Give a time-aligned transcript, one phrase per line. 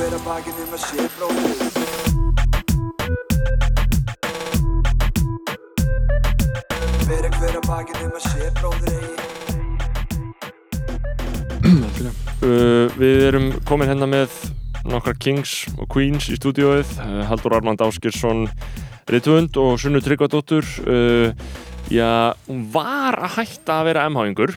[0.00, 1.58] hver að bakið um að sé bróðir
[7.04, 9.28] Bera hver að bakið um að sé bróðir eigi
[12.40, 14.32] Uh, við erum komin hérna með
[14.88, 18.46] nokkra Kings og Queens í stúdíóið uh, Haldur Armand Áskirsson
[19.12, 20.64] Ritvund og Sunnu Tryggvadóttur.
[20.88, 21.28] Uh,
[21.92, 24.56] Já, hún var að hætta að vera MH-ingur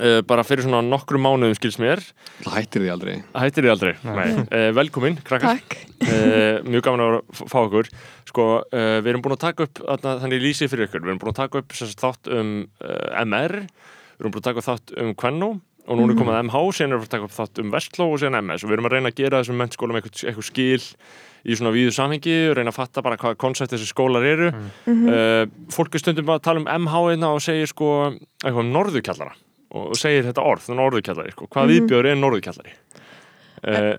[0.00, 2.02] uh, bara fyrir svona nokkru mánuðum skils mér.
[2.44, 3.14] Það hættir því aldrei.
[3.36, 5.60] Hættir þið aldrei, nei, uh, velkomin krakkar.
[5.62, 5.78] Takk.
[6.06, 7.90] uh, Mjög gaman að fá okkur.
[8.30, 11.22] Sko, uh, við erum búin að taka upp þarna, þannig lýsið fyrir ykkur, við erum
[11.22, 13.60] búin að taka upp sem sagt, þátt um uh, MR
[14.16, 15.50] við erum búin að taka upp þátt um Quenno
[15.86, 18.18] og núna er komið MH, síðan erum við að taka upp þátt um Vestló og
[18.18, 20.86] síðan MS og við erum að reyna að gera þessum mentskólum eitthvað, eitthvað skil
[21.46, 24.48] í svona víðu samhengi, reyna að fatta bara hvað koncept þessi skólar eru.
[24.88, 29.36] Uh, fólk er stundum að tala um MH einna og segir sko eitthvað um norðukjallara
[29.74, 31.48] og segir þetta orð, norðukjallari sko.
[31.50, 32.74] hvað mm er norðukjallari
[33.66, 33.96] uh,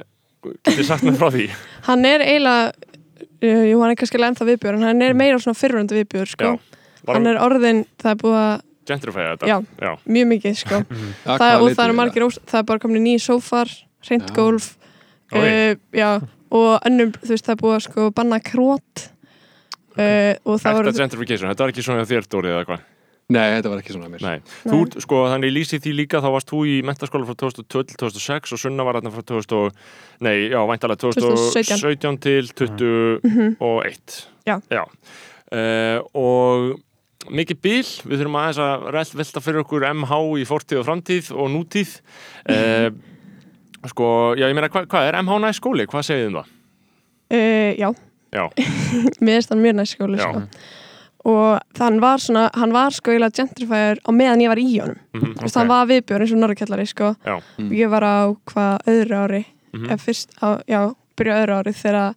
[0.63, 1.47] getið sagt mér frá því
[1.87, 2.71] Hann er eiginlega,
[3.41, 6.53] uh, jú hann er kannski ennþá viðbjör, en hann er meira svona fyrrandi viðbjör, sko.
[7.07, 9.57] Var Hann er orðin, það er búið að, gentrifæða þetta Já.
[9.83, 9.91] Já.
[10.17, 10.81] mjög mikið, sko.
[10.87, 13.75] ja, það, og það eru margir, ós, það er bara komin nýjir sófar,
[14.07, 14.73] reynd gólf,
[15.31, 15.43] Oj.
[15.43, 16.09] uh, já,
[16.57, 19.07] og önnum, þú veist, það er búið að sko banna krót.
[19.97, 22.85] Uh, og það Ekta voru, gentrification, þetta var ekki svona þér Dóri eða hvað
[23.27, 26.29] Nei, þetta var ekki svona mér Nei, þú, ert, sko, þannig lýsið því líka þá
[26.31, 29.73] varst þú í mentaskóla frá 2012 til 2006 og Sunna var þarna frá 2000 og-
[30.23, 32.17] nei, já, væntalega 2017 2017.
[32.23, 34.83] til 21 Já.
[35.51, 36.79] Uh, og
[37.31, 41.51] mikið bíl, við þurfum aðeins að velta fyrir okkur MH í fortíð og framtíð og
[41.51, 41.93] nútíð
[42.47, 42.89] uh,
[43.91, 45.83] sko, já, ég meina, hva, hvað er MH næst skóli?
[45.87, 46.51] Hvað segið þið um það?
[47.35, 47.89] uh, já,
[48.27, 48.43] Já,
[49.23, 50.27] mér finnst hann mjög næst skóli, Já.
[50.31, 50.39] sko.
[51.27, 54.99] Og þann var svona, hann var sko eiginlega gentrifier á meðan ég var í honum.
[55.13, 57.09] mhm, Þú veist, hann var viðbjör eins og norðkjallari, sko.
[57.25, 57.35] Já.
[57.59, 59.87] Og Ég var á hvað öðru ári, Mhm.
[59.91, 60.81] eða fyrst á, já,
[61.17, 62.15] byrja öðru ári þegar,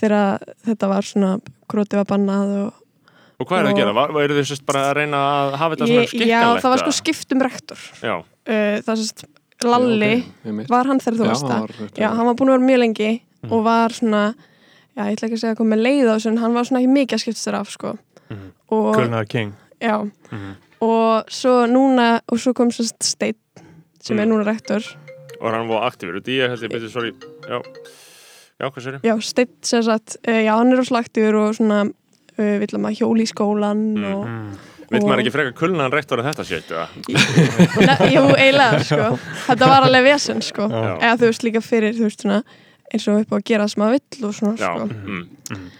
[0.00, 1.32] þegar þetta var svona,
[1.68, 2.72] gróti var bannað og
[3.42, 3.92] Og hvað er það að gera?
[3.96, 6.30] Var, eru þið sérst bara að reyna að hafa þetta svona ég, skikkanlegt?
[6.30, 9.24] já, það var sko skipt um rektor Já, uh, það sést,
[9.62, 10.12] Lalli
[10.42, 13.10] okay, var hann þegar þú varst það já, hann var búin að vera mjög lengi
[13.50, 14.22] og var svona
[14.96, 16.92] já, ég ætla ekki að segja með leið á þessu en hann var svona ekki
[16.96, 17.94] mikið að skipta sér af sko.
[18.72, 19.96] og, Kulnar King já,
[20.82, 23.36] og svo núna og svo kom svo Steinn
[24.02, 24.32] sem er Mm.
[24.32, 24.82] núna rektor
[25.40, 27.12] og hann var aktífur ég held ég byrju, sorry
[27.48, 27.60] Já,
[28.60, 31.84] já hvað sér já, Steinn sem sagt, uh, já, hann er á slagtur og svona
[32.38, 34.04] uh, vill að maður hjóli í skólan Mm.
[34.04, 34.26] og
[34.92, 36.88] Og- maður ekki frekar kulnan rektor að þetta?
[37.08, 40.98] Ne, jú, eiginlega, sko þetta var alveg vesen, sko Já.
[41.00, 42.42] eða þú veist líka fyrir, þú veist svona
[42.92, 45.22] eins og upp á að gera það sem maður vill og svona, sko mm.
[45.56, 45.70] um,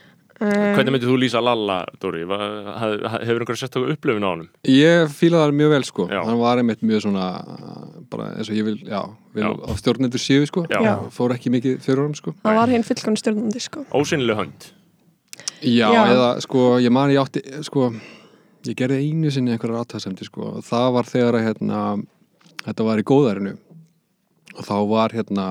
[0.43, 2.25] Hvernig myndir þú lýsa Lalla, Dóri?
[2.27, 4.49] Hefur einhverja sett okkur upplifin á honum?
[4.67, 6.21] Ég fílaði það mjög vel sko Já.
[6.27, 7.27] Hann var einmitt mjög svona
[8.11, 9.03] bara eins og ég vil, já,
[9.37, 9.51] vil Já.
[9.55, 10.97] á stjórnendur séu sko Já.
[11.15, 14.73] Fór ekki mikið fyrir honum sko það var hinn fullkonni stjórnandi, sko Ósynileg hönd
[15.63, 16.03] Já, Já.
[16.11, 17.93] eða sko, ég man ég átti sko,
[18.67, 21.83] ég gerði einu sinni einhverjar aðtæðsemdi sko, og það var þegar að hérna,
[22.67, 23.55] þetta var í góðærinu
[24.57, 25.47] og þá var hérna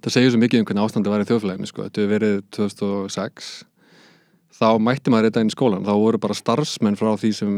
[0.00, 3.52] það segir svo mikið um hvernig ástandi var í þjóðfélaginu sko, þetta hefur verið 2006
[4.60, 7.54] þá mætti maður þetta inn í skólan þá voru bara starfsmenn frá því sem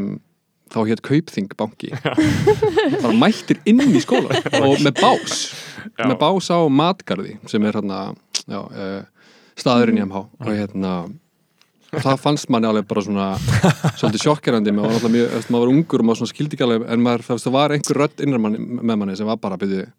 [0.73, 1.91] þá hétt Kaupþing banki.
[3.03, 5.41] Bara mættir inn í skólan og með bás.
[5.83, 6.07] Já.
[6.07, 7.99] með bás á matgarði sem er hérna
[8.47, 9.01] já, uh,
[9.59, 10.93] staðurinn í MH og hérna
[11.93, 13.25] það fannst manni alveg bara svona
[13.99, 16.85] svolítið sjokkerandi, maður var alltaf mjög maður var ungur og maður svona skildi ekki alveg
[16.95, 19.89] en maður, það var einhver rödd innra manni, með manni sem var bara byrja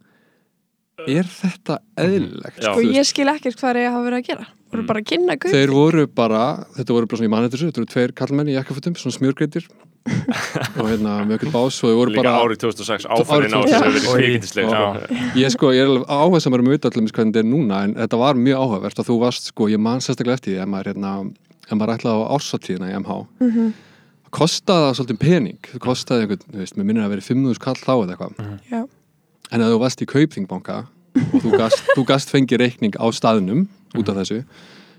[1.08, 2.60] er þetta eðlilegt?
[2.62, 2.70] Já.
[2.72, 5.08] og veist, ég skil ekkert hvað er ég hafa verið að gera voru bara að
[5.10, 6.42] kynna gauð þeir voru bara,
[6.76, 9.66] þetta voru bara svona í þessu, þetta voru tveir kallmenn í jakkafutum, svona smjörgreitir
[10.78, 13.74] og hérna með okkur bás og þeir voru Líka bara árið 2006, áfærin á Árið
[13.74, 13.84] að 2006.
[13.84, 14.82] verið skvíkindisleg Já.
[15.40, 18.20] ég sko, ég er áhuga sem er um auðvitað hvernig þetta er núna, en þetta
[18.20, 21.14] var mjög áhugavert að þú varst, sko, ég man sérstaklega eftir því ef maður, hérna,
[21.64, 23.72] ef maður ætlaði á ársatíðina í MH Mhm.
[24.34, 27.80] kostaði það svolítið pening það kostaði einhvern, þú veist, mér minnir að vera 5.000 kall
[27.80, 28.82] þá eða eitthvað Já.
[29.52, 30.80] En ef þú varst í kaupþingbanka
[31.34, 34.42] og þú gast, þú gast fengið reikning á staðnum út af þessu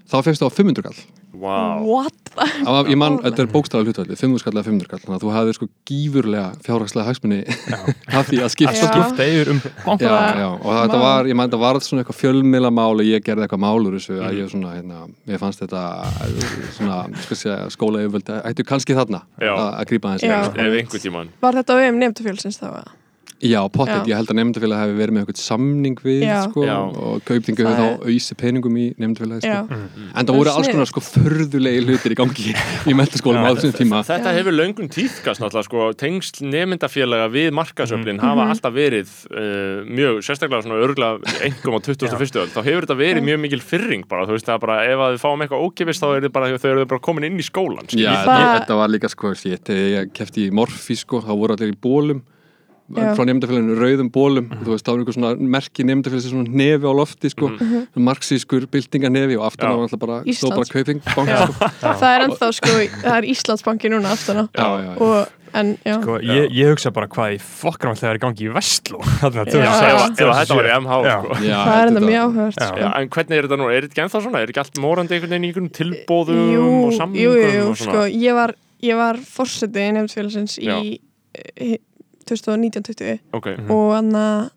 [0.06, 1.00] þá fegst þú á 500 kall?
[2.36, 5.24] Það var- ég man, þetta er bókstæðar hlutvalli 500 kall eða 500 kall, þannig að
[5.25, 7.40] þú hafði sko gífurlega fjárhagslega hagsmunni
[8.16, 8.92] af því að skipta.
[9.52, 12.94] Um banka já, já, og þetta var, ég man, þetta var svona eitthvað fjölmila mál
[12.96, 15.02] og ég gerði eitthvað mál úr þessu að ég svona, hérna,
[15.34, 15.84] ég fannst þetta
[16.78, 19.52] svona, sko segja, skóla ættu kannski þarna Já.
[19.52, 20.16] að að grípa
[21.04, 22.69] tíman var þetta á um nefndufjölsins þá?
[22.72, 22.96] eða?
[23.44, 26.38] Já, pottet, ég held að nefndafélag hefði verið með eitthvað samning við Já.
[26.48, 26.76] sko, Já.
[26.80, 29.76] og kauptingu er- þá auðsi peningum í nefndafélagi Já, sko.
[29.76, 30.06] Mm.
[30.16, 34.00] en það voru alls konar sko förðulegi hlutir í gangi í mentaskólum á þessum tíma
[34.08, 40.22] Þetta hefur löngum tíðkast náttúrulega sko, tengsl nefndafélaga við markasöflin hafa alltaf verið uh, mjög,
[40.24, 42.40] sérstaklega svona örgulega engum á 21.
[42.40, 45.18] öll, þá hefur þetta verið mjög mikil fyrring bara, þú veist það bara, ef að
[45.18, 48.16] þið fáum eitthvað ókipist þá er bara, þau eru bara komin inn í skólan Já,
[48.24, 52.24] þetta, var líka sko, ég kefti í morfi sko, þá voru allir í bólum.
[52.86, 56.94] Frá nefndafélaginu rauðum bólum þú veist, þá var einhver svona merki nefndafélags svona nefi á
[56.94, 57.50] lofti sko,
[57.98, 60.60] marxískur byltinganefi og aftan á alltaf bara, stóð Íslands.
[60.60, 61.26] bara kauping sko.
[62.02, 64.46] það er ennþá sko, það er Íslandsbanki núna aftan á
[65.02, 68.54] og, en Sko, ég, ég hugsa bara hvað í fokkanum þegar er í gangi í
[68.54, 71.16] Vestló ef að þetta var í MH Já.
[71.24, 71.38] sko.
[71.42, 72.48] Já, það er enda þetta- mjög Já.
[72.60, 72.90] sko.
[73.00, 73.70] En hvernig er þetta nú?
[73.72, 74.42] Er þetta ekki ennþá svona?
[74.44, 77.66] Er ekki allt morandi einhvern veginn í einhvern tilbóðum jú, og jú, samningum jú, jú,
[77.72, 78.54] og sko, ég var,
[78.84, 80.76] ég var fórseti nefndfélagsins Já.
[80.84, 80.98] í
[81.56, 81.78] eh,
[82.30, 84.50] 2019-20 Ok, og hann að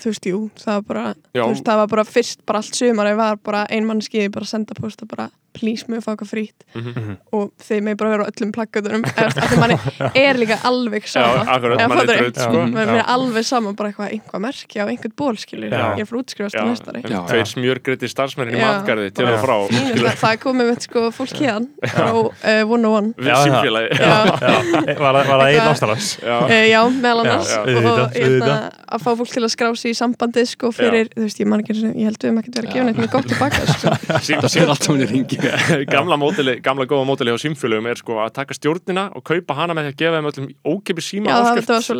[0.00, 1.04] þú veist, jú, það var bara
[1.36, 1.42] Já.
[1.44, 4.74] þú veist, það var bara fyrst, bara allt sumar var bara ein mannski, bara senda
[4.78, 7.16] posta bara please, mér fá eitthvað frýtt Mhm.
[7.36, 9.76] og þeir með bara vera á öllum plaggutunum af því manni
[10.16, 11.42] er líka alveg sama.
[11.44, 12.30] Eða manni er fattarðu?
[12.32, 12.62] draut, sko.
[12.80, 15.92] er alveg sama bara eitthvað, einhvað merki á einhvern ból skilur, Já.
[15.92, 17.20] ég er fyrir útskrifast Já, á næstari Já.
[17.28, 21.92] tveir smjörgreiti starfsmennin í matgarði til og frá Fínasta, það komið með sko fólk hérna
[21.92, 24.08] frá uh, 101 við Já, símfélagi Já.
[24.08, 26.38] Já, var, það- einn ástæðans Já.
[26.48, 27.52] Uh, já, meðal annars.
[27.60, 28.56] Og hérna,
[28.88, 31.76] að fá fólk til að skrá í sambandi sko fyrir, þú veist, ég man ekki
[31.82, 33.94] ég held við um ekkert verið að gefa neitt með gott tilbaka sko.
[34.42, 35.38] Það er allt saman í ringi
[35.94, 39.76] gamla mótili, gamla góða mótili á símfélögum er sko að taka stjórnina og kaupa hana
[39.76, 41.36] með því að gefa þeim öllum ókepi síma Já.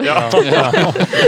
[0.07, 0.65] Já.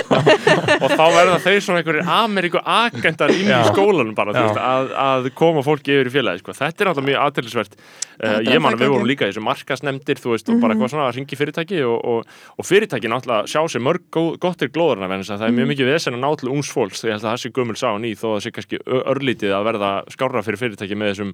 [0.85, 3.63] og þá verða þeir svona einhverjir Ameríku agentar inn í Já.
[3.71, 4.43] skólanum bara, Já.
[4.47, 6.57] veist, að, að koma fólki yfir í félagi, sko.
[6.57, 9.45] þetta er alltaf mjög aðtælisvert uh, er ég man að við vorum líka í þessu
[9.45, 13.51] markasnemdir þú veist, og bara eitthvað svona að ringi fyrirtæki og, og, og fyrirtæki náttúrulega
[13.51, 16.53] sjá sér mörg góð, gottir glóðurna, að það er mjög mikið vesen að ná til
[16.53, 18.53] ungs fólks, þegar ég held að það sé gömul sá ný þó að það sé
[18.59, 18.81] kannski
[19.15, 21.33] örlítið að verða skárra fyrir fyrirtæki með þessum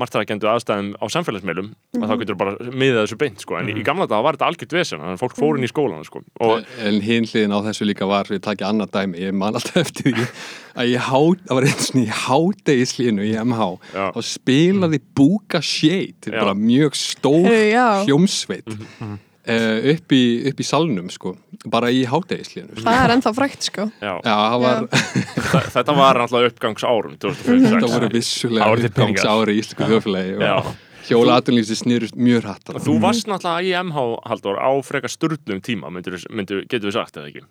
[0.00, 4.08] margtækjendu aðstæðum á samfélagsmeilum að þá getur bara miðað þessu beint, sko, en í gamla
[4.10, 7.00] dag var þetta algjört vesen, þannig að fólk fór inn í skólan, sko, og en
[7.04, 10.28] hinn hliðin á þessu líka var við takja annað dæmi, ég man alltaf eftir því
[10.72, 14.06] að ég há, það var eins og í hádegislínu í MH Já.
[14.08, 15.60] og spilaði Búka
[19.42, 21.32] Uh, upp, í, upp í salnum sko,
[21.66, 22.84] bara í hádegislínu sko.
[22.86, 23.86] það er ennþá frækt sko.
[23.98, 24.84] Já, Já, það var,
[25.48, 30.52] Þa- þetta var alltaf uppgangsárum 2006 þetta voru vissulega uppgangsári í Íslandsku þjóðfélagi Já.
[30.60, 35.58] og hjóla aðtunlýsi snýrust mjög hrætt Þú varst náttúrulega í MH Halldór á frekar sturlum
[35.66, 37.42] tíma myndir, myndir, getur við sagt eða ekki?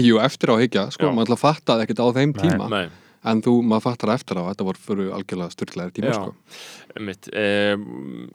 [0.00, 2.40] Jú, eftir á higgja, sko, maður alltaf fattaði ekkert á þeim Nei.
[2.48, 2.70] tíma.
[2.72, 2.86] Nei,
[3.24, 6.16] en þú, maður fattar eftir á, þetta voru fyrir algjörlega styrlaðir tíma, Já.
[6.20, 7.00] sko.
[7.08, 7.84] Mitt um,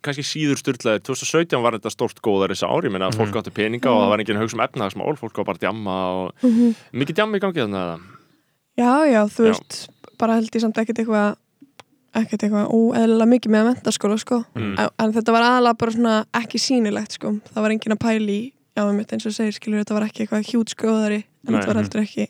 [0.06, 3.54] kannski síður styrlaðir 2017 var þetta stórt góðar þess ár ég meina að fólk átti
[3.56, 5.14] peninga og það var enginn að hugsa um efnahagsmál.
[5.22, 6.48] Fólk var bara að djamma og
[7.04, 8.08] mikið djamma í gangi þannig að
[8.80, 9.52] já, já, þú Já.
[9.54, 9.80] veist,
[10.20, 11.38] bara held ég samt ekkert eitthvað
[12.20, 14.72] ekkert eitthvað óeðlilega mikið með mentaskóla sko, Mm.
[14.82, 18.34] en, en þetta var aðalega bara svona ekki sýnilegt sko, það var enginn að pæli
[18.34, 21.60] í já, mitt eins og segir, skilur, þetta var ekki eitthvað hjút skoðari, en Nei.
[21.60, 22.26] þetta var heldur ekki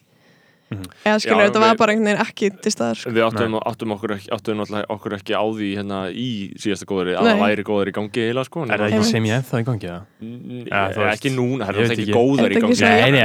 [0.69, 0.85] Mhm.
[1.05, 3.09] eða skilur, þetta var bara einhvern veginn ekki til staðar sko.
[3.09, 4.59] við áttum, áttum, okkur, ekki, áttum
[4.95, 6.27] okkur ekki á því hérna í
[6.61, 9.33] síðasta góðari að það væri góðari í gangi heila sko Er það ekki sem ég
[9.39, 9.93] ennþá í gangi?
[10.21, 13.15] Mm, Ja, veist, ekki núna, það er ekki góðar í gangi en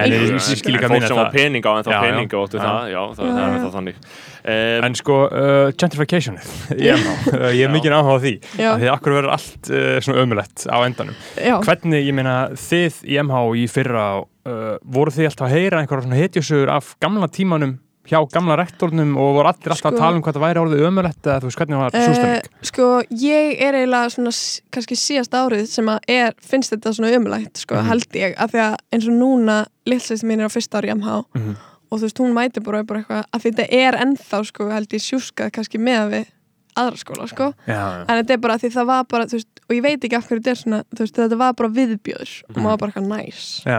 [0.88, 1.32] fólk sem var það.
[1.36, 2.04] peninga á en þá Já, já.
[2.08, 2.64] peninga áttu Já.
[2.64, 3.96] það, já, það, það er það þannig
[4.44, 6.36] um, En sko, uh, gentrification.
[6.76, 7.00] Ég,
[7.32, 8.34] uh, ég er mikið áhuga á því.
[8.60, 11.14] Af því að akkur verður allt uh, svona ömulett á endanum?
[11.40, 15.80] Já, Hvernig, ég meina, þið í MH í fyrra uh, voru þið alltaf að heyra
[15.84, 20.02] einhverja svona hetjusögur af gamla tímanum hjá gamla rektornum og voru allir alltaf Sko- að
[20.02, 22.88] tala um hvað það væri orðið ömulett eða þú veist hvernig var Eh, sústemning sko,
[23.16, 24.32] ég er eiginlega svona
[24.76, 27.88] kannski síðast árið sem að er, finnst þetta svona umlægt, sko, Mhm.
[27.88, 29.56] held ég af því að eins og núna,
[29.88, 31.56] lillsist mín er á fyrsta ári í MH Mhm.
[31.94, 35.04] Og þú veist, hún mæti bara, bara eitthvað, að þetta er ennþá, sko, held ég
[35.04, 36.30] sjúskað kannski með við
[36.74, 37.52] aðra skóla, sko.
[37.70, 40.26] Já, en þetta er bara því það var bara, veist, og ég veit ekki af
[40.26, 43.78] hverju þetta er svona, veist, þetta var bara viðbjöður og maður bara eitthvað næs, Já.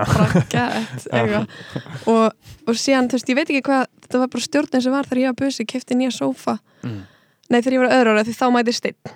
[0.53, 1.60] gett eitthvað,
[2.13, 5.12] og, og síðan, þú veist, ég veit ekki hvað, þetta var bara stjórnin sem var
[5.12, 6.55] þegar ég var busi, kefti nýja sófa.
[6.86, 7.03] Mm.
[7.51, 9.15] nei, þegar ég var öðru ára, því þá mæti steinn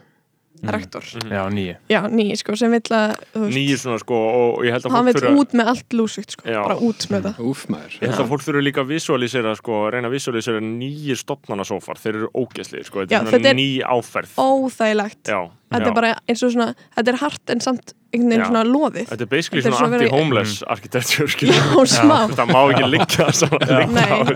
[0.59, 0.69] Mm.
[0.75, 3.13] rektor, já, nýju já, nýji, sko, sem vill að
[3.47, 6.33] nýjir svona sko og, ég held að hann fólk vill þurfa út með allt lúsugt,
[6.35, 6.59] sko, Já.
[6.65, 7.39] bara út með það.
[7.47, 7.93] Úf maður.
[8.01, 12.15] Ég held að fólk þurfa líka að visualisera sko, reyna að visualisera nýjir stopnarnasófar þeir
[12.19, 14.35] eru ógeðslir, sko, þetta Já, er svona ný áferð.
[14.35, 15.23] óþægilegt.
[15.31, 15.39] Já,
[15.69, 19.09] þetta er bara eins og svona þetta er hart en samt einhvern veginn svona loðið
[19.11, 22.83] Þetta er basically Þetta er svona svo verið- anti-homeless arkitektur já, smá, Það má ekki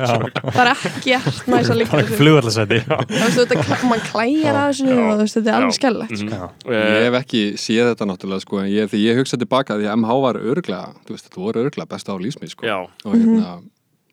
[0.04, 0.44] þessu.
[0.54, 2.02] það er ekki hart næs að líka
[3.10, 6.30] veist, þetta, kla- mann klæjar að þessu og þetta er alveg skellegt sko.
[6.30, 6.70] Mhm.
[6.70, 9.98] Ég Eh, hef ekki séð þetta náttúrulega sko, en ég, ég hugsa tilbaka því að
[10.04, 10.36] MH var
[11.18, 12.66] veist, þetta voru örglega besta á lífsmið sko.
[13.06, 13.62] Og, hérna,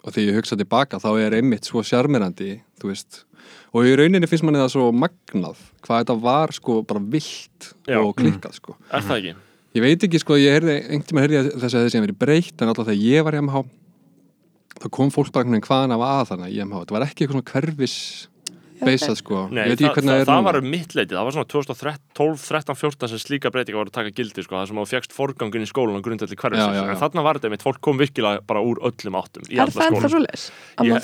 [0.05, 3.25] og því ég hugsa tilbaka þá er einmitt svo sjarmirandi, þú veist
[3.71, 8.01] og í rauninni finnst manni það svo magnað hvað þetta var sko bara vilt Já.
[8.01, 8.77] og klikkað sko.
[8.91, 9.35] er það ekki?
[9.71, 12.63] Ég veit ekki sko, ég heyrði, einhvern tíma heyrði þess að þessi að verið breytt
[12.63, 13.63] en alltaf þegar ég var í MH
[14.81, 17.27] þá kom fólk bara einhvern veginn hvaðan af að þarna í MH, þetta var ekki
[17.27, 17.97] eitthvað svona hverfis
[18.87, 20.47] beisað sko, Nei, ég veit ekki það, hvernig það, það er það núna.
[20.51, 23.97] var um mitt leiti, það var svona 2012, 13, 14 sem slíka breytinga voru að
[23.99, 26.83] taka gildi sko, það sem þú fjagst forgangin í skólan og já, já.
[26.91, 29.71] en þarna var þetta mitt, fólk kom virkilega bara úr öllum áttum í Er alla
[29.71, 30.11] það ennþá skólan.
[30.11, 30.45] svo leis?
[30.77, 30.95] Að Ég-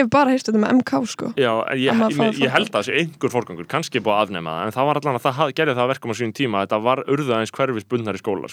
[0.00, 2.76] hef bara heist þetta með MK sko Já, en ég, ég, ég, ég held að
[2.80, 5.34] það sé einhver forgangur, kannski búið að afnema það, en það var allan að það
[5.40, 8.48] haf- gerði það að verkum á sínum tíma þetta var urða eins hverfisbundnar í skóla,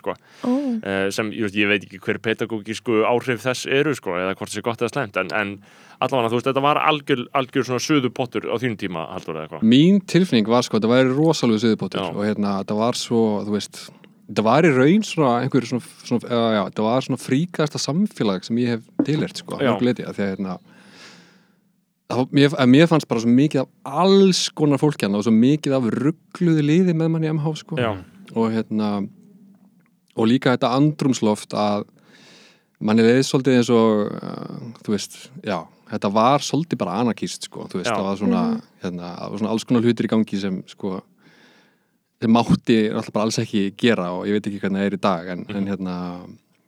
[5.97, 9.05] eða eða allavega, þú veist, þetta var algjör, algjör svona suðu pottur á þínum tíma,
[9.13, 9.67] haldur eða eitthvað.
[9.73, 12.03] Mín tilfinning var sko, þetta væri rosalega Já.
[12.13, 13.81] og hérna, þetta var svo, þú veist
[14.27, 18.47] þetta var í raun svona einhver svona, svona já, já, þetta var svona fríkasta samfélag
[18.47, 19.71] sem ég hef tilhert sko, Já.
[19.71, 20.57] mjög leiti, að því að hérna
[22.35, 25.87] mér, mér fannst bara svo mikið af alls konar fólki hann og svo mikið af
[25.95, 27.93] ruggluði liði með mann í MH sko Já,
[28.35, 28.91] og hérna
[30.17, 31.87] og líka þetta andrumsloft að
[32.83, 35.61] manni leiði svolítið eins og uh, þú veist, já
[35.91, 37.95] þetta var svolítið bara anarkist sko þú veist, Já.
[37.95, 38.41] það var svona,
[38.83, 40.89] hérna, það var svona alls konar hlutir í gangi sem sko
[42.21, 45.01] sem mátti alltaf bara alls ekki gera og ég veit ekki hvernig það er í
[45.07, 45.95] dag en, en hérna,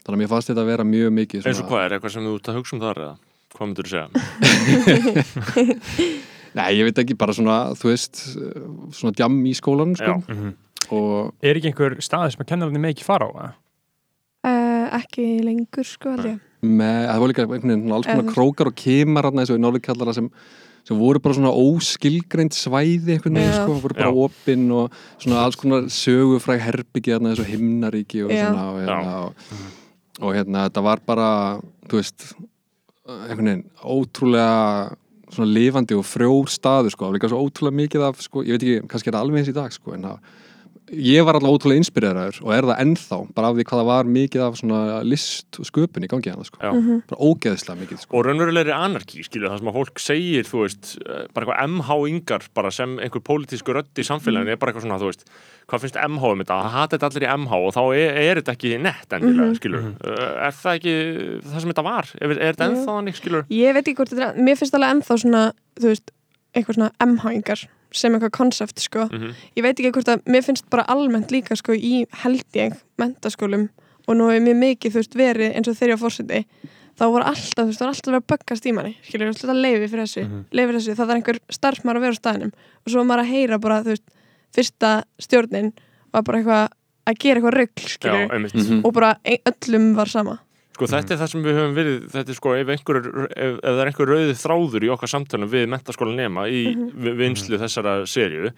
[0.05, 2.27] þannig að mér fannst þetta að vera mjög mikið eins og hvað er, eitthvað sem
[2.29, 3.15] þú ert að hugsa um þar eða?
[3.49, 4.07] Hvað myndur þú segja?
[6.59, 8.21] Nei, ég veit ekki, bara svona, þú veist
[8.97, 10.21] svona djam í skólanum sko Já.
[10.33, 10.53] Mhm.
[10.95, 13.31] og Er ekki einhver staði sem að kennararnir með ekki fara á?
[13.33, 13.51] eða?
[14.97, 16.39] Ekki lengur sko held ég.
[16.59, 20.15] Með, það voru líka einhvern veginn alls konar krókar og kemar eins og í Norðurkallara
[20.17, 20.27] sem,
[20.87, 25.59] sem voru bara svona óskilgreint svæði einhvern veginn sko, voru bara opinn og svona alls
[25.59, 29.67] konar sögufræg herbyggi eins og himnaríki og svona og hérna, og,
[30.19, 31.29] og hérna þetta var bara,
[31.87, 32.27] þú veist
[33.09, 34.97] einhvern veginn ótrúlega
[35.29, 38.85] svona lifandi og frjór staður sko, líka svo ótrúlega mikið af sko, ég veit ekki,
[38.89, 40.37] kannski er það alveg eins í dag sko, en það
[40.93, 44.09] ég var alltaf ótrúlega inspireraður og er það ennþá bara af því hvað það var
[44.15, 46.59] mikið af svona list og sköpun í gangi hann sko.
[46.61, 46.71] Já.
[47.09, 48.17] bara ógeðslega mikið sko.
[48.17, 52.49] og raunverulegri anarki, skilju, það sem að fólk segir, þú veist, eh, bara eitthvað MH-ingar
[52.57, 55.25] bara sem einhver pólitísku rödd í samfélaginu er bara eitthvað svona, þú veist,
[55.69, 58.55] hvað finnst MH um þetta, það þetta allir í MH og þá er, er þetta
[58.57, 60.95] ekki nett endilega, skilju er það ekki
[61.45, 62.13] það sem þetta var?
[62.19, 64.95] Er, er þetta ennþá þannig, skilju Ég veit ekki hvort þetta er, mér finnst alveg
[64.95, 65.43] ennþá svona
[65.79, 66.15] þú veist,
[66.55, 69.33] eitthvað svona MH-ingar sem eitthvað konsept sko Mhm.
[69.57, 73.69] ég veit ekki hvort að, mér finnst bara almennt líka sko í held ég mentaskólum
[74.07, 76.45] og nú hefur mér mikið þú veist verið eins og þeirri á fórseti
[76.99, 79.25] þá voru alltaf, þú veist, það var alltaf að vera að böggast í manni skilur,
[79.27, 80.45] þú veist, þetta leifi fyrir þessu, Mhm.
[80.51, 83.23] leifi fyrir þessu það er einhver starfsmar að vera á staðinum og svo var maður
[83.23, 84.07] að heyra bara, þú veist,
[84.53, 85.73] fyrsta stjórnin
[86.13, 86.69] var bara eitthvað
[87.07, 88.81] að gera eitthvað rugl, Já, skilur einmitt Mhm.
[88.85, 90.39] og bara öllum var sama
[90.79, 93.65] Sko þetta er það sem við höfum verið, þetta er sko ef, einhver, ef, ef
[93.65, 97.99] það er einhver rauði þráður í okkar samtalum við mentaskóla nema í mm vinslu þessara
[98.07, 98.53] serju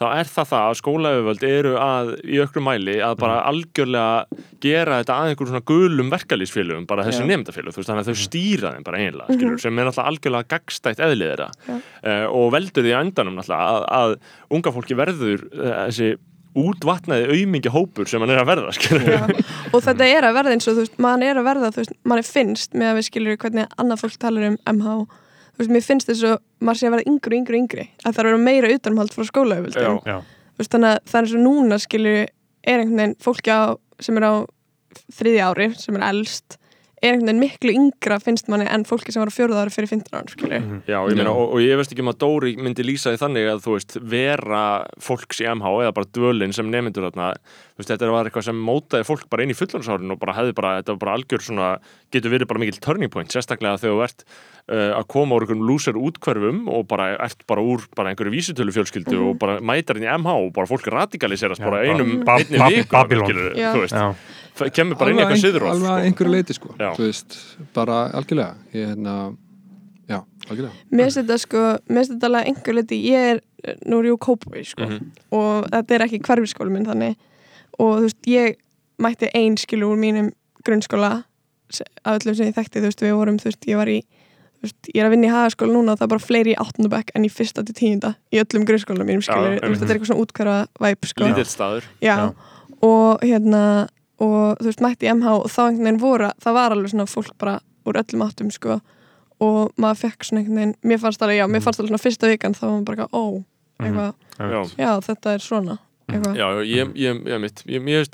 [0.00, 5.00] þá er það það að skólaöföld eru að í ökrum mæli að bara algjörlega gera
[5.02, 7.28] þetta að einhver svona gulum verkalýsfélögum, bara þessi Já.
[7.28, 10.50] nefndafélög þú veist þannig að þau stýra þeim bara einlega skilur, sem er náttúrulega algjörlega
[10.54, 11.50] gagstætt eðlið þeirra.
[11.68, 11.74] Já.
[11.76, 14.16] uh, og veldur því á endanum náttúrulega að, að
[14.56, 16.10] unga fólki verður uh, þessi
[16.58, 18.72] útvatnaði aumingi hópur sem hann er að verða
[19.74, 21.96] og þetta er að verða eins og þú veist, mann er að verða þú veist,
[22.02, 25.72] mann er finnst með að við skilur hvernig annað fólk talar um MH þú veist,
[25.76, 27.86] mér finnst þess að maður sé að verða yngri og yngri og yngri.
[28.02, 30.16] Að það er að vera meira utanumhald frá skólaöfildum Já.
[30.60, 33.62] þannig að það er eins og núna skilur er einhvern veginn fólki á,
[34.02, 34.34] sem er á
[35.20, 36.59] þriðja ári, sem er elst
[37.00, 39.90] er einhvern veginn miklu yngra finnst manni en fólki sem var á fjórða ári fyrir
[39.90, 42.84] 15 ári skilur Já, ég meina, og, og ég veist ekki um að Dóri myndi
[42.84, 44.64] lýsa því þannig að, þú veist, vera
[45.00, 47.30] fólks í MH eða bara dvölin sem nemyndur þarna,
[47.72, 50.56] þú veist, þetta var eitthvað sem mótaði fólk bara inn í fullorðsárin og bara hefði
[50.60, 51.70] bara, þetta var bara algjör svona,
[52.12, 54.26] getur verið bara mikil turning point, sérstaklega þegar þú ert
[54.70, 59.18] að koma úr einhverjum lúser útkverfum og bara ert bara úr bara einhverju vísitölu fjölskyldu
[59.30, 62.68] og bara mætar inn í MH og bara fólk radikaliserast bara einum, Ba- einni Ba-
[62.70, 64.14] viku,
[64.74, 66.00] kemur bara inn eitthvað siðróf, alveg sko.
[66.06, 66.74] einhverju leiti sko.
[66.98, 67.36] Veist,
[67.74, 69.14] bara algjörlega ég hérna,
[70.10, 70.72] já, algjörlega.
[70.92, 73.40] Mér finnst þetta sko, mér finnst þetta alveg einhver liti, ég er,
[73.86, 75.10] nú er ég úr Kópaví sko, Mhm.
[75.32, 77.16] og þetta er ekki hverfiskóli minn þannig.
[77.78, 78.56] Og þú veist, ég
[79.00, 80.30] mætti ein skilu úr mínum
[80.64, 81.24] grunnskóla
[82.04, 84.02] af öllum sem ég þekkti, þú veist, við vorum, þú veist, ég var í
[84.64, 87.12] veist, ég er að vinna í hagaskóla núna og það er bara fleiri í áttundabæk
[87.14, 90.24] en í fyrsta til tíunda í öllum grunnskólanum mínum skilur, veist, þetta er eitthvað svona
[90.26, 91.24] útkværa væp sko.
[91.30, 91.88] lítill staður.
[92.04, 92.26] Já, Já.
[92.86, 93.64] og hérna
[94.20, 97.08] og þú veist, mætti í MH og þá einhvern veginn voru, það var alveg svona
[97.08, 98.80] fólk bara úr öllum áttum, sko.
[99.40, 102.28] Og maður fekk svona einhvern veginn, mér fannst alveg, já, mér fannst alveg svona fyrsta
[102.28, 103.24] vikan þá var maður bara, eitthvað, ó,
[103.80, 104.12] eitthvað.
[104.36, 105.78] Já, já, þetta er svona,
[106.10, 108.04] eitthvað já, ég, ég, ég, mitt ég, meina.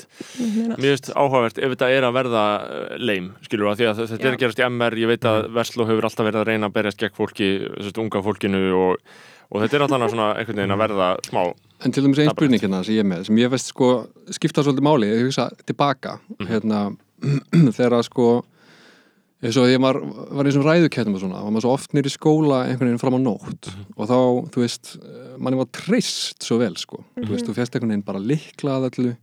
[0.76, 4.18] Mér finnst áhugavert ef þetta er að verða uh, leim, skilur að því að þetta
[4.18, 4.32] er Já.
[4.32, 7.02] að gerast í MR, ég veit að Vestló hefur alltaf verið að reyna að berjast
[7.02, 9.14] gegn fólki, þessu unga fólkinu og,
[9.50, 11.42] og þetta er alltaf svona einhvern veginn að verða smá,
[11.84, 13.88] En til dæmis einn spurning hérna sem ég er með, sem ég veist sko
[14.32, 16.14] skipta svolítið máli, ég hugsa tilbaka
[16.48, 16.86] hérna,
[17.76, 18.28] þegar að sko
[19.46, 19.98] eins og ég var,
[20.36, 23.16] var eins og ræðukettum og svona, var maður svo oft nýri skóla einhvern veginn fram
[23.16, 23.70] á nótt.
[23.96, 24.18] Og þá,
[24.54, 24.92] þú veist,
[25.38, 29.14] manni var treyst svo vel sko, þú veist, þú fjast einhvern veginn bara liklað allu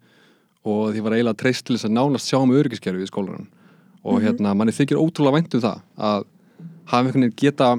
[0.63, 3.49] og því var eiginlega treyst til þess að nánast sjá um öryggiskerfi í skólanum.
[4.03, 6.25] Og hérna, manni þykir ótrúlega vænt um það að
[6.91, 7.69] hafa einhvern veginn geta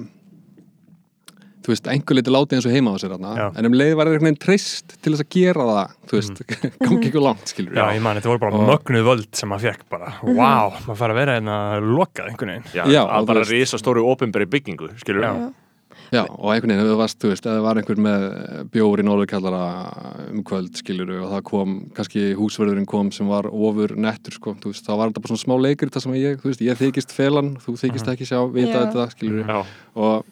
[1.64, 4.28] þú veist, einhver liti látið eins og heima á sér en um leið var einhvern
[4.28, 6.44] veginn treyst til þess að gera það, þú veist
[6.84, 9.70] gangi ekki langt, skilur Já, ég man, þetta voru bara Og- mögnuð völd sem maður
[9.72, 12.70] fekk bara, wow, maður fara að vera hérna lokað einhvern veginn.
[12.76, 15.34] já, Já, að bara veist- risa stóru opinberi byggingu, skilur Já.
[16.12, 18.24] Já, og einhvern veginn, varst, þú veist, það var einhver með
[18.70, 19.62] bjór í nólukallara
[20.30, 24.70] um kvöld, skilur og það kom, kannski húsverðurinn kom sem var ofur nettur, sko, þú
[24.70, 27.14] veist, þá var þetta bara svona smá leikur, það sem ég, þú veist, ég þykist
[27.16, 30.22] felan, þú þykist ekki sjá, vita þetta, skilur og það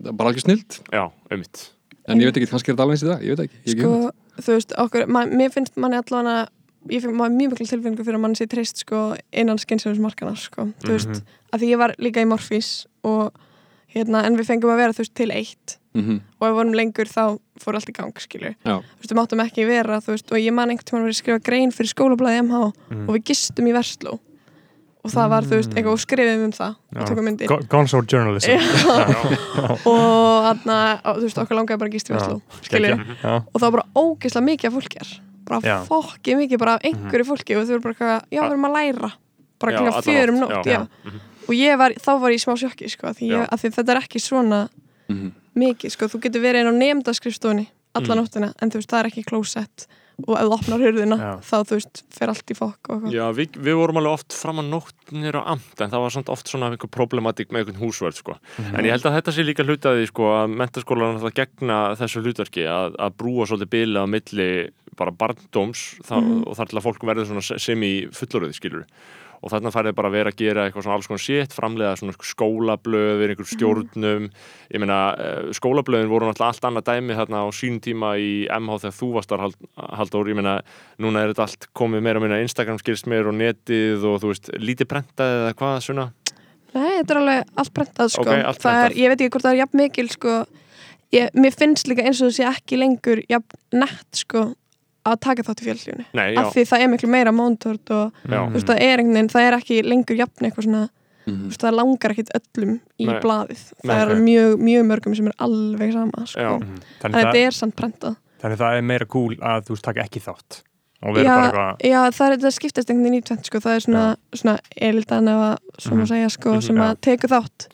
[0.00, 1.70] bara alveg snilt, já, einmitt.
[2.08, 3.72] En ég veit ekki, kannski er þetta alveg eins í það, ég veit ekki, ég
[3.72, 4.42] ekki sko, hugmynd.
[4.42, 6.48] þú veist, okkur man, mér finnst manni allavega
[6.90, 10.64] ég finn maður mjög miklu tilfinningu fyrir að mann sé treyst sko, innan skynsefnismarkana sko.
[10.82, 11.22] þú veist,
[11.52, 13.30] að því ég var líka í Morfís og
[13.94, 15.78] hérna, en við fengum að vera þú veist, til eitt.
[15.94, 19.10] Mhm, og ef við vorum lengur þá fór allt í gang skilju, Já, þú veist,
[19.12, 21.70] við máttum ekki vera þú veist, og ég man einhvern tímann verið að skrifa grein
[21.70, 23.08] fyrir skólablaði MH Mhm.
[23.08, 24.18] og við gistum í Vestló
[25.02, 28.02] og það var, þú veist, eitthvað og skrifum um það og tökum myndir Go- Gonzo
[28.06, 28.52] journalism.
[29.90, 32.38] og þarna, og, þú veist, okkur langaði bara að gista í Vestló.
[33.22, 33.32] Já.
[33.42, 35.12] og það var bara ógeðslega mikið af fólki þar
[35.48, 35.76] bara Já.
[35.88, 38.76] fokkið mikið bara af einhverju fólki og þau voru bara, eitthvað, já, við erum að
[38.78, 39.10] læra
[39.62, 40.78] bara Já, klukkan alla fjögur um nótt, já.
[40.78, 41.18] já.
[41.48, 43.40] og ég var, þá var ég í smá sjokki sko, því, Já.
[43.42, 44.60] ég, því þetta er ekki svona
[45.10, 48.22] mhm, mikið, sko, þú getur verið inn á nefndaskrifstofunni alla Mm.
[48.22, 49.82] nóttina, en þú veist, það er ekki klósett
[50.26, 51.30] og ef þú opnar hurðina, Já.
[51.48, 54.70] þá þú veist fer allt í fokk Já, við, við vorum alveg oft fram að
[54.72, 58.36] nótnir á amt en það var samt oft svona einhver problematik með einhvern húsvörð sko.
[58.62, 62.68] en ég held að þetta sé líka hlutaði sko, að mentaskólan það gegna þessu hlutverki
[62.68, 64.50] að, að brúa svolítið bilið á milli
[64.98, 68.86] bara barndóms þá, og þar til að fólk verður svona sem í fullorðið skilur
[69.42, 72.14] og þarna færði bara að vera að gera eitthvað svona alls konar sétt, framlega svona
[72.30, 77.80] skólablöðir, einhver stjórnum ég meina, eh, skólablöðin voru náttúrulega allt annað dæmi þarna á sín
[77.82, 79.58] tíma í MH þegar þú varst þar hald,
[79.98, 80.56] Halldór, ég meina
[81.02, 84.32] núna er þetta allt komið meira og minna Instagram skilst meir og netið og þú
[84.32, 86.08] veist, lítið prentað eða hvað, svona
[86.72, 88.24] Nei, þetta er alveg allt brentað sko.
[88.24, 88.98] Ok, allt það er, prentað.
[89.02, 90.36] ég veit ekki hvort það er jafn mikil sko.
[91.12, 94.44] ég, mér finnst líka eins og sé ekki lengur jafn nett sko,
[95.08, 98.56] að taka þátt í já, af því það er miklu meira móntort og já, þú
[98.56, 100.82] veist, það er einhvern veginn, það er ekki lengur jafn eitthvað svona,
[101.26, 101.38] mhm.
[101.42, 103.14] þú veist, það langar ekkit öllum í Nei.
[103.24, 104.24] blaðið, það Nei, er ok.
[104.26, 106.50] mjög, mjög mörgum sem er alveg sama sko.
[106.58, 106.82] Mhm.
[107.02, 110.06] Þannig, þetta það, er samt brentað þannig það er meira cool að þú veist taka
[110.06, 110.62] ekki þátt
[111.02, 113.58] og vera já, bara eitthvað já, það er þetta skiptast einhvern veginn í tvent sko.
[113.62, 114.04] það er svona,
[114.38, 114.56] svona
[114.90, 116.02] eldan eða svo Mhm.
[116.02, 117.68] má segja, sko, Mhm, sem að tekur þátt.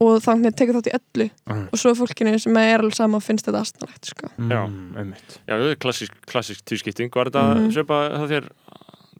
[0.00, 1.68] Og þannig tekur þátt í öllu Mhm.
[1.72, 4.28] og svo er fólkinu sem er alveg sama og finnst þetta astanlegt sko.
[4.38, 4.66] Já.
[4.66, 5.38] Mm, einmitt.
[5.46, 7.70] já, það er klassísk, klassísk tvískipting Var þetta Mhm.
[7.72, 8.48] svipa það þér,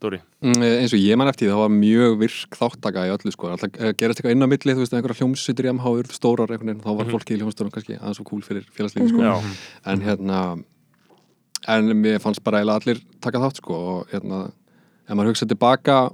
[0.01, 0.19] Dóri?
[0.41, 3.47] Mm, eins og ég man eftir því, það var mjög virk þáttaka í öllu sko,
[3.53, 6.49] alltaf eh, gerast eitthvað inn á milli þú veist, einhverja hljómsveitir í MH urðu stórar
[6.49, 7.11] einhvern veginn, þá var Mhm.
[7.13, 9.43] fólki í hljómsveitunum kannski aðeins svo cool fyrir félagslífi sko,
[9.85, 10.63] en hérna
[11.67, 14.51] en mér fannst bara eiginlega allir taka þátt sko, og hérna
[15.07, 16.11] ef maður hugsa tilbaka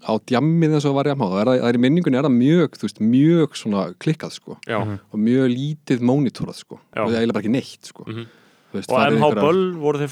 [0.00, 2.76] á djammið eins og var MH, það er, það er í minningunni er það mjög,
[2.86, 4.78] veist, mjög svona klikkað sko, já.
[4.80, 7.02] Og mjög lítið mónitorað sko, Já.
[7.04, 8.24] og það er eiginlega bara ekki neitt sko, Mhm.
[8.72, 10.08] þú veist, Og MH einhverjar- Böll, voru þeir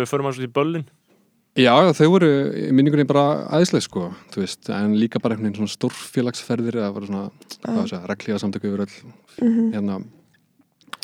[0.00, 0.84] við, förum að svo í Böllin.
[1.56, 4.14] Já, þau voru í minningunni bara aðeinslega sko,
[4.70, 7.30] en líka bara einhvern veginn svona stórfélagsferðir eða bara svona,
[7.90, 9.12] sé, reglíða samtöku yfir öll,
[9.42, 9.72] Mhm.
[9.74, 9.96] hérna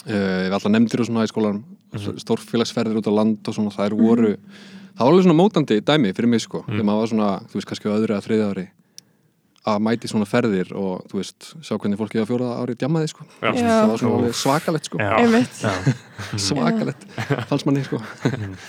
[0.07, 1.65] uh, við alltaf nefndir og svona í skólanum
[2.23, 4.37] stórfélagsferðir út á land og svona, þær voru
[4.97, 7.69] það var alveg svona mótandi dæmi fyrir mig sko, þegar maður var svona, þú veist,
[7.71, 8.67] kannski á öðru eða þriða ári
[9.67, 13.27] að mæti svona ferðir og þú veist, sjá hvernig fólki á fjóraða ári djamaði sko,
[13.43, 13.51] Já.
[13.57, 15.11] Það var svona svakalett sko, Já.
[15.19, 15.59] einmitt,
[16.47, 17.07] svakalett
[17.51, 17.99] fannst manni sko,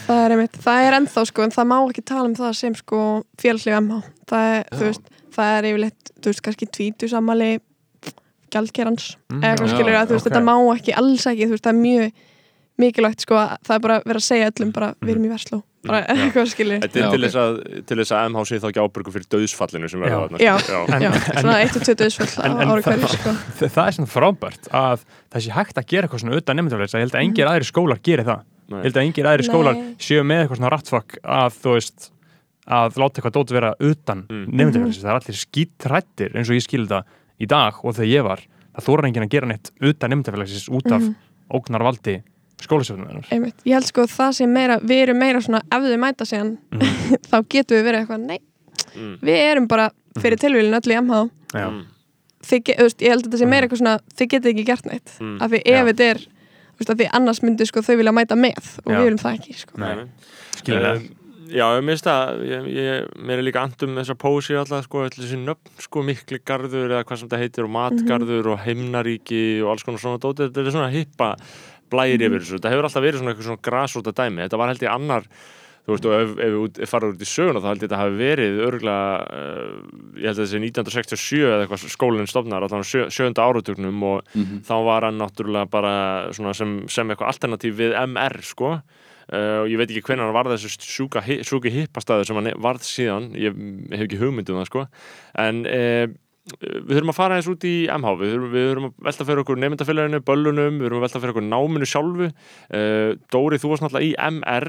[0.07, 2.77] það er einmitt það er ennþá sko, en það má ekki tala um það sem
[2.81, 3.03] sko
[3.37, 4.01] félagslega MH
[4.33, 4.73] það er, Já.
[4.73, 7.51] þú veist, það er yfirleitt þú veist, kannski tvítu samali
[8.53, 9.11] gjaldkerans.
[9.31, 10.29] Mm, eða að þú veist, ok.
[10.29, 12.25] þetta má ekki alls ekki, þú veist, það er mjög
[12.77, 15.59] mikilvægt sko að það er bara verið að segja öllum bara við erum í versló.
[15.87, 17.15] Bara eitthvað skilji til ok.
[17.23, 20.19] þess að, til þess að MH sé þá ekki ábyrgu fyrir döðsfallinu sem verður Já.
[20.27, 20.55] þarna, Já.
[20.59, 20.79] sko.
[21.05, 21.11] Já,
[21.41, 23.31] svona 1-2 döðsföll á En- en ári það- hverju sko.
[23.61, 26.93] Þa- það er svona frábært að það sé hægt að gera eitthvað svona utan nefndafélags
[26.97, 28.41] ég held að engir aðri skólar geri það.
[28.67, 28.77] Nei.
[28.77, 32.11] ég held að engir aðri skólar séu með eitthvað svona rattfakk að þú veist
[32.67, 34.47] að láta eitthvað dót vera utan Mm.
[34.51, 36.29] nefndafélags það er allir skítrættir
[42.57, 43.59] það það að skólasöfnunar Einmitt.
[43.65, 46.57] Ég held sko að það sem meira, við erum meira svona ef þau mæta síðan
[47.29, 48.39] þá getum við verið eitthvað, nei,
[48.97, 49.17] Mm.
[49.21, 51.17] við erum bara fyrir tilvílin öll í MH
[51.53, 51.83] Já, Mm.
[52.47, 55.11] þið, veist, ég held að þetta sé meira eitthvað svona þið getið ekki gert neitt.
[55.21, 55.35] Mm.
[55.41, 56.17] af því ef þetta er
[56.79, 58.97] veist, af því annars myndi sko þau vilja mæta með og Já.
[58.97, 59.93] við viljum það ekki sko.
[60.57, 61.07] Skilja Um,
[61.47, 65.15] Já, ég minnst það, ég, ég, mér er líka andum þessar pósi alltaf, sko, allir
[65.23, 69.69] þessi nöfn, sko, mikli garður eða hvað sem þetta heitir og matgarður og heimnaríki og
[69.71, 71.29] alls konar svona dótið, þetta er svona hippa
[71.91, 74.85] blæri yfir þessu, þetta hefur alltaf verið svona eitthvað svona grasróta dæmi, þetta var held
[74.85, 75.31] ég annar
[75.87, 78.17] þú veist, og ef, ef við farið út í söguna þá held ég þetta hafi
[78.19, 79.69] verið örgulega uh,
[80.19, 84.33] ég held að þessi 1967 eða eitthvað skólinn stofnar, allan sjö, sjönda áratögnum og
[84.67, 85.93] þá var hann náttúrulega bara
[86.35, 88.73] svona sem, sem eitthvað alternatív við MR, sko.
[89.27, 90.69] Uh, og ég veit ekki hvernig hann varð þessu
[91.43, 93.31] sjúki hippastæður sem hann varð síðan.
[93.35, 93.55] Ég
[93.91, 94.83] hef ekki hugmynd um það sko.
[95.43, 96.05] En uh,
[96.61, 99.41] við þurfum að fara eins út í MH við þurfum, við þurfum að velta fyrir
[99.43, 102.29] okkur nefndafélaginu, böllunum, við þurfum að velta fyrir okkur náminu sjálfu.
[102.71, 104.67] Uh, Dóri, þú varst náttúrulega í MR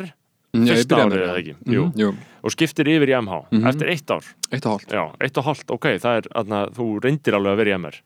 [0.57, 1.55] Já, ég fyrsta árið eða ekki?
[1.61, 1.83] Mhm, Jú.
[2.01, 2.09] Jú,
[2.43, 3.67] og skiptir yfir í MH Mhm.
[3.69, 4.89] eftir eitt ár, eitt og hálft.
[4.97, 5.71] Já, eitt og hálft.
[5.71, 7.99] Ok, það er, aðna, þú reyndir alveg að vera í MR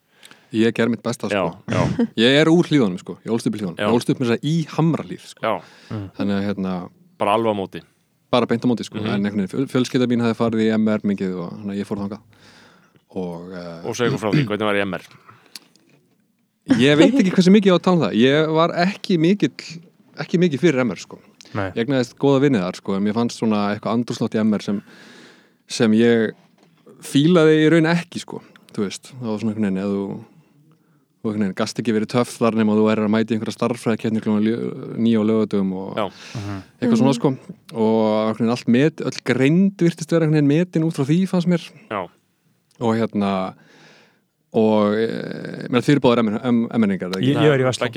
[0.53, 1.63] Ég ger mitt besta já, sko.
[1.71, 3.79] Já, Ég er úr hlíðunum sko, ég ólst upp í hlíðunum.
[3.79, 3.87] Já.
[3.89, 5.41] Ég ólst upp með þess að í hamralíð sko.
[5.41, 5.55] já,
[6.19, 6.73] Þannig að hérna,
[7.17, 7.81] bara alveg á móti.
[8.33, 8.99] bara beint á móti sko.
[8.99, 9.07] Mhm.
[9.07, 12.21] En einhvern veginn, fjölskylda mín hafði farið í MR mikið og ég fór þangað
[13.13, 15.07] Og uh, og okkur frá því, hvernig var í MR
[16.79, 18.13] ég veit ekki hversu mikið ég á að tala um það.
[18.23, 19.65] Ég var ekki mikið
[20.23, 21.19] ekki mikið fyrir MR sko.
[21.53, 21.69] Nei.
[21.75, 24.79] Ég egnaðist góða vinnið þar sko En mér fannst svona eitthvað andrúslátt í MR sem,
[25.69, 26.31] sem ég
[27.05, 28.41] fílaði í raun ekki sko
[28.73, 30.05] Þú veist, það var svona einhvern veginn eða þú
[31.23, 34.47] og einhvern veginn, gast ekki verið töff þar nema þú er að mæti einhverja klúan
[34.99, 36.07] nýja á lögatum og Já.
[36.81, 37.31] eitthvað svona sko.
[37.77, 38.01] Og
[38.33, 41.53] einhvern veginn allt met, öll greind virtist vera einhvern veginn metin út frá því fannst
[41.53, 41.69] mér.
[41.93, 42.01] Já,
[42.83, 43.33] og hérna
[44.53, 45.07] og e,
[45.73, 46.21] mér þið eru báður
[46.77, 47.89] emmenningar Ég, ég er í Vestló.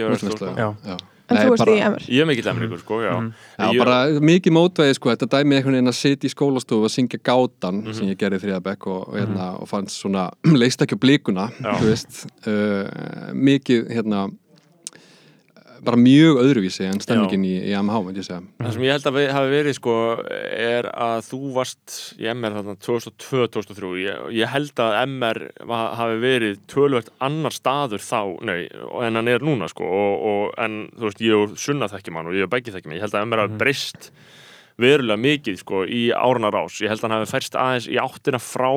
[1.26, 3.32] En Nei, þú bara- í MR ég er mikill emringur sko, já, Mhm.
[3.58, 6.92] Já, Ég- bara mikið mótveði sko, þetta dæmi einhvern veginn að sitja í skólastofu og
[6.94, 7.94] syngja gátan Mhm.
[7.96, 10.30] sem ég gerði í þriðabekk og, og, hérna, og fannst svona,
[10.62, 11.74] leist ekki á blikuna Já.
[11.82, 14.30] þú veist, uh, mikið hérna
[15.88, 18.42] bara mjög öðruvísi en stemmingin í, í MH, myndi ég segja.
[18.62, 19.96] Það sem ég held að við, hafi verið sko
[20.56, 26.20] er að þú varst í MR þarna 2002-2003 ég, ég held að MR va- hafi
[26.24, 28.66] verið tölvögt annar staður þá nei,
[29.06, 32.30] en hann er núna sko og, og, en þú veist ég og Sunna þekki mann
[32.32, 34.10] og ég og Beggi þekki mann, ég held að MR hafi breyst
[34.82, 38.42] verulega mikið sko í árnar ás ég held að hann hafi færst aðeins í áttina
[38.44, 38.72] frá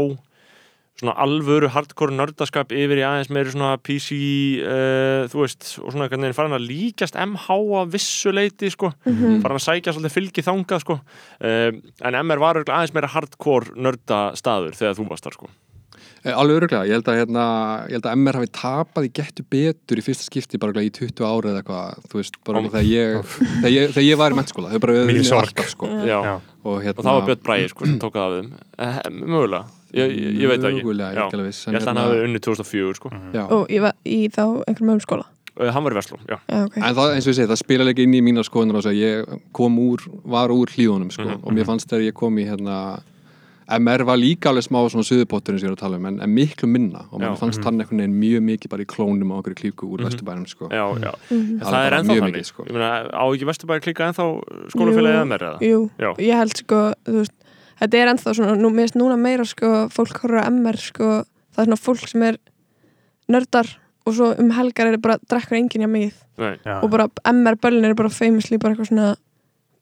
[0.98, 4.18] svona alvöru hardcore nördaskap yfir í aðeins meiri svona PC
[4.64, 7.46] uh, þú veist, og svona veginn farin að líkjast MH
[7.82, 11.70] að vissu leiti sko, farin að sækja svolítið fylgi þangað sko, uh,
[12.02, 15.50] en MR var aðeins meira hardcore nördastaður þegar þú varst þar sko.
[16.26, 17.42] Eh, Alveg öruglega, ég held að, hérna,
[17.86, 21.22] ég held að MR hafi tapað í gettu betur í fyrsta skipti bara í 20
[21.22, 24.38] ári eða eitthvað, þú veist, bara Om- þegar ég, þegar ég, þegar ég var í
[24.40, 25.46] mennskóla, þau bara sorg.
[25.46, 25.90] alltaf, sko.
[26.02, 26.18] Já.
[26.26, 26.34] Já.
[26.66, 28.50] Og, hérna, og það var Björn Bræði sko sem tók það af þeim.
[28.88, 31.24] Eh, mögulega, ég, ég, ég veit það ekki Mögulega, ég Já.
[31.32, 33.44] en ég held að hann hérna- hafi unnið 2004 sko Já.
[33.50, 35.26] og ég var í þá einhverjum öðrum skóla
[35.60, 37.62] uh, hann var í Vestló, já, já, ok En það, eins og ég segi, það
[37.64, 41.10] spila ekki inn í mínar skoðunar á þess að ég kom úr, var úr hlíðunum
[41.10, 43.00] sko, Mhm, og mér fannst þegar ég kom í hérna,
[43.68, 46.30] MR var líka alveg smá svona suðupotturinn sem ég er að tala um, en, en
[46.32, 47.36] miklu minna og mér Já.
[47.36, 50.06] fannst hann einhvern veginn mjög mikið bara í klónum á okkur klíku úr Mhm.
[50.08, 50.68] vesturbænum sko.
[50.72, 51.12] já, já.
[51.28, 51.58] Mhm.
[51.60, 52.64] það Alveg er bara ennþá mjög þannig mikið, sko.
[52.64, 54.24] ég meina, á ekki Vesturbæri klika ennþá
[54.72, 55.26] skólafélagið Jú.
[55.28, 55.58] MR eða?
[55.60, 56.10] Jú, Já.
[56.16, 57.34] ég held sko þú veist,
[57.80, 61.08] þetta er ennþá svona, nú, mér finnst núna meira sko, fólk horfður á MR sko,
[61.54, 62.38] það er svona fólk sem er
[63.28, 63.68] nördar
[64.08, 67.94] og svo um helgar er bara drekkur enginn hjá mig og bara MR böllin er
[67.98, 69.08] bara famously bara eitthvað svona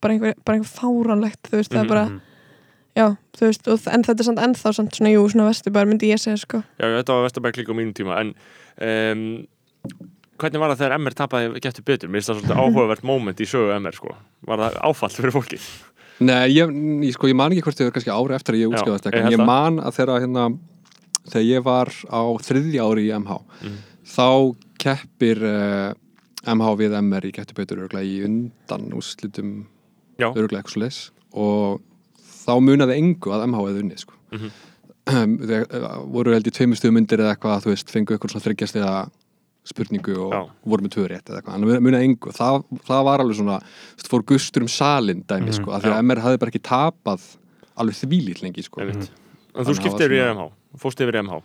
[0.02, 2.20] bara einhver, bara einhver fáranlegt þú veist, það Mhm, er bara, Mhm.
[2.96, 3.06] já,
[3.37, 6.18] þú veist og, en þetta er samt ennþá samt svona, jú, svona vesturbær myndi ég
[6.20, 8.35] segja sko, Já, þetta var Vesturbæk líka á mínum tíma en
[8.80, 9.46] um,
[10.38, 12.09] hvernig var það þegar MR tapaði getur betur?
[12.11, 14.14] Mér finnst það svolítið áhugavert moment í sögu MR sko.
[14.46, 15.59] Var það áfall fyrir fólki?
[16.20, 16.70] Nei, ég,
[17.05, 19.09] ég, sko, ég man ekki hvort þið var kannski ári eftir að ég Já, útskjáðast
[19.12, 20.44] en ég man að þegar, hérna,
[21.29, 23.76] þegar ég var á þriðja ári í MH Mhm.
[24.07, 24.29] þá
[24.79, 25.92] keppir uh,
[26.46, 29.66] MH við MR í gettu betur örgulega í undan úrslitum
[30.18, 30.31] Já.
[30.33, 31.00] örgulega eitthvað svo leis
[31.37, 31.81] og
[32.46, 34.14] þá munaði engu að MH hefði unnið sko.
[34.33, 34.50] Mhm.
[35.46, 38.46] þegar uh, voru held í tveimur stuðum undir eða eitthvað þú veist, fengu ykkur svona
[38.46, 38.94] þryggjast eða
[39.66, 40.40] spurningu og Já.
[40.72, 42.33] voru með tvö rétt eða eitthvað, hann munaði engu.
[42.37, 45.83] Það, það var alveg svona, þú veist, fór gustur um salin dæmi, Mhm, sko, af
[45.83, 47.26] því að MR hafði bara ekki tapað
[47.76, 48.81] alveg þvílít lengi, sko.
[48.81, 49.11] Einmitt.
[49.57, 51.42] En þú að skiptir það í var MH, fórst yfir í MH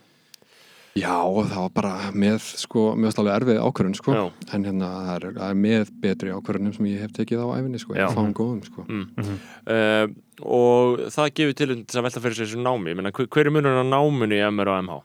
[0.91, 4.11] Já, og það var bara með, sko, með alveg erfið ákvörðun, sko.
[4.11, 4.23] Já.
[4.53, 7.79] en hérna, það er, það er með betri ákvörðunum sem ég hef tekið á æfinni,
[7.79, 8.83] sko, ég fáum góðum, sko.
[8.89, 9.39] Mm.
[9.71, 10.07] uh,
[10.43, 12.91] Og það gefur til þess að velta fyrir sér þessu námi.
[12.91, 14.99] Ég meina, hver, hver er munurinn á námunni í MR og MH?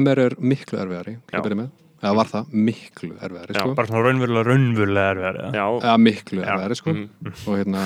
[0.00, 1.68] MR er miklu erfiðari, Já.
[2.06, 3.74] Eða var það miklu erfiðari, Já, sko?
[3.78, 5.50] bara svona raunverulega, raunverulega erfiðar eða?
[5.58, 6.94] Já, eða miklu erfiðari, sko.
[6.94, 7.82] Mm, og hérna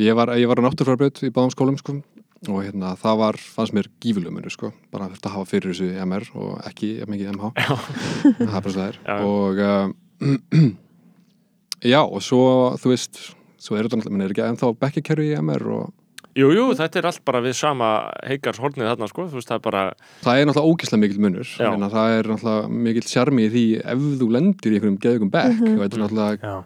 [0.00, 1.98] ég var, ég var á náttúrfræðbraut í báðum skólum sko.
[2.44, 6.58] Og hérna það var, fannst mér gífurlumunu sko, bara að hafa fyrir þessu MR og
[6.68, 8.98] ekki jafn mikið MH það er bara svo það er.
[9.06, 9.14] Já.
[9.24, 10.68] og uh,
[11.94, 12.42] já og svo
[12.82, 13.22] þú veist,
[13.56, 15.86] svo er þetta náttúrulega menn er ekki ennþá bekkikerfi í MR og
[16.34, 17.88] Jú, jú, þetta er allt bara við sama
[18.26, 19.82] heikars hornið þarna, sko, þú veist, það er bara
[20.24, 21.50] það er náttúrulega ógislega mikil munur.
[21.54, 25.78] Það er náttúrulega mikil sjarmi í því ef þú lendir í einhverjum geðugum bekk og
[25.84, 26.56] þetta er náttúrulega Já,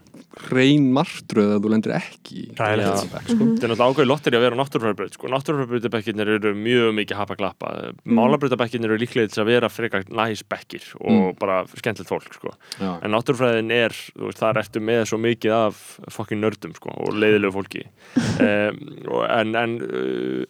[0.48, 3.38] hrein martröð að þú lendir ekki geðugum bekk sko.
[3.38, 5.31] Þetta er náttúrulega ákveði lottir í að vera á náttúrufræðbraut sko.
[5.35, 8.16] Náttúrufræðbrautabekkinir eru mjög mikið hapa glappa mm.
[8.18, 11.38] Málabrautabekkinir eru líklega til að vera frekar næs bekkir og Mm.
[11.40, 12.53] bara skemmtilegt fólk sko.
[12.79, 12.90] Já.
[13.03, 15.81] En náttúrufræðin er, þú veist, þar ertu með svo mikið af
[16.14, 17.85] fokkin nördum sko, og leiðilegu fólki
[18.48, 20.44] um, og, En, en uh,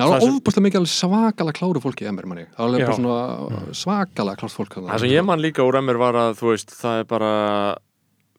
[0.00, 2.44] Það Það sem- ofbúrslega mikið alveg svakalega kláru fólki í MR manni.
[2.54, 4.72] Það alveg bara svona svakalega klárt fólk.
[4.76, 4.92] þarna.
[4.94, 7.32] það sem ég man líka úr emmer var að, þú veist, það er bara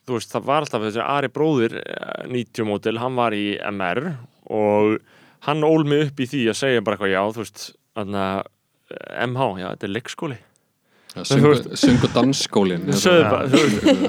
[0.07, 4.13] þú veist, það var alltaf þessi Ari bróðir eh, 90 mótil, hann var í MR
[4.51, 4.97] og
[5.47, 8.49] hann ól mig upp í því að segja bara eitthvað, já, þú veist þannig að
[9.27, 10.39] MH, já, þetta er leikskóli
[11.11, 12.85] Já, og dansskólin.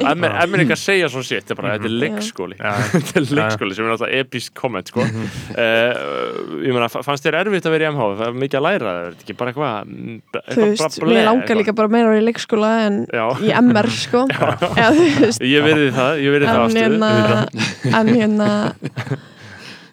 [0.06, 2.58] Emmer emmer ekki að segja svona shit, þetta er bara, þetta er leikskóli.
[2.62, 2.74] Já.
[2.92, 5.02] þetta er leikskóli, sem er alltaf episk komment, sko.
[5.02, 8.66] Uh, ég meina, fa- fannst þér erfitt að vera í MH það er mikið að
[8.68, 11.60] læra, það er ekki bara eitthvað mm, eitthvað Þú veist, mér langar eitthvað.
[11.64, 13.26] líka bara meira að vera í leikskóla en Já.
[13.42, 14.24] í MR sko.
[14.78, 17.92] Þú veist, ég verði það, ég verði það.
[17.98, 18.50] en hérna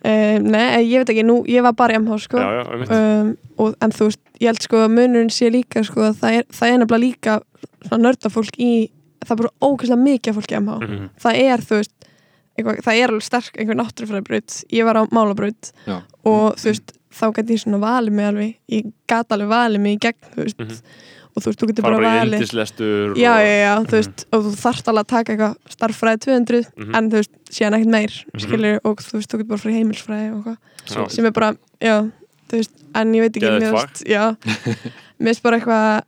[0.05, 2.63] um, nei, ég veit ekki, nú, ég var bara í MH sko já, já,
[3.21, 6.37] um, og, en þú veist, ég held sko að munurinn sé líka sko að það
[6.39, 8.71] er, það er nefnilega líka nördafólk í
[9.25, 11.09] það er bara ókvæslega mikið af fólki í MH Mhm.
[11.19, 11.93] það er, þú veist,
[12.59, 16.01] eitthvað, það er alveg sterk einhver náttúrufræðbraut, ég var á málabraut Já.
[16.25, 19.97] og þú veist, þá gæti ég svona valið mig alveg, ég gat alveg valið mig
[19.97, 20.81] í gegn, þú veist Mhm.
[21.35, 22.39] Og þú veist, þú getur fara bara bara í valið.
[22.39, 26.19] indislestur já, og, já, já, þú veist, og þú þarft alveg að taka eitthvað starffræði
[26.25, 26.95] 200, Mhm.
[26.95, 28.39] en þú veist síðan ekkert meir, Mhm.
[28.45, 31.11] skilur og þú veist, þú getur bara fyrir heimilsfræði og eitthvað.
[31.11, 31.95] Sem er bara, já,
[32.49, 34.35] þú veist en ég veit ekki, Geðveikt mér veist, já.
[35.19, 36.01] Mér veist bara eitthvað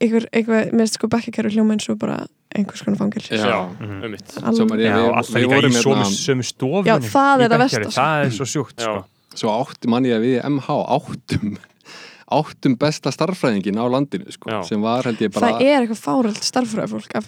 [0.00, 2.18] eitthvað, eitthvað, mér veist sko bekkakerfi hljóma eins og bara
[2.54, 3.40] einhvers konar fangil Já.
[3.40, 4.04] já, Mhm.
[4.04, 7.90] og alltaf líka í sömu, hérna- sömu stofunni Já, það er það sko.
[7.96, 9.04] Það er svo sko.
[9.34, 11.56] Svo átti manni að við MH áttum
[12.38, 16.40] áttum besta starffræðingin á landinu sko, sem var held ég bara það er eitthvað fáröld
[16.44, 17.26] starffræði fólk að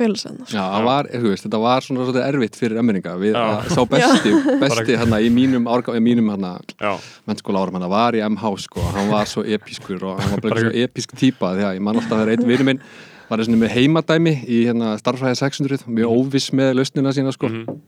[1.23, 3.39] þú veist, þetta var svona svolítið erfitt fyrir emmeringa við
[3.73, 5.67] sá besti, besti hérna í mínum
[6.05, 6.93] mínum hérna já,
[7.27, 10.65] mennskóla árum hann var í MH sko, hann var svo episkur og hann var bara
[10.67, 12.83] svo episk típa því að ég man alltaf að það er einn vinur minn
[13.29, 17.49] var þessi með heimadæmi í hérna starffræði 600 mjög óviss með lausnina sína sko.
[17.51, 17.79] Mhm.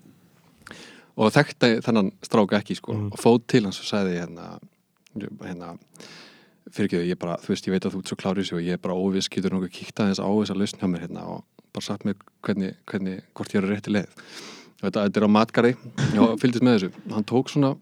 [1.18, 3.12] og þekkti þennan stráka ekki sko Mhm.
[3.12, 4.58] og fóð til hans og sagði hérna
[5.18, 5.76] hérna
[6.74, 8.78] fyrirgeðu, ég bara, þú veist, ég veit að þú ert svo klárið sér og ég
[8.78, 11.86] er bara óviss, getur nokkuð kíkt aðeins á þessa lausn hjá mér hérna og bara
[11.86, 14.24] sagt mér hvernig, hvernig, hvort ég er á rétti leið.
[14.78, 15.74] Þetta, þetta er á matgari
[16.22, 17.74] og fylgdist með þessu, hann tók svona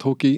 [0.00, 0.34] tók í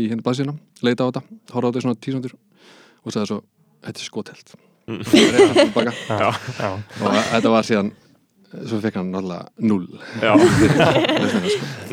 [0.00, 1.24] í henni blaðsina, leita á þetta
[1.54, 3.42] horfði á þetta svona tísundur og sagði svo,
[3.84, 5.00] þetta er skotelt Mm.
[7.00, 7.86] Og þetta var síðan
[8.68, 9.86] svo fekk hann náttúrulega null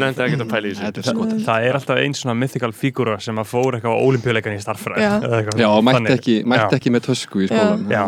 [0.02, 3.40] nefndi ekki að pæla í þetta þessu Það er alltaf einn svona mythical fígúra sem
[3.42, 5.12] að fór eitthvað á olimpíuleikan í starffræði Já.
[5.26, 6.80] eða eitthvað Já, og mætti ekki, mætti Já.
[6.80, 8.00] ekki með tösku í skólan Já.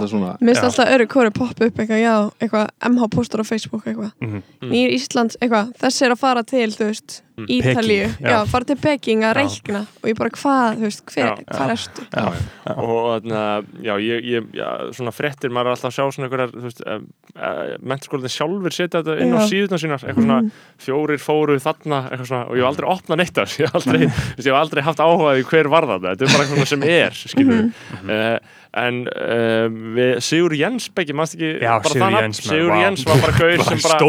[0.70, 4.42] alltaf öru kóri poppa upp eitthvað, já, eitthvað MH postur á Facebook eitthvað, Mhm.
[4.74, 7.33] nýr Íslands eitthvað, þessi er að fara til, þú veist Mm.
[7.34, 8.30] Ítalíu, Peking, já.
[8.30, 11.32] já, fara til Peking að reikna og ég bara hvað, þú veist, hver, Já.
[11.50, 12.76] hvað erstu já, já.
[12.76, 13.42] og þarna,
[13.88, 16.84] já, ég, ég, já, svona frettir maður er alltaf að sjá svona einhverjar, þú veist,
[16.86, 17.02] uh,
[17.34, 20.42] uh, mentaskólinn sjálfur setja þetta inn á síðuna sínar, eitthvað svona
[20.86, 23.80] fjórir fóru þarna, eitthvað svona, og ég hef aldrei opnað neitt af þessu, ég hef
[23.82, 26.60] aldrei, þú veist, ég hef aldrei haft áhugaði hver var það, þetta er bara eitthvað
[26.60, 27.66] svona sem er, skilur
[28.04, 28.38] uh,
[28.74, 32.72] en uh, við, Sigur Jens Beggi, maður ekki Já, bara maður, Sigur.
[32.82, 34.00] Jens var bara gaur sem bara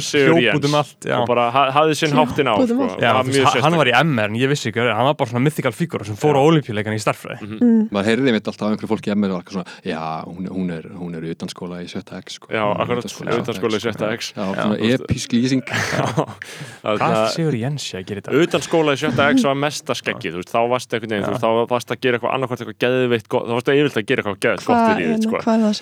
[0.00, 1.16] Stór gaur geggjar í starffræði Já, Labbaði alltaf geðveikt um allt, já.
[1.20, 2.88] og bara ha- hafði sinn háttin á um sko.
[3.00, 5.14] Já, var þú mjög veist, hann var í MR en ég vissi ekki, hann var
[5.20, 7.38] bara svona mythical fígur sem fór á olimpíuleikan í starffræði
[7.94, 10.70] maður heyrði mitt alltaf af einhverju fólki í MR og var svona, já, hún, hún
[10.74, 12.50] er, hún er utan skóla í sjötta X sko.
[12.54, 14.32] Já, akkurat, utanskóla í utanskóla í sjötta X.
[14.34, 15.62] Já, svona episk lýsing.
[16.84, 18.42] Hvað Sigur Jens að gera þetta?
[18.44, 21.48] utan skóla í sjötta X var mesta skeggið þú veist, þá varst einhvern veginn, þá
[21.70, 24.40] varst að gera eitthvað annarkvært eitthvað geðveitt gott, þá varst að yfirleitt að gera eitthvað
[24.44, 25.42] geðveitt gott Hvað í lífið, hérna, sko.
[25.44, 25.78] hvað er það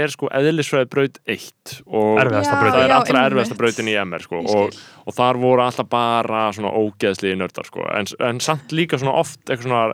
[0.00, 1.20] er sko eðlisfræði braut.
[1.30, 5.90] 1 og það er allra erfiðasta brautin í MR sko og, og þar voru alltaf
[5.90, 9.84] bara svona ógeðsliði nördar sko en, en samt líka svona oft eitthvað svona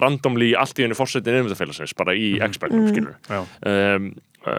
[0.00, 2.90] randomly allt í henni fórsetin innvitafélagsins bara í X-Backnum Mm.
[2.92, 4.10] skilur um,
[4.46, 4.52] uh,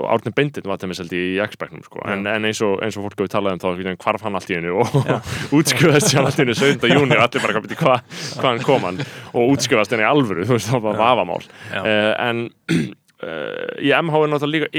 [0.00, 3.06] og Árni Bindin var þeim held í X-Backnum sko en, en eins, og, eins og
[3.06, 4.90] fólk hefur talað um þá hvarf hann allt í henni og
[5.56, 6.90] útskjöðast sér allt í henni 7.
[6.90, 7.96] júni og allir bara hvað hva,
[8.40, 9.00] hvaðan kom hann
[9.32, 11.40] og útskjöðast henni í alvöru þú veist það var vafamál.
[11.70, 11.80] Já.
[11.80, 14.70] uh, en uh, í MH er náttúrulega líka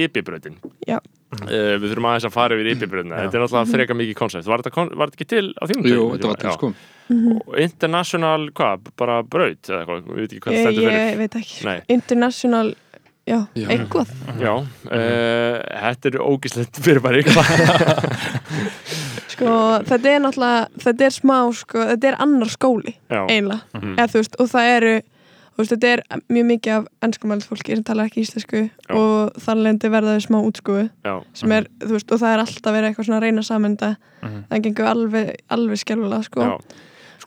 [0.90, 1.00] Já.
[1.32, 3.22] Uh, við þurfum aðeins að fara yfir IB-brautina Já.
[3.24, 5.86] þetta er náttúrulega freka mikið koncept var þetta, kon- var þetta ekki til á þínum
[5.88, 6.72] Jú, þetta var til sko
[7.12, 11.18] Og International, hvað, bara braut eða eitthvað, við veit ekki hvað þetta stendur fyrir ég
[11.22, 11.58] veit ekki.
[11.68, 11.78] Nei.
[11.96, 12.70] International,
[13.32, 13.66] já, Já.
[13.76, 14.14] eitthvað.
[14.44, 18.42] Já, uh, þetta er ógislegt fyrir bara ykkur
[19.32, 19.52] Sko,
[19.88, 23.62] þetta er náttúrulega, þetta er smá, sko, þetta er annar skóli, Já, eiginlega.
[23.80, 23.94] Mhm.
[23.98, 24.94] Eða, þú veist, og það eru,
[25.62, 28.96] veist, þetta er mjög mikið af ennskumæld fólki sem talar ekki íslensku Já.
[28.96, 30.86] og lendi verða þau smá útskúi
[31.34, 34.44] sem er, þú veist, og það er alltaf verið eitthvað svona reyna samenda Mhm.
[34.52, 36.58] það gengur alveg, alveg skelvulega, sko já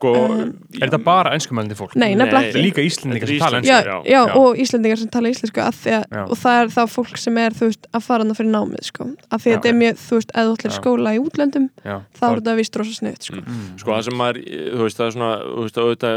[0.05, 1.95] Sko, Um, Er þetta bara ennskumælandi fólk?
[1.97, 2.41] Nei, nefnilega.
[2.45, 4.37] Er ekki líka Íslendingar sem tala ennsku já, já, já.
[4.37, 6.23] og Íslendingar sem tala íslensku að því að, Já.
[6.29, 9.05] og það er þá fólk sem er, þú veist, að fara hana fyrir námið, sko.
[9.31, 11.97] Að því að þetta er mjög, þú veist, eða þú ætlir skóla í útlöndum Já.
[12.19, 13.39] þá er þetta vist rosa sniðt, sko.
[13.45, 13.79] Mm.
[13.81, 14.37] Sko það sem maður,
[14.75, 16.17] þú veist, það er svona, þú veist, auðvitað,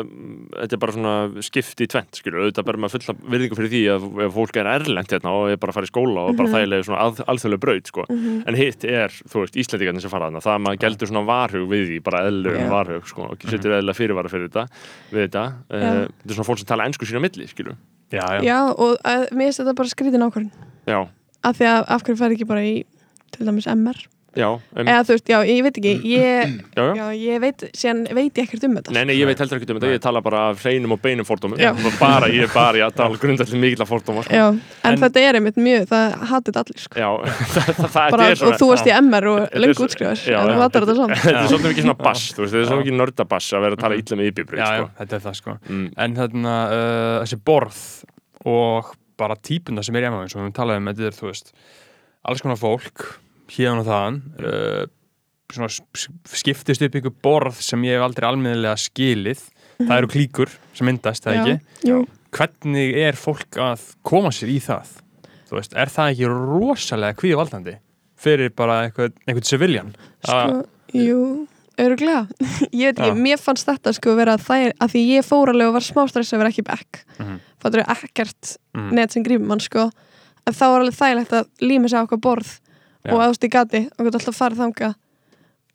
[0.57, 1.15] þetta er bara svona
[1.47, 4.67] skipt í tvent, skilur, auðvitað bara maður fulla virðingu fyrir því að ef fólk er
[4.73, 6.55] erlent hérna og er bara að fara í skóla og bara Mhm.
[6.57, 6.83] þægilega
[13.79, 14.65] eðlilega fyrirvara fyrir þetta,
[15.11, 15.45] við þetta.
[15.69, 15.93] Uh, Já.
[16.07, 17.77] þetta er svona fólk sem tala ennsku sína milli, skilur.
[18.11, 18.41] Já, já.
[18.45, 20.51] Já, og að, mér finnst þetta bara skrítin ákvörðin
[20.87, 20.99] Já,
[21.43, 22.75] af því að af hverju fær ekki bara í
[23.35, 23.99] til dæmis MR
[24.37, 26.85] já, um, eða þú veist, já, ég veit ekki ég, já, já.
[26.99, 29.69] já, ég veit, síðan veit ég ekkert um þetta Nei, nei, ég veit heldur ekki
[29.73, 31.71] um þetta, ég tala bara af hreinum og beinum fordómum Já.
[31.99, 34.37] bara, ég er bara, ég tala grundallir mikil að fordóma sko.
[34.37, 37.01] Já, en, En- þetta er einmitt mjög, það hatið allir sko.
[37.01, 37.09] Já,
[37.55, 40.21] það, það, það bara, er svona og þú varst í MR og lengur Já, en
[40.27, 40.39] já.
[40.47, 42.83] þú hattar þetta saman Þetta er svolítið mikið svona bass, þú veist, þetta er svona
[42.85, 44.89] mikið nördabass að vera að tala illa með já, já, sko.
[45.01, 47.79] þetta er það sko Mm, En þarna, uh, þessi borð
[48.47, 51.15] og bara típuna sem er í MH eins og við höfum talað um, þetta er,
[51.17, 51.51] þú veist
[52.27, 53.05] alls konar fólk,
[53.53, 54.85] hérna og þaðan uh,
[55.53, 55.69] svona
[56.27, 59.41] skiptist upp ykkur borð sem ég hef aldrei almennilega skilið.
[59.77, 61.89] Það eru klíkur sem myndast, það Já, ekki?
[61.91, 61.97] jú,
[62.33, 64.95] hvernig er fólk að koma sér í það?
[65.47, 67.75] Þú veist, er það ekki rosalega kvíðvaldandi
[68.17, 69.93] fyrir bara eitthvað, einhvern civilian?
[70.25, 70.63] Sko,
[70.97, 71.19] jú
[71.77, 72.23] öruglega,
[72.73, 75.75] ég veit ekki, mér fannst þetta sko vera þær, að því ég fór alveg og
[75.77, 77.03] var smá stress að vera ekki back.
[77.21, 77.35] Mhm.
[77.61, 78.91] fattur við ekkert Mm.
[78.93, 79.87] net sem grífum mann sko.
[80.45, 82.49] En þá var alveg þægilegt að líma sig á okkar borð
[83.07, 83.13] Já.
[83.15, 84.93] og ást í gati og gott alltaf farið þanga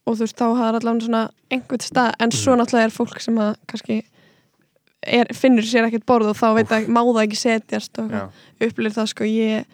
[0.06, 2.60] og þú veist, þá hafði allavega svona einhvern stað, en svo Mhm.
[2.60, 4.02] náttúrulega er fólk sem að kannski
[5.02, 8.10] er, finnur sér ekkert borð og þá veit að má það ekki setjast og
[8.60, 9.24] upplýr það sko.
[9.24, 9.64] Ég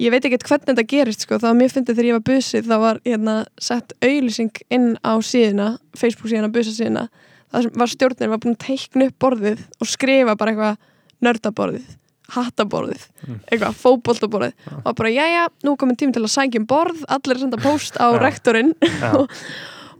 [0.00, 2.76] ég veit ekkert hvernig þetta gerist sko, þá mér fyndið þegar ég var busið þá
[2.80, 7.08] var hérna sett auðlýsing inn á síðuna, Facebook síðuna, busa síðuna.
[7.52, 10.76] Það var stjórnin var búin að teikna upp borðið og skrifa bara eitthvað
[11.22, 11.88] nördaborðið,
[12.36, 13.02] hattaborðið
[13.50, 14.54] eitthvað, fótboltaborðið.
[14.84, 17.60] Og bara, jæja, nú er komin tími til að sækja um borð allir að senda
[17.62, 18.18] post á Já.
[18.22, 18.72] rektorinn.
[18.80, 19.10] Já.
[19.20, 19.30] og,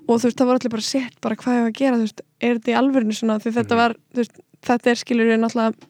[0.09, 2.25] og þú veist, það var allir bara sett bara hvað ég að gera, þú veist,
[2.41, 3.81] er þetta í alvörinu svona, því þetta Mhm.
[3.85, 4.41] var, þú veist,
[4.71, 5.87] þetta er skilur ég náttúrulega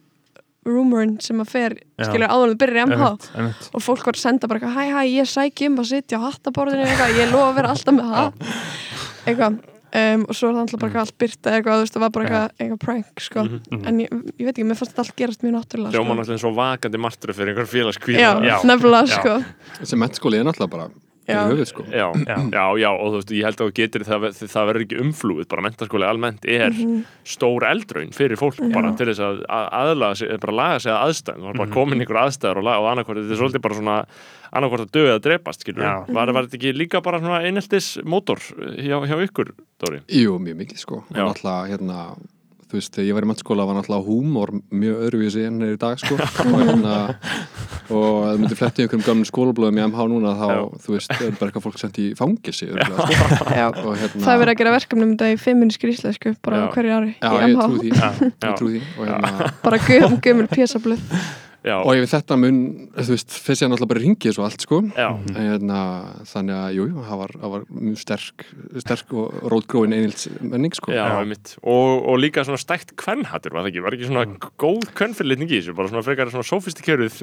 [0.71, 2.05] rumorinn sem að fer, Já.
[2.11, 3.07] skilur áður en þú byrjar í MH
[3.75, 6.27] og fólk var að senda bara eitthvað, hæ hæ, ég sæki um að sitja á
[6.29, 8.29] hattaborðinu eitthvað, ég lofa að vera alltaf með það
[9.27, 9.57] eitthvað
[9.95, 12.11] um, og svo er það alltaf bara eitthvað allt byrta eitthvað, þú veist, það var
[12.17, 13.45] bara eitthvað, eitthvað prank sko.
[13.45, 13.61] Mhm.
[13.71, 13.87] Mhm.
[13.89, 16.15] en ég, ég veit ekki, mér fannst þetta allt gerast mjög náttúrulega Hljóma sko.
[16.21, 18.57] náttúrulega eins og vakandi martröð fyrir einhver félagskvíða já, Já.
[18.65, 19.35] nefnilega sko
[19.81, 20.89] Þessi mennskóli er náttúrulega bara
[21.29, 21.45] Já.
[21.47, 22.37] höfuð sko Já, Já.
[22.59, 25.49] já, já, og þú veist, ég held að þú getur það, það verður ekki umflúið,
[25.53, 27.05] bara mentaskóli almennt er Mhm.
[27.25, 31.05] stór eldraun fyrir fólk bara til þess að að- aðlaga sig, bara laga sig að
[31.07, 33.75] aðstæðum, það var bara komin ykkur aðstæður og, laga, og annarkvort, þetta er svolítið bara
[33.79, 33.97] svona
[34.51, 35.95] annarkvort að döga að drepast, skilur Já.
[36.13, 38.41] var, var þetta ekki líka bara svona eineltis mótor
[38.81, 40.01] hjá, hjá ykkur, Dóri?
[40.09, 41.23] Jú, mjög mikið sko Já.
[41.23, 42.17] og náttúrulega hérna
[42.71, 45.81] þú veist, þegar ég var í mennskóla var náttúrulega húmor mjög öðruvísi en er í
[45.81, 46.95] dag sko og hérna
[47.91, 50.61] og ef þú myndir fletti einhverjum gamlum skólablöðum í MH núna þá, Já.
[50.85, 52.07] þú veist, það er bara eitthvað fólk sendt í
[52.71, 53.95] örugglega, sko.
[53.99, 56.63] Hérna það er verið að gera verkefnum um þetta í fimminiskri íslensku bara Já.
[56.63, 58.11] á hverju ári Já, í ég MH trú því, Já.
[58.31, 61.07] ég trú því og hérna, bara gum, gumul pjæsablöð
[61.67, 62.59] já, og ef þetta mun,
[62.97, 64.79] þú veist, fyrst ég náttúrulega bara ringið svo allt, sko.
[64.97, 65.81] Já, hérna,
[66.31, 68.47] þannig að, jú, jú, það var, var mjög sterk,
[68.85, 70.93] sterk og rótgróin einhilds menning, sko.
[70.97, 71.55] Já, einmitt.
[71.63, 74.25] Og, og líka svona stækt kvennhattur var það ekki, var ekki svona
[74.65, 77.21] góð kvennfyrirlitning í þessu, bara svona frekar svona sofistikjöruð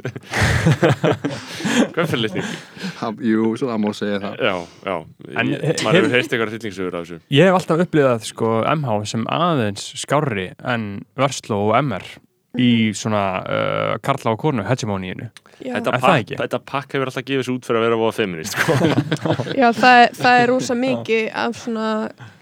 [1.96, 2.46] kvennfyrirlitning.
[3.02, 4.38] Ha- Jú, svo það má segja það.
[4.44, 4.56] Já,
[4.88, 4.96] já,
[5.42, 7.20] En ég, maður hefur heist eitthvað hryllingsögur af þessu.
[7.34, 12.06] Ég hef alltaf upplifað sko MH sem aðeins skárri en Versló og MR
[12.62, 16.36] í svona uh, Karla og Kornu hegemóníinu Þetta ekki?
[16.38, 18.76] þetta pakk hefur alltaf gefið sér út fyrir að vera voða feminist sko.
[19.62, 21.88] já það, er- það er rosa mikið af svona,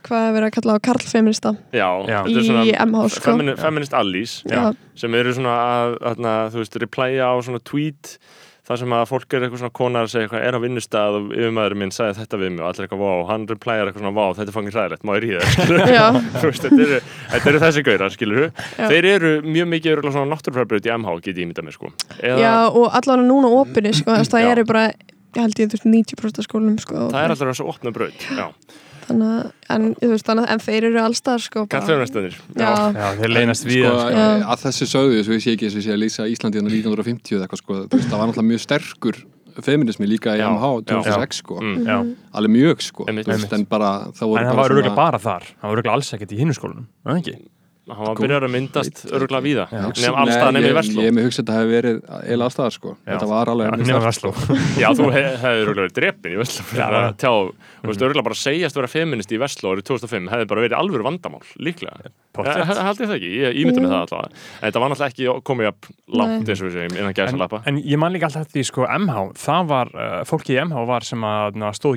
[0.07, 2.17] hvað er verið að kalla á karlfeminista Já, Já.
[2.25, 3.25] þetta er í svona MH, sko.
[3.29, 4.63] femini, feminist allies Já,
[4.99, 8.17] sem eru svona að, að, þú veist, replya á svona tweet
[8.65, 11.17] þar sem að fólk er eitthvað svona konar að segja eitthvað er á vinnustað?
[11.19, 14.15] Og yfirmaður minn sagði þetta við mig og allir eitthvað vá, hann replyar eitthvað svona
[14.15, 15.41] vá, þetta er fangin hræðilegt, má ég ríða
[16.41, 17.01] Þú þetta
[17.35, 18.87] þetta eru þessi gaurar, skilur Já.
[18.89, 21.91] þeir eru mjög mikið svona náttúrufræðbröð í MH, get ég ímyndað mér sko.
[22.19, 24.87] Eða, já og allavega núna opinni sko, það eru bara
[25.35, 28.27] ég held ég þú veist 90% af skólum sko, það er alltaf þessu opna bröð
[28.37, 28.45] já,
[29.09, 31.65] þannig en, þú veist, þannig, að- en þeir eru allstað sko,
[32.95, 34.25] Já, þeir leynast við sko, Já.
[34.55, 36.73] að þessu sögðu, svo ég sé ekki eins og ég sé að lýsa Íslandi hérna
[36.73, 39.15] 1950 eða eitthvað sko, veist, það var náttúrulega mjög sterkur
[39.65, 40.99] feminismi líka í MH já.
[40.99, 42.15] 2006 sko, Mm.
[42.35, 43.05] Alveg mjög sko.
[43.07, 45.43] En bara það voru En það var öruglega bara þar.
[45.55, 47.35] Það var öruglega alls ekkert í hinnu skólanum var það ekki?
[47.85, 51.01] Hann var byrjar að myndast öruglega víða nefn allstað nefn í Nei, ég- Vestló.
[51.05, 51.97] Ég hef hugsað að þetta hefði verið
[52.33, 52.93] eila allstaðar sko.
[53.05, 56.39] Þetta var alveg mjög Nefna sterkt, Versló Já, þú hef- hefði öruglega verið drepin í
[56.41, 56.65] Vestló
[58.01, 61.41] að öruglega bara segjast vera feminist í Vestló árið 2005 hefði bara verið alvöru vandamál,
[61.61, 61.95] líklega.
[62.05, 65.67] Eh, Held ég það ekki, ég ímynda með það En þetta var náttúrulega ekki komið
[65.71, 65.85] upp
[66.19, 68.83] langt eins og við segjum, innan gæsa lappa en ég man líka alltaf því sko
[68.89, 71.95] MH Það var, uh, fólki í MH var sem að stóð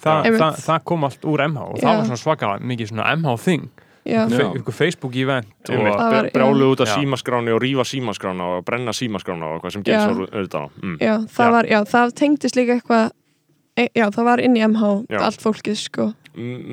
[0.00, 0.24] ekki að gils þarna 2011 Já.
[0.24, 1.82] muni Þa, það, það kom allt úr MH og Já.
[1.84, 4.36] það var svona svaka mikið svona MH thing já, Já.
[4.36, 8.94] Fe, ykkur Facebook event Einmitt, og, brjáluð út af símaskráni og rífa símaskrána og brenna
[8.96, 10.96] símaskrána og eitthvað sem gerst var auðvitað mm.
[11.00, 11.54] já, það Já.
[11.56, 13.10] var, já, það tengdist líka eitthvað
[13.76, 15.20] e, já, það var inn í MH Já.
[15.26, 16.08] allt fólkið sko.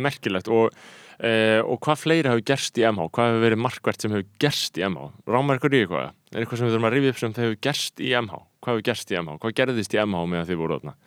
[0.07, 0.49] Merkilegt.
[0.53, 0.73] Og,
[1.19, 4.79] eh, og hvað fleiri hefur gerst í MH hvað hefur verið markvært sem hefur gerst
[4.79, 7.37] í MH rámar ykkur í eitthvað, er eitthvað sem við þurfum að rifja upp sem
[7.37, 10.61] hefur gerst í MH, hvað hefur gerst í MH hvað gerðist í MH meðan þið
[10.61, 10.97] voru þarna?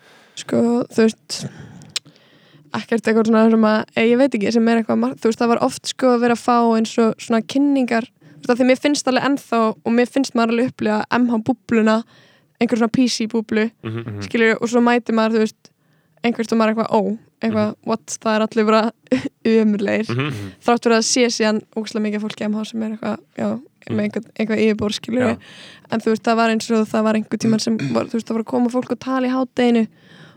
[0.40, 1.38] Sko, þú veist
[2.72, 5.48] ekkert eitthvað svona sem að, eh, ég veit ekki sem er eitthvað, þú veist, það
[5.48, 8.06] var oft sko að vera að fá eins og svona kynningar
[8.40, 12.02] þú veist, því mér finnst alveg ennþá og mér finnst maður alveg upplifa MH búbluna
[12.60, 14.22] einhver svona PC búblu mm Mhm.
[14.22, 15.70] skilur, og svo mæti maður, þú veist
[16.24, 18.92] einhvert og maður eitthvað, ó, eitthvað what, það er allir bara
[19.62, 20.32] umurleir -hmm.
[20.60, 23.60] þrátt fyrir að sé síðan ógslag mikið fólki MH sem er eitthvað, já,
[23.90, 25.36] með einhver, einhvað yfirbór skilur.
[25.90, 28.26] En þú veist, það var eins og það var einhver tíman sem var, þú veist,
[28.28, 29.86] það var að koma fólk og tala í hátteginu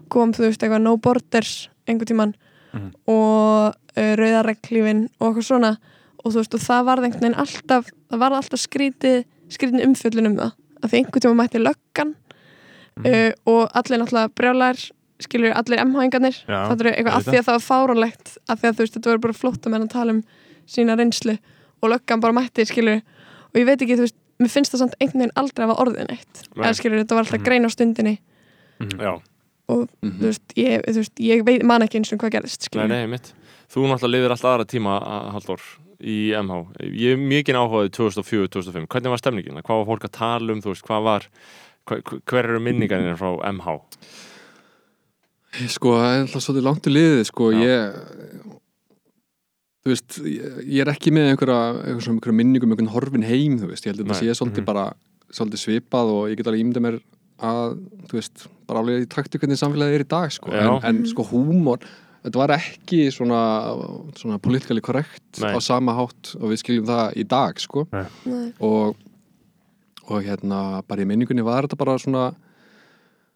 [0.09, 2.34] kom, þú veist, eitthvað no borders einhver tíman
[2.73, 2.89] Mhm.
[3.07, 5.77] og uh, rauðareglífin og eitthvað svona.
[6.25, 10.25] Og þú veist, og það varð einhvern veginn alltaf það varð alltaf skrítið, skrítið umfjöllun
[10.31, 10.51] um það,
[10.84, 12.15] af því einhver tíma mætti löggan
[12.97, 13.05] Mhm.
[13.05, 17.45] uh, og allir náttúrulega brjálæðir skilur allir MH-ingarnir Já, það er eitthvað af því að
[17.47, 20.23] það var fáránlegt af því að þú veist, þetta voru bara flóttamenn að tala um
[20.67, 21.38] sína reynslu.
[21.84, 23.01] Og löggan bara mætti skilur,
[23.53, 25.81] og ég veit ekki, þú veist mér finnst það samt einhvern veginn aldrei að hafa
[25.86, 27.43] orðin eitt eða skilur, þetta var alltaf Mhm.
[27.45, 28.19] grein á stundinni.
[28.81, 29.21] Já,
[29.70, 30.18] og Mhm.
[30.20, 33.05] þú veist, ég, þú veist, ég veit, man ekki eins og hvað gerðist nei, nei,
[33.07, 33.34] mitt
[33.72, 35.61] þú náttúrulega liðir alltaf aðra tíma að haldur
[36.03, 36.57] í MH,
[36.91, 39.61] ég er mikið áhugaði 2004-2005, hvernig var stemningin?
[39.64, 41.28] Hvað var fólk að tala um, þú veist, hvað var
[41.88, 43.80] hver, hver eru minningarnir frá MH
[45.70, 47.61] Sko, það er alltaf svolítið langt í liðið sko, Já.
[47.61, 47.97] ég
[49.84, 53.57] þú veist, ég, ég er ekki með einhverja, einhverja, einhverja minningum um einhvern horfin heim,
[53.61, 54.66] þú veist, ég held að þetta sé svolítið Mhm.
[54.66, 54.86] bara,
[55.30, 56.99] svolítið svipað og ég get alveg ímyndað mér
[57.43, 57.78] að,
[58.09, 61.26] þú veist, bara alveg í taktu hvernig samfélagið er í dag, sko, en, en sko
[61.30, 61.86] húmor,
[62.26, 63.41] þetta var ekki svona,
[64.19, 65.53] svona politically correct Nei.
[65.53, 67.86] á sama hátt og við skiljum það í dag, sko.
[67.93, 68.47] Nei.
[68.63, 68.97] og,
[70.09, 72.32] og hérna bara í minningunni var þetta bara svona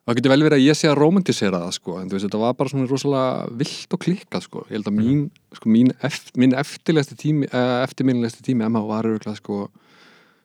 [0.07, 2.39] það getur vel verið að ég sé að romantisera það sko, en þú veist, þetta
[2.39, 5.25] var bara svona rosalega vilt og klikkað sko, ég held að mín
[5.57, 9.65] sko, mín, eft, mín eftirlegasti tími uh, eftirminnilegasti tími MH var örgulega sko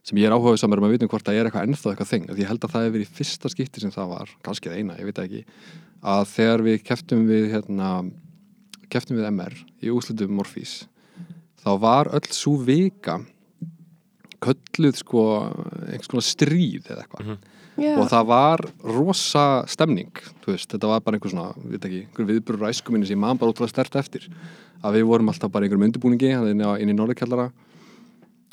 [0.02, 2.10] sem ég er áhugað samar um að vita um hvort það er eitthvað ennþá eitthvað
[2.10, 4.70] þeng, því ég held að það hefur verið í fyrsta skipti sem það var, kannski
[4.70, 5.42] það eina, ég veit ekki
[6.12, 7.90] að þegar við keftum við hérna,
[8.90, 10.74] keftum við MR í úslutum Morfís
[11.62, 13.20] þá var öll svo vika
[14.42, 15.24] kölluð sko
[15.86, 17.34] einhvers konar stríð eða eitthvað.
[17.80, 17.94] Já.
[17.96, 22.00] og það var rosa stemning þú veist, þetta var bara einhver svona við veit ekki,
[22.04, 24.26] einhver viðburur ræskuminni sem ég man bara útrúlega stert eftir
[24.82, 27.46] að við vorum alltaf bara einhverjum undirbúningi inn, á, inn í norðurkjallara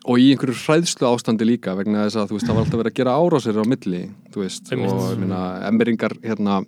[0.05, 2.91] og í einhverju hræðslu ástandi líka vegna þess að þú veist, það var alltaf verið
[2.93, 4.93] að gera árásir á milli þú veist, Einmitt.
[4.93, 6.59] og ég meina, emmeringar hérna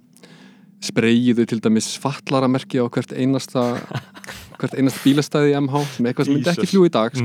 [0.81, 3.65] spreyjiðu til dæmis fallaramerki á hvert einasta
[4.61, 7.15] hvert einast bílastæði í MH sem eitthvað sem myndi ekki fljúa í dag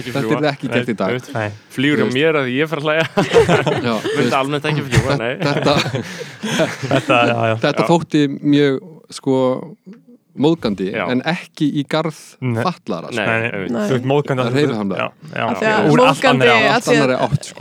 [0.00, 1.14] ekki þetta er ekki gert í dag.
[1.16, 2.16] Þú veist.
[2.16, 3.06] mér að ég fer að hlæja.
[4.16, 5.32] Myndi almennt ekki fljúga, nei.
[5.40, 5.76] Þetta,
[6.92, 7.54] Þetta, já.
[7.64, 8.82] þetta þótti mjög
[9.16, 9.38] sko
[10.38, 11.04] móðgandi Já.
[11.12, 12.62] en ekki í garð Nei.
[12.66, 13.26] fallara sko.
[14.06, 14.56] Móðgandi að
[15.96, 16.96] móðgandi- að því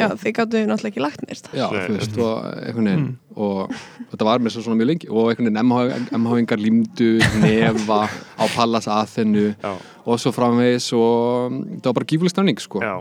[0.05, 1.85] að- þið gáttu náttúrulega ekki lagt nýrst Já, Nei.
[1.87, 3.71] þú veist, og einhvern veginn og
[4.13, 7.09] þetta var með svo svona mjög lengi og einhvern veginn MH-ingar límdu
[7.43, 8.01] nefa
[8.39, 8.87] á Pallas
[9.63, 9.73] Já,
[10.05, 12.79] og svo framvegis og mm, það var bara gífuleg stemning sko.
[12.83, 12.93] Já,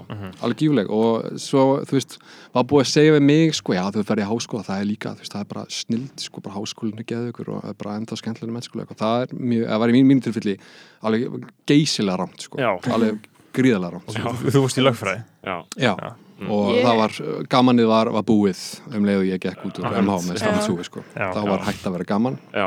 [0.42, 2.18] alveg gífuleg og svo, þú veist,
[2.54, 5.12] var búið að segja við mig, sko, já, þú ferði í háskóla það er líka,
[5.14, 7.94] þú veist, það er bara snild, sko, bara háskólinu geðu ykkur og það er bara
[8.00, 10.56] enda skemmtilega mennskóla eitthvað, það er mjög, það var í mín, mínu tilfelli
[11.02, 12.60] alveg geysilega rámt, sko.
[12.62, 12.70] Já.
[12.94, 14.36] alveg gríðalega rámt, sko.
[14.44, 15.24] Þú þú varst í lögfræði.
[15.44, 16.14] Já, já, Já.
[16.50, 17.12] og Ég- það var,
[17.52, 20.00] gamanið var, var búið um leið og ég gekk út úr Já.
[20.02, 21.04] MH með stafnsúi, sko.
[21.14, 21.28] Já.
[21.34, 22.66] þá var hægt að vera gaman, já.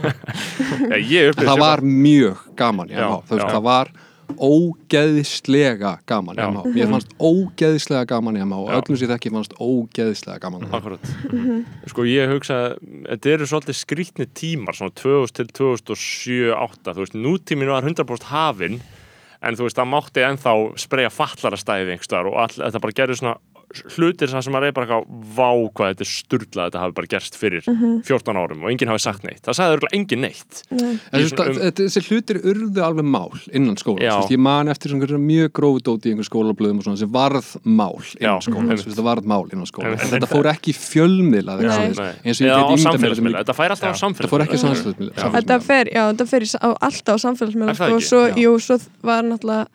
[0.90, 3.06] Já, ég en upplýði það var mjög gaman já.
[3.28, 3.90] það var
[4.36, 6.44] ógeðislega gaman í.
[6.44, 11.12] MH, mér fannst ógeðislega gaman í MH og öllum sér þekki fannst ógeðislega gaman Akkurat.
[11.90, 12.60] Sko ég hugsa,
[13.08, 18.80] þetta eru svolítið skrýtni tímar, svona 2000 til 2007-2008 þú veist, nútíminn var 100% hafinn
[19.40, 21.96] en þú veist, það mátti ennþá spreja fallarastæði
[22.28, 23.36] og all, þetta bara gerði svona
[23.94, 27.36] hlutir sem maður er bara eitthvað vá hvað þetta er sturlað þetta hafi bara gerst
[27.38, 29.42] fyrir 14 árum og enginn hafi sagt neitt.
[29.46, 30.62] Það sagði örgulega enginn neitt.
[30.70, 34.00] Veist, svona- um- um, þessi hlutir urðu alveg mál innan skóla,
[34.30, 34.90] ég man eftir
[35.20, 39.24] mjög grófu dóti í einhver skólablöðum og svona sem varð mál innan skóla, það varð
[39.30, 42.90] mál innan skóla þetta fór ekki í fjölmiðla eins og ég get ímynda mér sem
[42.90, 44.08] samfélagsmiðla, ekki- þetta fær alltaf á Já.
[44.10, 45.14] þetta fór ekki á samfélagsmiðla.
[45.14, 46.26] Þetta þetta
[46.58, 48.20] á, alltaf á samfélagsmiðla það sko, svo
[49.02, 49.66] var náttúrulega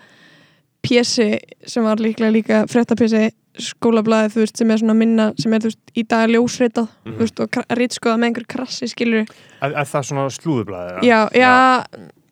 [0.85, 1.27] pjessi
[1.65, 3.31] sem var líklega líka fréttapjessi
[3.65, 7.15] skólablaði, þú veist, sem er svona minna sem er, þú veist, í dag ljósritað Mhm.
[7.15, 9.25] þú veist, og rítskoða með einhver krassi, skilur
[9.61, 11.01] Er, það svona slúðublaði?
[11.07, 11.85] já, já,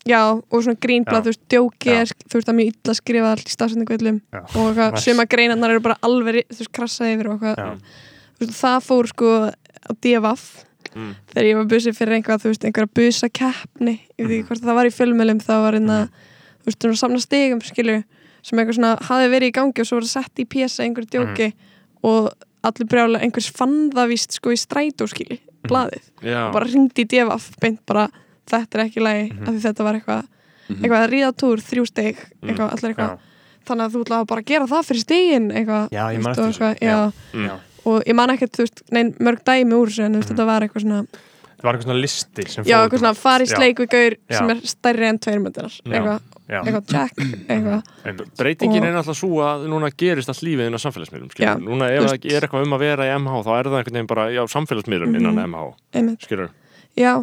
[0.05, 1.21] já, og svona grínblað, Já.
[1.23, 2.01] þú veist, djóki Já.
[2.01, 4.39] er, þú veist, það er mjög illa skrifað allt í stafsendingvöldum Já.
[4.39, 5.03] og eitthvað, Nice.
[5.13, 7.77] suma greinarnar eru bara alveg, þú veist, krassaði yfir og eitthvað Já.
[8.33, 11.15] Þú veist, það fór sko á DFF Mm.
[11.33, 14.43] þegar ég var busið fyrir einhvað, þú veist, einhverja busa keppni, ég veit Mhm.
[14.43, 16.09] ekki hvort það var í fjölmjölum þá var einna,
[16.61, 18.03] þú veist, svona samna stigum skilju,
[18.43, 21.11] sem eitthvað svona hafi verið í gangi og svo var það sett í pjesa einhverju
[21.15, 21.47] djóki
[22.03, 22.29] og
[22.63, 27.03] allir brjálega einhvers fann það víst sko í strætó skilji, blaðið, Já, og bara ringdi
[27.03, 28.07] í DFF beint bara,
[28.51, 30.23] þetta er ekki lægi af því þetta var eitthvað,
[30.77, 33.13] eitthvað að ríða túr þrjú stig, eitthvað, allir eitthvað.
[33.13, 33.29] Já.
[33.67, 36.73] þannig að þú ætlaði bara að gera það fyrir stigin eitthvað, Já, ég man eftir
[36.73, 37.53] eitthvað, Mm.
[37.83, 40.45] Og ég man ekkert, þú veist, nein, mörg dæmi úr þessu en þú veist, þetta
[40.47, 43.19] var eitthvað svona Það var eitthvað svona listi sem já, eitthvað svona út.
[43.19, 43.51] fari Já.
[43.57, 44.37] sleik við gaur Já.
[44.37, 46.19] sem er stærri en tveir myndinar Já.
[46.49, 47.13] Eitthvað, jack
[47.47, 47.83] eitthvað.
[48.37, 51.29] Breytingin Og- er náttúrulega svo að núna gerist allt lífið inn á samfélagsmiðlum.
[51.63, 54.07] Núna ef það er eitthvað um að vera í MH þá er það einhvern veginn
[54.11, 55.19] bara já, samfélagsmiðlum Mhm.
[55.21, 56.49] innan MH einmitt, skilur.
[56.97, 57.13] já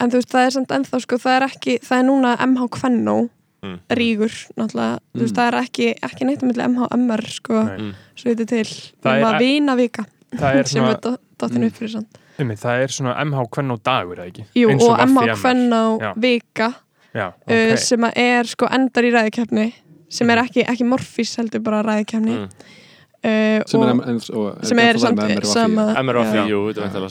[0.00, 2.68] en þú veist, það er samt ennþá, sko, það er ekki það er núna MH
[2.78, 3.18] Kvennó
[3.60, 3.76] Mm.
[3.92, 7.76] rígur, náttúrulega, þú veist, það er ekki ekki neitt um milli MH MR, sko Nei.
[7.76, 7.94] Mm.
[8.16, 8.64] svo þetta til,
[9.04, 10.96] Það það er- vina vika Það er sem er
[11.36, 14.44] dottin upp fyrir samt það er svona MH Kvenn og dagur, eða ekki?
[14.56, 16.74] Jú, og MH Kvennó vika
[17.14, 17.78] Já, uh, ok.
[17.82, 19.72] sem að er sko endar í ræðikeppni
[20.10, 22.48] sem er ekki, ekki morfís heldur bara ræðikeppni Mm.
[23.24, 26.44] uh, sem er, en, og, sem er samt sama MRF, Já.
[26.48, 27.02] jú, þetta er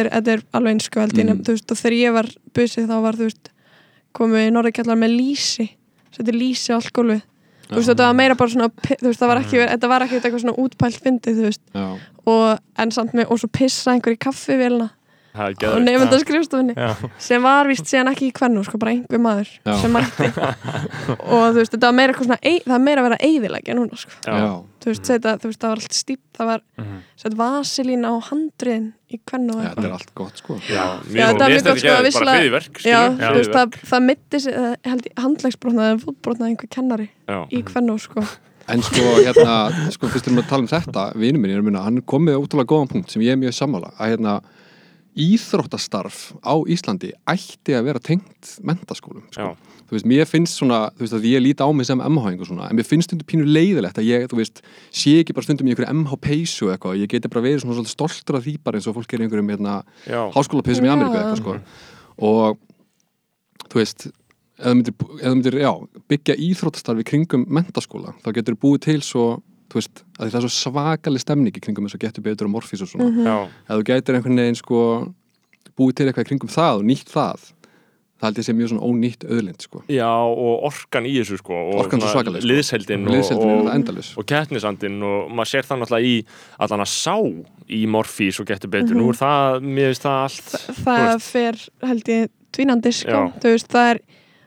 [0.00, 1.42] er, er alveg eins sko held ég, Mhm.
[1.44, 3.50] þú veist, og þegar ég var busið þá var, þú veist,
[4.14, 5.68] komið norðurkjallar með lýsi,
[6.16, 7.22] þetta er lýsi á allt gólfið,
[7.68, 8.70] þú veist, þetta var meira bara svona,
[9.02, 12.58] veist, það var ekki, þetta var ekki eitthvað svona útpælt fyndið, þú veist, já, og
[12.78, 14.90] en samt með, og svo pissa einhver í kaffivélina
[15.32, 15.84] Það er og geðveikt.
[15.88, 16.88] nefnda skrifstofinni Já,
[17.24, 19.76] sem var vist síðan ekki í kvennu sko, bara einhver maður Já.
[19.80, 20.26] sem mætti
[21.32, 23.76] og þú veist, þetta var meira eitthvað svona ei, það er meira að vera eiðilegja
[23.78, 24.12] núna sko.
[24.82, 27.00] Þú veist, þetta, þú veist, það var allt stíp það var Mhm.
[27.22, 31.26] sett vasilín á handriðin í kvennu og þetta er allt gott sko Já, Já, mjög,
[31.26, 31.96] þetta var mér mjög gott, sko,
[33.22, 37.38] þú veist, það, það mitti sig, eh, handlegsbrotnaði en fótbrotnaði einhver kennari Já.
[37.52, 38.24] í kvennu sko.
[38.68, 39.54] En sko, hérna,
[39.90, 41.96] sko, fyrst erum við að tala um þetta, vinur minn, ég er að minna, hann
[41.98, 44.34] er komið útrúlega góðan punkt sem ég er mjög sammála, að hérna,
[45.12, 49.52] íþróttastarf á Íslandi ætti að vera tengt mentaskólum, sko.
[49.92, 52.48] Þú veist, mér finnst svona, þú veist, að ég líti á mig sem MH og
[52.48, 55.68] svona, en mér finnst stundum pínu leiðilegt að ég, þú veist, sé ekki bara stundum
[55.68, 58.56] í einhverju MH peysu eða eitthvað, ég geti bara verið svona svolítið stoltur af því
[58.64, 59.76] bara eins og fólk er í einhverjum, hérna,
[60.32, 60.92] háskólapeysum í.
[60.94, 61.92] Ameríku eða eitthvað, sko.
[62.24, 62.56] Og,
[63.68, 64.08] þú veist,
[64.62, 65.72] þú myndir, þú myndir já,
[66.08, 69.26] byggja íþróttastarfi kringum mentaskóla, þá getur þú búið til svo,
[69.72, 72.52] þú veist, að það er svo svakalig stemning í kringum þess að getur betur og
[72.58, 73.08] morfís og svona.
[73.08, 73.24] Mhm.
[73.24, 73.36] Já.
[73.70, 74.78] Ef þú getur einhvern veginn sko
[75.78, 77.46] búið til eitthvað í kringum það og nýtt það,
[78.20, 79.80] það held ég sé mjög svona ónýtt auðlind, sko.
[79.90, 82.50] Já, og orkan í þessu sko og Orkan svo svona svakaleg, sko.
[82.52, 84.10] liðsheldin og, er og, endalaus.
[84.18, 86.24] og kettnisandin og maður sér það náttúrulega í
[86.60, 87.16] allan að sá
[87.72, 89.00] í morfís og getur betur, Mhm.
[89.00, 90.52] nú er það, mér finnst það allt
[90.84, 91.56] það fer
[91.88, 93.32] held ég tvínandi sko.
[93.40, 93.98] Þú veist, það er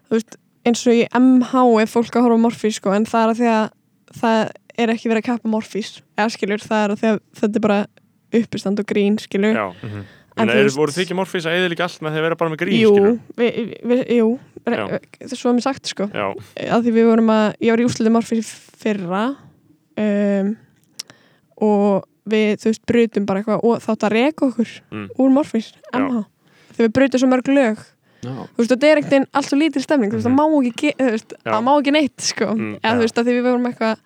[0.08, 3.24] þú veist, eins og í MH er fólk að horfa á morfís sko, en það
[3.26, 3.70] er að því að
[4.22, 6.02] það er ekki verið að kappa morfís.
[6.18, 7.80] Eða skilur, það er að því að þetta er bara
[8.36, 9.54] uppistand og grín, skilur.
[9.56, 10.06] Já, Mhm.
[10.38, 12.26] En en er, veist- voru þið ekki morfís að eða líka allt með því að
[12.28, 13.20] vera bara með grín, Jú, skilur?
[13.38, 15.00] vi, vi, jú re, Já.
[15.32, 16.08] svo er mér sagt sko.
[16.12, 16.34] Já,
[16.76, 18.44] að því við vorum að, ég var í úsliði morfís í
[18.84, 19.38] fyrra
[19.98, 20.58] um,
[21.62, 25.08] og við, þú veist, brutum bara eitthvað og þátt að reka okkur Mm.
[25.18, 26.26] úr morfís, MH
[26.76, 27.78] þegar við brutum svo mörg lög.
[28.26, 30.46] Já, þú veist, þetta er ekkert einn allt svo lítil stemning þú veist, það má
[30.68, 32.96] ekki, veist, það má ekki neitt sko, Mm, eða já.
[32.98, 33.98] þú veist, að því við vorum eitthvað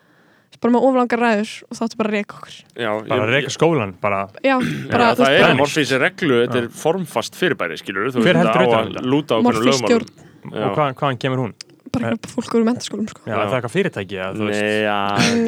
[0.60, 2.56] bara með oflangar ræður og þáttu bara að reka okkur.
[2.76, 6.36] Já bara ég- reyka skólan bara, já, Já, bara, þú það er morfís er reglu,
[6.47, 9.06] þetta er formfast fyrirbæri, skilur þú Hver heldur þetta að um þetta?
[9.14, 10.08] lúta á hvernig Morfísstjórn.
[10.10, 11.54] lögmálum og hvað, hvaðan kemur hún?
[11.89, 13.22] bara eitthvað fólk úr mentaskólum sko.
[13.26, 14.62] Já, er það eitthvað fyrirtæki veist.
[14.62, 14.97] Nei, já,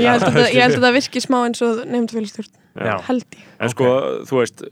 [0.01, 2.49] ég held að held að það virki smá eins og nefndu félagstjórn,
[2.81, 2.95] Já.
[3.05, 3.43] held ég.
[3.61, 3.85] En sko,
[4.25, 4.63] þú veist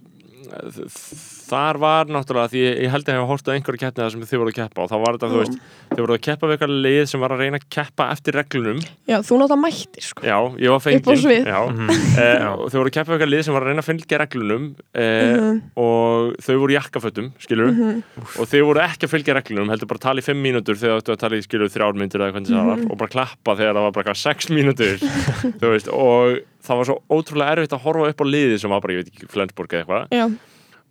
[1.50, 4.22] þar var náttúrulega því ég, held að ég hef hort á einhverju keppni það sem
[4.30, 5.56] þið voru að keppa og þá var þetta, þú veist,
[5.90, 8.80] þið voru að keppa við eitthvað lið sem var að reyna að keppa eftir reglunum
[9.10, 10.22] já, þú náttúrulega mætti sko.
[10.30, 10.80] Já, ég var
[11.20, 11.46] svið.
[11.50, 11.90] Já, Mhm.
[12.20, 14.20] eh, og þau voru að keppa við eitthvað lið sem var að reyna að fylgja
[14.24, 15.62] reglunum eh, Mhm.
[15.76, 18.04] og þau voru í jakkafötum, skilur Mhm.
[18.40, 21.00] og þau voru ekki að fylgja reglunum heldur bara að tala í fimm mínútur þegar
[21.00, 22.92] þú ættu að tala í skilur þrjár myndir eða hvernig það var Mhm.
[22.92, 24.96] og bara klappa þegar það var bara eitthvað sex mínútur
[25.60, 28.82] þú veist, og það var svo ótrúlega erfitt að horfa upp á liðið sem var
[28.82, 30.26] bara, ég veit ekki, Flensborg eða eitthvað já,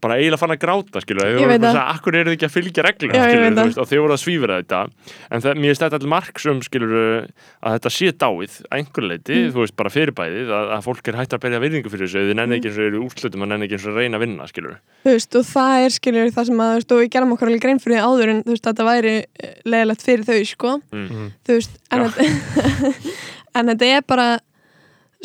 [0.05, 1.79] bara eiginlega fann að gráta, skilur þau Ég voru veit bara að það.
[1.79, 4.59] segja, akkur eru þið ekki að fylgja reglum skilur, veist, og þau voru að svífra
[4.61, 4.81] þetta.
[5.35, 9.39] En það, mér stætti allir marks um, skilur að þetta sé dáið, að einhver leiti
[9.39, 9.53] Mm.
[9.55, 12.39] þú veist, bara fyrirbæðið, að, að fólk er hægt að berja virðingu fyrir þessu, þið
[12.39, 14.77] nenni ekki eins og eru úrslutum að nenni ekki eins og reyna að vinna, skilur
[15.05, 17.49] þú veist, og það er skilur það sem að, þú veist, og við gerum okkur
[17.53, 19.15] alveg grein fyrir áður en þú veist, þetta væri
[19.69, 21.31] leðilegt fyrir þau, sko, mm.
[21.47, 22.05] þú veist en
[23.73, 24.39] þetta, er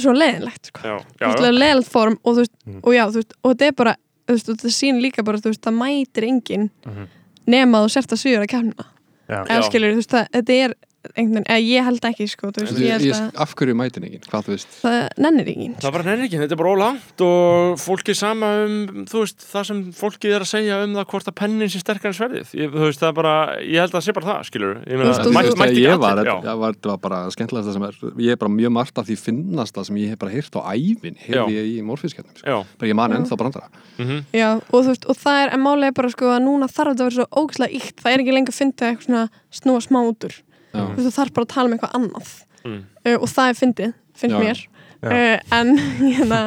[0.01, 0.95] svo leðilegt, sko.
[1.21, 2.79] Leðilegt form og þú veist, Mm.
[2.81, 3.91] og já, þú veist, og þetta er bara
[4.27, 7.07] þú veist, þetta sín líka bara, þú veist, það mætir enginn Mhm.
[7.47, 8.85] nema að þú sért að svíra að kemna
[9.49, 10.73] eða skilur, þú veist, það, þetta er
[11.11, 13.53] einhvern veginn, eða ég held ekki, sko, þú veist, Ég, ég held ég, að af
[13.59, 14.71] hverju mætin ekki, hvað þú veist?
[14.79, 18.77] Það nennir enginn það bara nenni ekki, þetta er bara ólangt og fólki sama um,
[19.11, 22.11] þú veist, það sem fólkið er að segja um það hvort að pennin sé sterkar
[22.11, 22.53] en sverðið.
[22.59, 25.03] Ég, þú veist, það er bara, ég held að það sé bara það, skilur ég
[25.03, 28.39] veist, Þú veist, ekki ég var, þetta var, bara skemmtilegast það sem er ég er
[28.39, 31.23] bara mjög margt af því finnast það sem ég hef bara heyrt á ævin Já.
[31.27, 32.47] heyrði ég í morfískjarnum sko.
[40.73, 42.31] Þú er, er þarf er bara að tala um eitthvað annað.
[42.63, 42.79] Mm.
[43.05, 44.63] uh, og það er fyndið, finnst mér.
[45.03, 45.73] Uh, en
[46.15, 46.39] hérna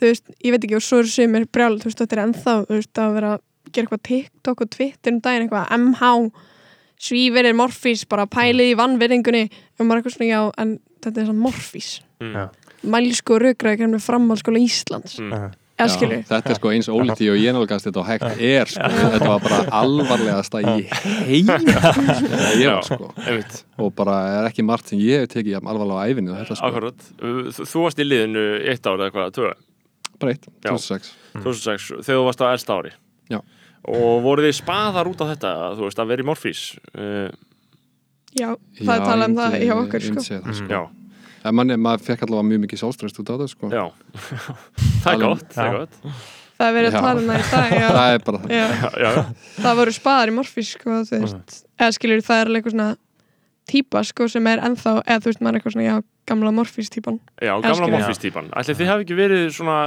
[0.00, 2.54] þú veist, ég veit ekki, og svo eru sumir brjál, þú veist, þetta er ennþá,
[2.68, 6.12] þú veist, að vera að gera eitthvað TikTok og Twitter um daginn eitthvað, MH
[7.00, 11.28] svíverir morfís, bara pælið í vannverðingunni og maður er eitthvað svona, já, en þetta er
[11.30, 12.50] svona morfís Mm.
[12.92, 15.16] Mælsku og raukraði með framhaldsskóla Íslands.
[15.20, 15.52] Mm.
[15.80, 16.20] Já.
[16.28, 19.44] þetta er sko eins ólítið og ég nálgast þetta og hægt er sko, þetta var
[19.46, 20.74] bara alvarlegasta í
[21.30, 23.10] heim þegar ég var sko.
[23.80, 27.84] Og bara er ekki margt sem ég hef tekið alvarlega á þetta sko, þú þú
[27.86, 29.52] varst í liðinu eitt ár eða hvað, tvö,
[30.20, 30.70] bara eitt, Já.
[30.74, 32.94] 2006 2006 þegar þú varst á elsta ári.
[33.30, 33.40] Já.
[33.90, 36.64] og voru þið spaðar út af þetta þú veist, að vera í morfís?
[36.92, 37.30] Uh,
[38.36, 38.50] já,
[38.80, 40.24] það er talað um það hjá okkur, sko.
[40.26, 40.68] það, sko.
[40.74, 40.80] já,
[41.44, 43.70] En manni, maður fekk allavega mjög mikið sálströst út á það sko.
[43.72, 43.84] já.
[45.02, 46.00] Það er gott, það er gott.
[46.60, 47.86] Það er verið að tala um það í dag já.
[47.98, 48.50] það er bara það.
[48.52, 48.66] Já.
[48.80, 49.22] já, já,
[49.64, 52.90] Það voru spaðar í morfís sko, þú veist, eða skilur það er alveg eitthvað svona
[53.70, 55.96] típa sko, sem er ennþá eða þú veist maður er eitthvað svona já,
[56.28, 57.16] gamla morfís típan.
[57.40, 58.50] Já gamla morfís típan.
[58.60, 59.78] Ætli þið hafi ekki verið svona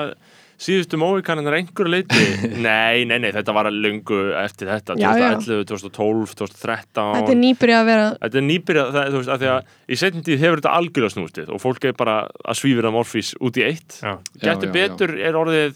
[0.64, 2.26] síðustu móikaninnar einhverju leiti
[2.66, 5.30] nei, nei, nei, þetta var að lungu eftir þetta Já, já.
[5.44, 9.44] 2011, 2012, 2013 Þetta er nýbyrjað að vera Þetta er nýbyrjað, það, þú veist, að
[9.44, 12.94] því að í setjum tíð hefur þetta algjörlega snústið og fólk er bara að svífira
[12.96, 14.14] morfís út í eitt Já.
[14.40, 15.76] Gættu Já, já, betur er orðið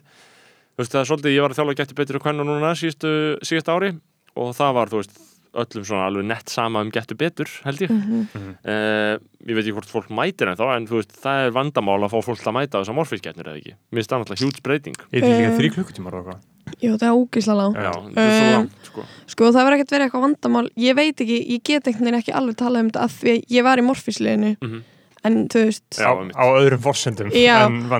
[0.77, 3.11] þú veist það er svolítið, ég var að þjálfa gættu betur og hvernig núna síðustu,
[3.49, 3.95] síðust ári
[4.37, 5.15] og það var, þú veist,
[5.57, 7.89] öllum svona alveg nett sama um gættu betur, held ég.
[7.89, 8.25] Mhm.
[8.63, 12.01] uh, ég veit ekki hvort fólk mætir en þá en þú veist, það er vandamál
[12.05, 14.63] að fá fólk til að mæta þessar morfísgætnir eða ekki, mér finnst það náttúrulega hjúts
[14.63, 14.97] breyting.
[15.11, 15.57] Er líka Eh.
[15.57, 16.41] þrý klukkutímar og eitthvað?
[16.83, 17.77] Jú, það er ógislega langt.
[17.77, 19.01] Já, þetta er svo Um, langt, sko.
[19.27, 20.67] Sko það verður ekkert verið eitthvað vandamál.
[20.77, 23.43] Ég veit ekki, ég get einhvern veginn ekki alveg talað um þetta af því að
[23.57, 24.57] ég var í morfísliðinu.
[24.61, 24.83] Mhm.
[25.27, 26.79] en þú veist Já, á, öðrum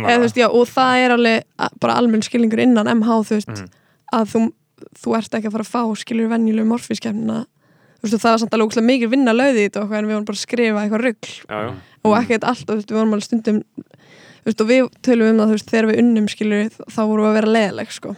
[0.07, 1.43] en já, og það er alveg
[1.81, 3.69] bara almenn skilningur innan MH þú veist, Mhm.
[4.13, 4.51] að þú,
[4.97, 7.43] þú ert ekki að fara að fá skilur venjulegu morfískefnina.
[8.07, 10.43] Það var samt alveg ógeðslega mikið vinna löði í þetta og við vorum bara að
[10.43, 11.07] skrifa eitthvað
[11.49, 11.71] já,
[12.05, 13.63] og ekkert allt, og við vorum alveg stundum
[14.47, 17.31] þú veist, og við tölum um það, veist, þegar við unnum skilur, þá vorum við
[17.31, 18.13] að vera leðileg sko,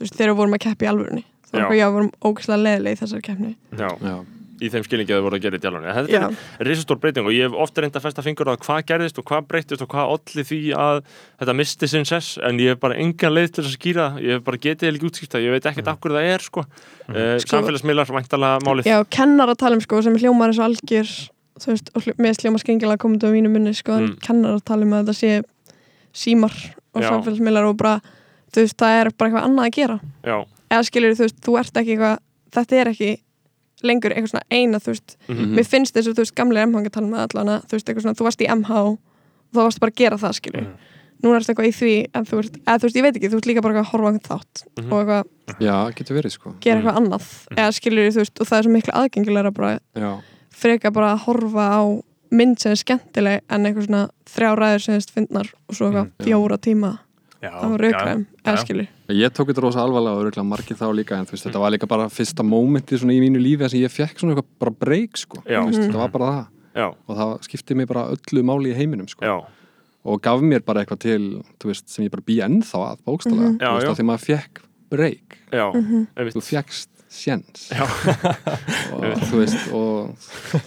[0.00, 1.24] veist, þegar við vorum að keppa í alvörunni.
[1.50, 3.54] Þá já, við vorum ógeðslega leðileg í þessari keppni.
[3.78, 3.88] Já.
[4.04, 4.16] Já.
[4.60, 6.26] Í þeim skilningi að þau voru að gera í djálunni þetta Já.
[6.60, 9.24] er risastór breyting og ég hef ofta reynd að festa fingur á hvað gerðist og
[9.30, 11.00] hvað breytist og hvað olli því að
[11.40, 14.22] þetta misti sinn sess en ég hef bara engan leið til þess að skýra það.
[14.26, 16.64] ég hef bara getið eða ekki útskýrta, ég veit ekkert af hverju það er sko,
[17.08, 18.90] uh, samfélagsmiðlar væntalega málið.
[18.90, 21.10] Já, kennar að tala um sko sem hljómar eins og algjör
[21.60, 24.16] þú veist, og hljómar skengilega komandi á mínu munni sko, en Mm.
[24.24, 25.42] kennar að tala um að þetta sé
[26.12, 26.54] símar
[26.94, 28.00] og samfélagsmiðlar og bara,
[28.52, 29.96] þú veist, það er bara eitthvað annað að gera.
[30.24, 30.36] Já,
[30.70, 32.18] eða skilur þú veist, þú ert ekki eitthvað
[32.56, 33.10] þetta er ekki
[33.84, 35.54] lengur eitthvað svona eina, þú veist, Mhm.
[35.56, 38.02] mér finnst þess að þú veist, gamlega MH að tala með allana, þú veist, eitthvað
[38.02, 38.98] svona þú varst í MH og
[39.54, 40.76] þá varst bara að gera það, skilur Mhm.
[41.22, 43.36] núna ertu eitthvað í því, en þú veist, eða þú veist, ég veit ekki þú
[43.40, 44.92] veist líka bara eitthvað að horfa á einhvern þátt Mhm.
[44.92, 45.24] og eitthvað,
[45.60, 48.72] Já, getur verið sko gera eitthvað annað eða skilur þú veist, og það er svo
[48.72, 50.20] miklu aðgengilega bara Já,
[50.50, 52.02] freka bara að horfa á
[52.32, 56.06] mynd sem er skemmtileg en eitthvað svona þrjá ræður sem þess finnar og svo eitthvað
[56.06, 56.24] Mm, já.
[56.26, 56.98] fjóra tíma
[57.40, 58.42] Já, á raukræðum, já.
[58.44, 61.46] eða skilur Ég tók þetta rosa alvarlega og örgulega margir þá líka en þú veist,
[61.48, 64.70] þetta var líka bara fyrsta mómenti í mínu lífi sem ég fekk svona eitthvað bara
[64.84, 65.60] breyk sko, Já.
[65.62, 65.88] Þú veist, Mhm.
[65.88, 69.46] þetta var bara það já, og það skipti mig bara öllu máli í heiminum sko.
[70.04, 73.42] og gaf mér bara eitthvað til þú veist, sem ég bara bý ennþá að bókstala
[73.50, 73.58] Mhm.
[73.58, 74.60] Já, þú veist, að því maður fekk
[74.90, 76.06] breyk Mhm.
[76.16, 76.34] einmitt.
[76.34, 77.72] þú fekkst sjens
[78.92, 80.14] og þú veist og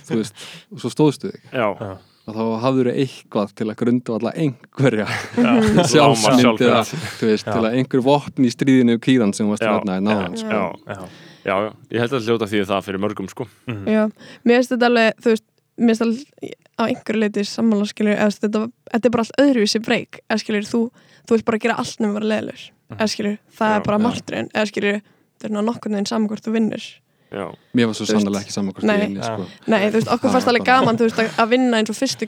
[0.08, 0.34] þú veist,
[0.72, 5.08] og svo stóðstu þig já, og þá hafður eitthvað til að grundu alla einhverja
[5.92, 6.84] sjálfsmynd eða
[7.20, 9.74] til að einhver vopn í stríðinu kýran sem varst Já.
[9.74, 10.50] ræðna í náðan sko.
[10.50, 11.02] já, Já.
[11.44, 14.04] já, já, ég held að hljóta því það fyrir mörgum sko Já,
[14.48, 18.38] mér finnst þetta alveg, þú veist mér finnst alveg á einhverju leiti sammála skilur, eða
[18.40, 18.62] þetta,
[18.94, 20.80] þetta er bara allt öðruvísi breyk, eða skilur, þú,
[21.28, 22.64] þú vilt bara gera allt nema vera leðlur,
[22.96, 24.04] eða skilur það Já, er bara já.
[24.08, 25.02] martröðin, eða skilur
[25.44, 26.88] það er veginn saman hvort þú vinnur
[27.34, 29.46] já, mér var svo sannlega ekki saman hvort ég inni sko.
[29.74, 32.28] Nei, þú veist, okkur fannst alveg gaman, veist, að- að vinna eins og fyrstu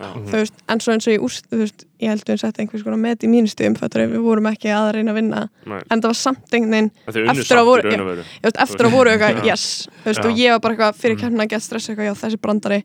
[0.00, 2.40] já, þú veist, en svo eins og ég úst, þú veist, ég held við að
[2.44, 5.80] setja einhvers konar met í mínustuðum, þetta við vorum ekki að reyna að vinna, nei.
[5.90, 9.42] En það var samt einhvern veginn, Eftir að voru- ég veist, eftir að voru eitthvað,
[9.42, 9.44] Já.
[9.52, 10.28] yes, þú veist, Já.
[10.30, 12.82] og ég var bara eitthvað fyrir keppnina að geta stressa eitthvað, já, þessi brandari,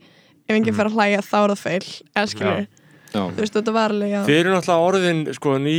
[0.50, 2.68] ef enginn fer að hlæja, þá er það feil, eða skilur, já,
[3.14, 5.76] þú veist, þetta var alveg, já, Þið eru náttúrulega orðin sko ný,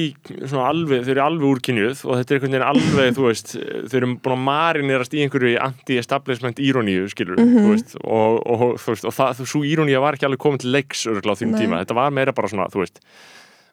[0.65, 3.55] alveg, þau eru alveg úrkynjuð og þetta er einhvern veginn alveg, þú veist
[3.91, 7.59] þau eru búin að marinerast í einhverju anti-establishment íroníu, skilur Mhm.
[7.65, 10.59] þú veist, og, og, þú veist, og það, þú, svo írónía var ekki alveg komin
[10.63, 11.67] til leiks örgulega á þínum Nei.
[11.67, 13.01] tíma, þetta var meira bara svona, þú veist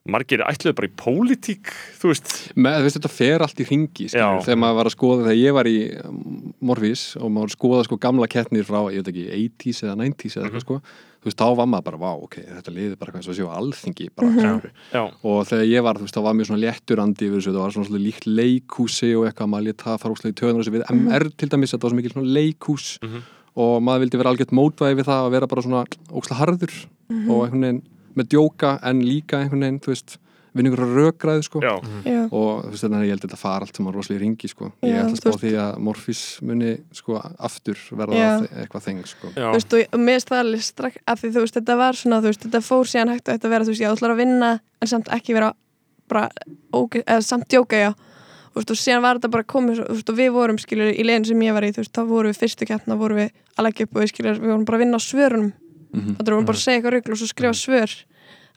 [0.09, 1.69] margir ætluðu bara í pólitík
[2.01, 4.25] þú veist, með, þú veist, þetta fer allt í ringi Já.
[4.41, 7.57] þegar maður var að skoða, þegar ég var í um, Morfís og maður var að
[7.59, 9.27] skoða sko gamla kettnir frá, ég veit ekki,
[9.61, 10.79] 80s eða 90s eða eitthvað sko,
[11.21, 14.07] þú veist, þá var maður bara, vá, ok, þetta liði bara eins og séu alþingi
[14.17, 14.39] bara, Mhm.
[14.41, 14.71] skilurðu.
[14.89, 17.53] já, og þegar ég var, þú veist, þá var mjög svona léttur andi yfir þessu,
[17.53, 20.65] það var svona svona líkt leikhúsi og eitthvað, maður létt það fara úrslega í töðunar
[20.65, 23.21] þessu við MR til dæmis, þetta var svo mikil svona leikhús Mhm.
[23.55, 26.73] og maður vildi vera algjört mótvæði við það að vera bara svona óksla harður
[27.29, 27.81] og einhvern veginn
[28.17, 30.17] með djóka en líka einhvern veginn, þú veist
[30.51, 31.61] vinna ykkur rökræðu, sko.
[31.63, 31.71] Já,
[32.03, 34.21] já, og þú veist, þannig að ég held að þetta fara allt saman rosalega í
[34.25, 34.65] ringi, sko.
[34.83, 39.25] Ég Já, ætla að spá því að Morfís muni, sko, aftur verða eitthvað þeng, sko.
[39.31, 41.75] Já, þú veist, og og mér finnst það alveg strax, af því þú veist, þetta
[41.79, 44.11] var svona, þú veist, þetta fór síðan hægt að þetta vera, þú veist, þú ætlar
[44.11, 44.49] að vinna,
[44.81, 45.49] en samt ekki vera
[46.11, 46.23] bara,
[46.75, 47.91] óge, eða samt djóka, já,
[48.51, 51.03] þú veist, og síðan var þetta bara komið, þú veist, og við vorum, skilur, í
[51.07, 53.31] leginn sem ég var í, þú veist, þá vorum við fyrstu keppna, vorum við
[55.91, 56.45] að leggja upp og við, bara að Mhm.
[56.45, 57.91] þetta segja eitthvað rugl og svo skrifa svör,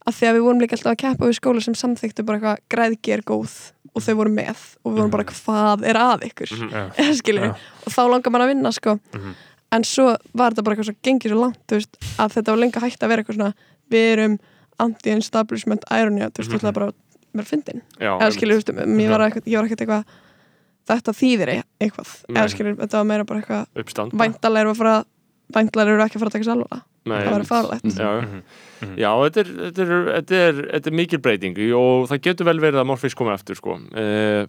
[0.06, 2.58] af því að við vorum líka alltaf að keppa við skóla sem samþyktu bara eitthvað
[2.70, 4.56] græðgi er góð og þau voru með.
[4.84, 6.70] Og við vorum bara, hvað er að ykkur, Mhm.
[6.70, 7.54] Já.
[7.86, 9.34] og þá langar maður að vinna, sko, Mhm.
[9.72, 12.56] en svo var þetta bara eitthvað svo gengið svo langt þú veist, að þetta var
[12.58, 13.54] lengi hægt að vera eitthvað svona
[13.90, 14.38] við erum
[14.78, 16.54] anti-establishment irony, þú veist, Mhm.
[16.54, 16.92] þú ætlaði bara
[17.34, 17.82] vera fyndin.
[18.00, 20.04] Eða skilur, þú veist, mér ég var ekkert eitthvað
[20.86, 22.24] þetta þýðir e- eitthvað.
[22.28, 23.66] Eða skilur, þetta var meira bara eitthvað
[24.12, 25.04] væntalega eru að fara
[25.52, 28.42] væntalega eru ekki að fara að taka sér alveg það var farlegt já, Mhm.
[28.84, 28.96] Mhm.
[29.00, 32.58] Já, þetta er, þetta, er, þetta, er, þetta er mikil breyting og það getur vel
[32.60, 33.78] verið að Morfís komi eftir sko.
[33.96, 34.46] uh,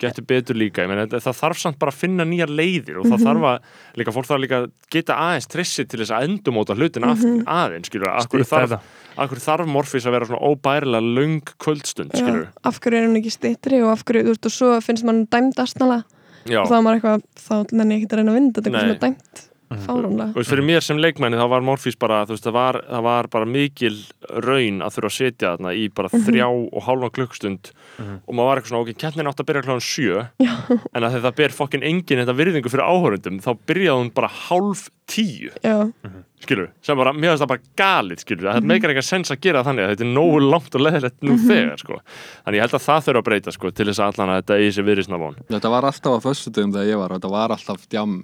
[0.00, 3.18] getur betur líka ég meni, það þarf samt bara að finna nýjar leiðir og það
[3.18, 3.26] Mhm.
[3.26, 3.58] þarf að,
[4.00, 7.44] líka fólk þarf líka að geta aðeins trissi til þess að endumóta hlutin Mhm.
[7.44, 8.80] aðeins, skilur akkur þarf,
[9.18, 13.32] þarf Morfís að vera svona óbærilega löng kvöldstund, skilur Já, af hverju er hún ekki
[13.36, 16.04] styttri og af hverju, þú veist, og svo finnst mann dæmt astnala
[16.46, 18.66] Já, og þá er maður eitthvað, þá nenni ég ekki að reyna að vinna þetta
[18.66, 19.48] er eitthvað er dæmt.
[19.82, 22.78] Fáránlega Þú veist, fyrir mér sem leikmenni þá var Morfís bara, þú veist, það var,
[22.90, 23.94] það var bara mikil
[24.44, 28.14] raun að þurfa að setja þarna í bara þrjá og hálfa klukkstund Mhm.
[28.26, 30.24] og maður var eitthvað svona, ok, keppnin átt að byrja kláðan sjö.
[30.98, 34.88] En að þetta ber fokkin engin þetta virðingu fyrir áhörundum, þá byrjaði hún bara hálf
[35.06, 35.92] tíu, já,
[36.42, 39.62] skilur sem bara, mér finnst það bara galið, skilur það meikar eitthvað sens að gera
[39.62, 42.00] þannig að þetta er nógu langt og leðilegt nú þegar, sko.
[42.44, 44.58] Þannig ég held að það þurfa að breyta, sko, til þess að allan að þetta
[44.58, 45.36] eigi sér viðrisna von.
[45.54, 48.16] Þetta var alltaf á föstudum þegar ég var og þetta var alltaf djam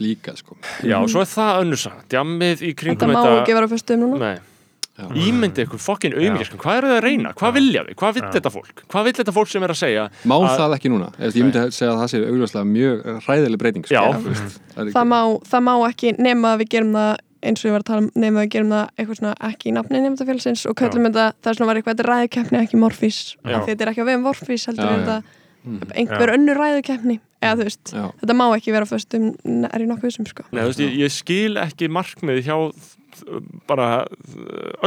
[0.00, 0.56] líka sko.
[0.82, 3.66] Já, og svo er það önnur saga, djammið í þetta kringum má þetta ekki vera
[3.68, 4.18] á föstum núna.
[4.18, 4.38] Nei,
[5.14, 8.50] ímyndi ykkur fokkin auðmyggiskan, hvað eru það að reyna, hvað vilja við hvað vill þetta
[8.50, 11.10] fólk, hvað vill þetta fólk sem er að segja Má að- það ekki núna?
[11.22, 13.94] Ég myndi segja að það sé augljóslega mjög hræðileg breyting sko.
[14.74, 15.20] Það það má,
[15.52, 18.10] það má ekki nema að við gerum það eins og ég var að tala um
[18.18, 21.50] nema að við gerum það eitthvað svona ekki í nafni nefndafélsins og köllum þetta, það
[21.52, 23.18] er svona var eitthvað þetta ræðukeppni ekki morfís.
[23.46, 24.98] Þetta er ekki að við morfís heldur Já, já.
[24.98, 25.22] þetta
[25.68, 25.92] Mhm.
[25.94, 28.04] einhver önnur ræðukeppni eða þú veist, Já.
[28.22, 29.28] þetta má ekki vera föstum
[29.68, 32.56] er ég nokkuð þessum sko Nei, þú veist, ég, ég skil ekki markmið hjá
[33.66, 34.04] bara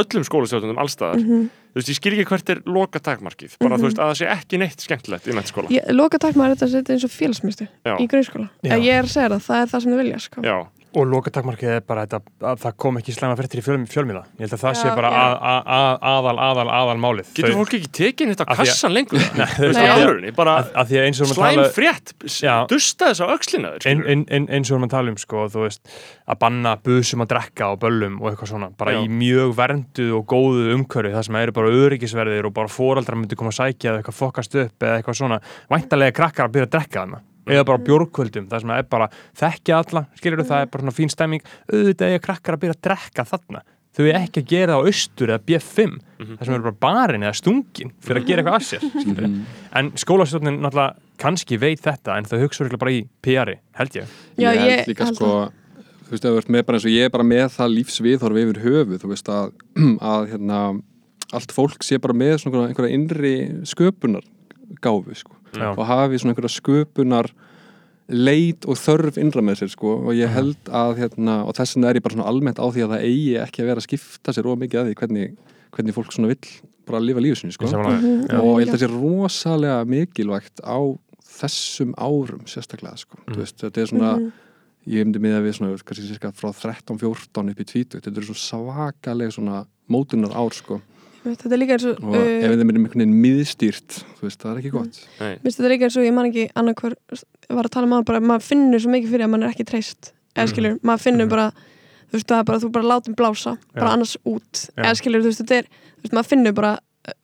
[0.00, 1.48] öllum skólastjórnum allstaðar Mhm.
[1.72, 4.28] þú veist, ég skil ekki hvert er loka takmarkið bara þú veist, að það sé
[4.36, 5.32] ekki neitt skemmtilegt í
[5.72, 8.48] Ég, loka takk maður þetta eins og félagsmyndstu í grunnskóla.
[8.62, 10.42] Ég er að segja það, það er það sem þið vilja sko.
[10.42, 10.56] Já,
[10.92, 12.18] Og lokatakmarkið er bara þetta,
[12.52, 14.22] að það kom ekki slæma fréttir í fjölmi, fjölmiða.
[14.36, 15.20] Ég held að það Já, sé bara já.
[15.22, 17.30] að, að, að, aðal, aðal, aðal málið.
[17.38, 20.92] getur fólk ekki tekið neitt á Af því að- kassan lengur Nei, að, að að
[21.22, 22.12] og við slæm tala, frétt
[22.44, 22.54] Já.
[22.68, 24.12] dusta þess á öxlina þér ein, skilurðu.
[24.12, 25.82] ein, ein, eins og við tala um sko, veist,
[26.28, 29.00] að banna busum að drekka á böllum og eitthvað svona, bara Já.
[29.00, 33.38] í mjög vernduð og góðu umhverfi, það sem eru bara öryggisverðir og bara fóraldrar myndi
[33.40, 35.40] koma að sækja eða eitthvað fokast upp eða eitthvað svona,
[35.72, 39.10] væntalega krakkar að byrja að drekka þarna eða bara á bjórkvöldum, það sem er bara
[39.42, 41.46] þekkja alla, skilur það er bara svona fín stemming.
[41.72, 43.62] Auðvitað eiga krakkar að byrja að drekka þarna.
[43.92, 47.24] Þau er ekki að gera það á austur eða B5 það sem eru bara barinn
[47.26, 49.28] eða stungin fyrir að gera eitthvað að sér skilurðu.
[49.28, 49.42] Mhm.
[49.76, 54.14] en skólastjórnin náttúrulega kannski veit þetta en þau hugsa örugglega bara í PR-i, held ég.
[54.38, 55.52] Já, ég held ég líka held sko
[56.06, 58.62] þú veist, þú ert með bara eins og ég er bara með það lífsviðhorf yfir
[58.64, 59.52] höfu, þú veist að,
[60.12, 60.58] að hérna,
[61.32, 63.34] allt fólk sé bara með svona einhverja innri
[63.68, 64.24] sköpunar
[64.84, 65.70] gáfu, sko, Já.
[65.76, 67.30] og hafi svona einhverja sköpunar
[68.12, 71.88] leit og þörf innra með sér, sko, og ég held að hérna, og þess vegna
[71.92, 74.34] er ég bara svona almennt á því að það eigi ekki að vera að skipta
[74.36, 75.36] sér ómikið að því hvernig,
[75.72, 76.50] hvernig fólk svona vill
[76.88, 80.78] bara lifa lífu sinni, sko Ég og ég held að það sé rosalega mikilvægt á
[81.32, 83.16] þessum árum sérstaklega sko.
[83.22, 83.32] Mm.
[83.32, 83.38] mm.
[83.40, 84.32] veist, þetta er svona Mhm.
[84.92, 88.26] ég hefndi með að við svona, kannski cirka frá 13-14 upp í 20, þetta er
[88.26, 90.80] svo svakaleg svona mótunar ár sko.
[91.22, 94.40] Þetta er líka eins og og uh, ef þeim er einhvern veginn miðstýrt þú veist,
[94.42, 95.28] það er ekki gott Nei.
[95.36, 96.96] Mér finnst þetta líka eins og ég man ekki annarkvar
[97.52, 99.68] var að tala um áður bara, maður finnur svo mikið fyrir að maður er ekki
[99.70, 100.52] treyst eða Mhm.
[100.54, 101.30] skilur, maður finnur Mhm.
[101.30, 103.92] bara þú veist, það er bara, þú bara látum blása bara Já.
[103.94, 106.72] annars út, eða skilur, þú veist, þetta er þú veist, maður finnur bara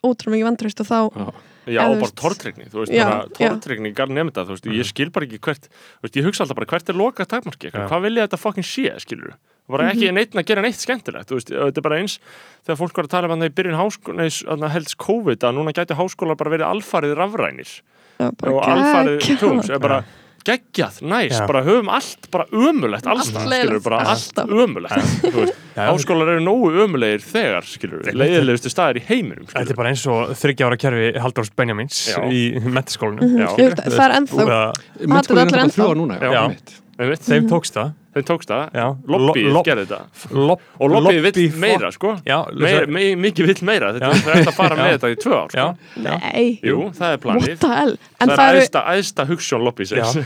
[0.04, 1.32] ótrúlega mikið vantraust og þá Já.
[1.68, 4.86] Já, og þú bara tortryggni, þú veist, Já, bara tortryggni garð nefnda, þú veist, ég
[4.88, 8.02] skil bara ekki hvert þú veist, ég hugsa alltaf bara hvert er loka takmarki hvað
[8.06, 9.34] vilja þetta fokkin sé, skilur
[9.68, 12.18] bara ekki neitt að gera neitt skemmtilegt, þú veist, þetta er bara eins
[12.66, 15.98] þegar fólk var að tala um hann í byrjun háskóla helst COVID, að núna gæti
[15.98, 17.74] háskólar bara verið alfarið rafrænir.
[18.18, 20.04] Já, bara og alfarið er bara
[20.48, 21.46] geggjað, næs, Já.
[21.46, 24.48] bara höfum allt bara ömulegt Allt allstað, leiðilegt, skilur, bara allt alltaf.
[24.48, 29.92] ömulegt háskólar eru nógu ömulegir þegar, skilur, leiðilegustu staðir í heiminum, Þetta skilur er bara
[29.92, 32.22] eins og þryggja ára kerfi Halldórs Benjamins Já.
[32.32, 33.44] í mentaskólinu Mhm,
[33.76, 34.48] það er ennþá.
[34.48, 36.87] að- Mennskólinn allir ennþá.
[36.98, 37.22] Einmitt.
[37.22, 37.92] Þeim tókst það.
[38.16, 38.62] Þeim tókst það,
[39.06, 40.30] lobbyið Lo- lo- gerði þetta.
[40.34, 42.14] lob- og lobbyið lobby vill fo- meira sko.
[42.26, 43.92] Já, meir, meir, mikið vill meira.
[43.94, 45.66] Þetta er þetta að fara með þetta í tvö ár sko.
[46.02, 47.54] nei, Jú, það er planið.
[47.62, 50.18] Það það er æðsta, æðsta hugssjón lobbyisins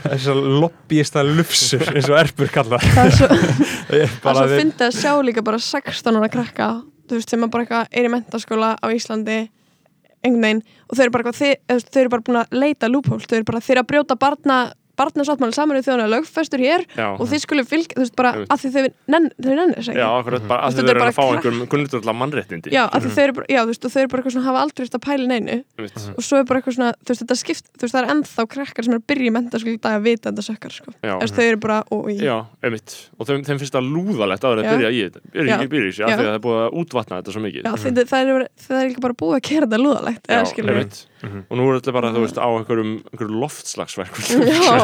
[0.62, 3.28] lobbyista lufsur eins og erfur kalla það er svo
[3.92, 6.70] er er svo þeir- fyndið að sjá líka bara 16 ára krakka
[7.10, 9.38] þú veist, sem að bara eitthvað er í mentaskóla á Íslandi
[10.22, 13.36] einhvern veginn og þau eru bara, veist, þau eru bara búin að leita lúphól þau
[13.40, 14.58] eru bara, þeir að brjóta barna
[14.98, 18.68] barnasáttmáli samanuð þjóðan lögfestur hér já, og þið skulle fylgja, þú veist, bara að því
[18.74, 18.82] þau
[19.14, 21.62] nenn, þau nennir þess já, ekki akkurat bara að er eru bara að fá einhverjum
[21.72, 22.68] grundurlega mannréttindi.
[22.74, 24.48] Já, að því þau eru bara, já, þú veist, og þau eru bara eitthvað svona
[24.48, 25.56] hafa aldrei veist að pæla í neinu.
[25.78, 25.98] Einmitt.
[26.12, 28.42] og svo er bara eitthvað svona, þú veist, þetta skipt þú veist, það er ennþá
[28.52, 30.88] krakkar sem er að byrja í mentaskóla í dag að vita þetta sökkar, sko.
[31.00, 32.90] Já, veist, þau eru bara, og já, einmitt.
[33.16, 34.66] Og þeim, þeim finnst það lúðalegt að vera Já.
[34.72, 34.94] að byrja í
[41.22, 41.32] er mm.
[41.32, 41.32] bara.
[41.32, 41.44] Mhm.
[41.48, 44.76] og nú er þetta bara, þú veist, á einhverjum, einhverjum loftslagsverkum Já,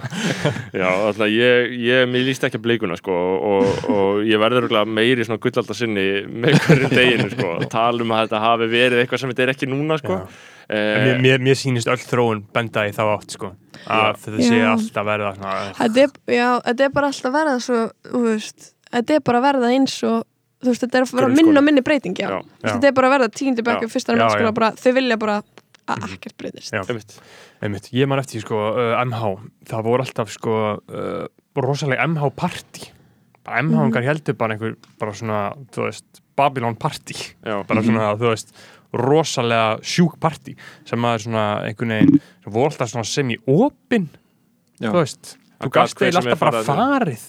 [0.82, 5.26] Já, alltaf ég, ég, mér líst ekki að bleikuna sko og, og ég verður meiri
[5.26, 9.24] svona gullaldar sinni með hverjum deginu sko að tala um að þetta hafi verið eitthvað
[9.24, 10.26] sem þetta er ekki núna sko Já.
[10.68, 14.50] eh, En mér, mér, mér sýnist öll þróun benda í þá átt sko að þetta
[14.50, 17.80] sé alltaf verða svona þetta er, já, þetta er bara alltaf verða svo,
[18.12, 20.20] þú veist þetta er bara verða eins og
[20.62, 21.46] þú veist, þetta er að vera Grunnskóli.
[21.48, 24.52] minna og minni breyting, já, Já, þetta er bara að verða tíundi bekku, fyrsta mennskóla,
[24.54, 25.40] bara, þau vilja bara
[25.90, 26.74] að ekkert breytist.
[26.78, 27.16] Einmitt.
[27.62, 29.32] Einmitt, ég man eftir sko uh, MH,
[29.70, 31.24] það voru alltaf sko uh,
[31.58, 32.90] rosalega MH party.
[33.42, 35.40] MH-ungar heldur bara einhver bara svona,
[35.74, 37.16] þú veist, Babylon party.
[37.42, 38.54] Já, bara svona, þú veist
[38.92, 40.54] rosalega sjúk party
[40.88, 44.08] sem maður svona einhvern veginn sem voru alltaf svona semi-opin
[44.82, 44.90] Já.
[44.90, 45.30] þú veist,
[45.62, 47.24] Að þú sem eiginlega er alltaf bara farið-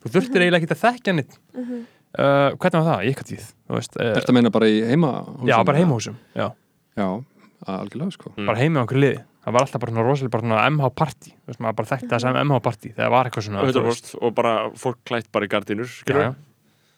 [0.00, 3.82] þú þurftir eiginlega ekki að þekkja neitt uh, hvernig var það, ég tíð uh,
[4.14, 5.12] Ertu að meina bara í heima
[5.44, 6.48] já, bara heimahúsum já,
[6.96, 7.08] Já,
[7.66, 8.46] algjörlega sko Mm.
[8.46, 11.30] bara heima á okkur liði það var alltaf bara svona rosalega bara svona MH party
[11.30, 13.78] þú veist, maður bara þekkti það sem MH party þegar var eitthvað svona veist,
[14.14, 16.34] 100% og bara fólk klætt bara í gardínur já, skilur já.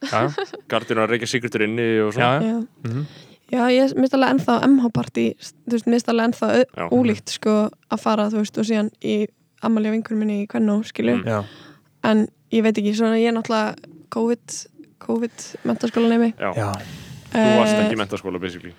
[0.06, 0.28] Já,
[0.70, 2.52] Gardinu að reykja sigurtur inni og svona já.
[2.52, 3.06] Já, Mhm.
[3.50, 5.24] já ég mist alveg ennþá MH-partí,
[5.66, 6.88] þú veist, mist alveg ennþá Já.
[6.92, 9.26] Ólíkt sko að fara, þú veist, og síðan í
[9.62, 11.24] ammali vingur minni í Kvennó, skilju Mm.
[11.24, 11.44] já.
[12.04, 13.74] en ég veit ekki, svona ég er náttúrulega
[14.10, 14.66] COVID,
[15.00, 16.52] COVID mentaskóla nefni Já.
[16.54, 16.72] já.
[17.32, 18.72] Þú varst ekki í mentaskóla basically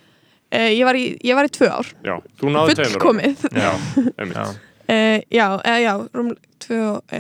[0.51, 2.93] ég, var í, ég var í tvö ár, Já, þú náðu tveimur árum.
[2.93, 3.71] fullkomið já.
[4.19, 4.37] Einmitt.
[4.37, 4.45] já.
[4.87, 6.31] uh, Já, eða já, rúm
[6.63, 7.19] tvö og e,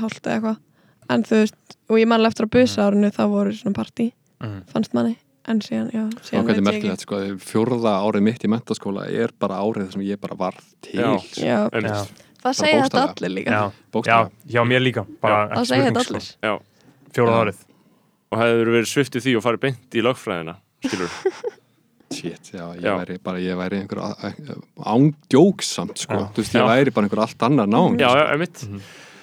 [0.00, 0.58] hálft eða eitthvað
[1.10, 4.60] en þú veist, og ég manlega eftir að busa árinu þá voru svona partí, Mhm.
[4.72, 5.16] fannst manni
[5.48, 9.58] en síðan, já, síðan veit ég merkilegt sko, fjórða árið mitt í mentaskóla er bara
[9.60, 11.10] árið sem ég bara varð til Já.
[11.18, 11.40] sko.
[11.44, 11.58] Já.
[11.72, 12.06] Já.
[12.44, 13.50] það segja þetta allir líka
[14.06, 14.30] Já.
[14.48, 16.38] já, mér líka bara það ekki segja þetta spurning, allir sko.
[16.46, 16.54] Já.
[17.16, 17.40] Fjórað Já.
[17.44, 17.66] árið
[18.30, 20.54] Og hefur verið sviftið því og farið beint í lögfræðina
[20.86, 21.10] skilur
[22.12, 22.96] Shit, já, ég Já.
[22.98, 24.00] væri bara, ég væri einhver
[24.84, 26.24] ándjóksamt, sko, Já.
[26.34, 26.66] þú veist, ég Já.
[26.66, 28.64] væri bara einhver allt annar nám Já, já, einmitt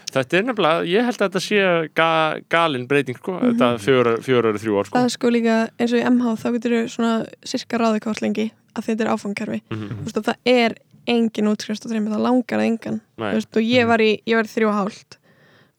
[0.07, 2.07] Þetta er nefnilega, ég held að þetta sé ga
[2.49, 5.99] galin breyting, sko, þetta fjórar, fjórar þrjú ár, sko það er sko líka eins og
[5.99, 7.11] í MH þá getur þú svona
[7.43, 8.45] sirka ráði hvort lengi
[8.77, 9.89] að þetta er áfangkerfi Mhm.
[9.99, 10.75] þú veist það er
[11.07, 13.31] engin útskrifst og þreymið, það langar að engan Nei.
[13.31, 15.17] Þú veist, og ég var í, ég var í þrjú og hálft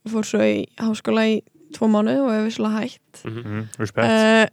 [0.05, 1.41] og fór svo í háskóla í
[1.77, 3.23] tvo mánu og hef visslega hætt.
[3.29, 4.45] Mhm, Respekt uh,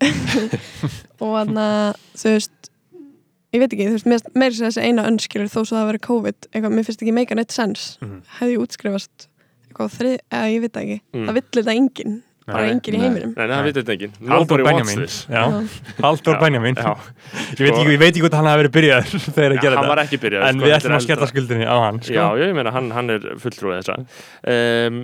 [1.25, 2.71] og þannig að þú veist
[3.57, 6.49] ég veit ekki, þú veist, mér- sem þessi eina önskilur þó svo það verið COVID,
[6.53, 8.19] eitthvað, mér finnst ekki make a net sense, Mhm.
[8.41, 9.29] hefði ég útskrifast
[9.71, 10.99] eitthvað þrið, eða ég veit það ekki.
[11.15, 11.27] Mm.
[11.31, 13.33] það vill þetta enginn, bara enginn í heiminum.
[13.37, 14.13] Nei, nei, það veit þetta enginn.
[14.29, 15.01] Wants Benjamin.
[15.33, 16.39] Já.
[16.45, 16.75] Benjamin.
[16.77, 16.93] Já,
[17.57, 19.89] Ég veit ekki, ég veit ekki hvort hann hafi verið byrjaður þegar að gera hann
[19.91, 22.13] var þetta ekki byrjað En sko, við er ætlum að skella skuldinni á hann sko.
[22.15, 23.97] Já, ég meina, hann, hann er fulltrúið þessa.
[24.47, 25.01] Um,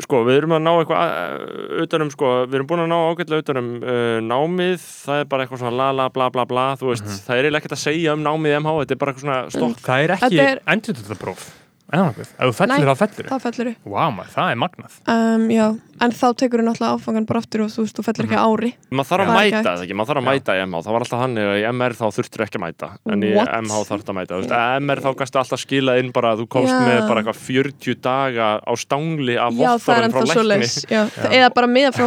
[0.00, 3.44] Sko, við erum að ná eitthvað uh, utanum, sko, við erum búin að ná ágætlega
[3.44, 7.04] utanum uh, námið, það er bara eitthvað svona la la bla bla bla, þú veist,
[7.04, 7.20] Mhm.
[7.26, 9.38] það er eiginlega ekkert að segja um námið í MH, þetta er bara eitthvað svona
[9.52, 11.44] stokk Það er ekki er- endur þetta próf
[11.86, 12.86] ef þú fellur Nei.
[12.86, 14.96] þá fellur það fellur upp Vá maður, það er magnað.
[15.12, 15.66] Um, já,
[16.02, 18.70] en þá tekur þú náttúrulega áfangan bara aftur og þú þú fellur ekki á ári.
[18.90, 21.06] Maður þarf að er mæta það ekki, maður þarf að mæta í MH það var
[21.06, 23.52] alltaf að í MR þá þurftur ekki að mæta en í What?
[23.62, 24.56] MH þarf það að mæta Þú veist,
[24.86, 26.80] MR þá gæstu alltaf skilað inn bara að þú komst Já.
[26.82, 30.46] með bara eitthvað 40 daga á stangli af já, það er vottorðum frá ennþá svo
[30.46, 30.66] lækni.
[30.66, 30.76] leis
[31.38, 32.06] eða bara miða frá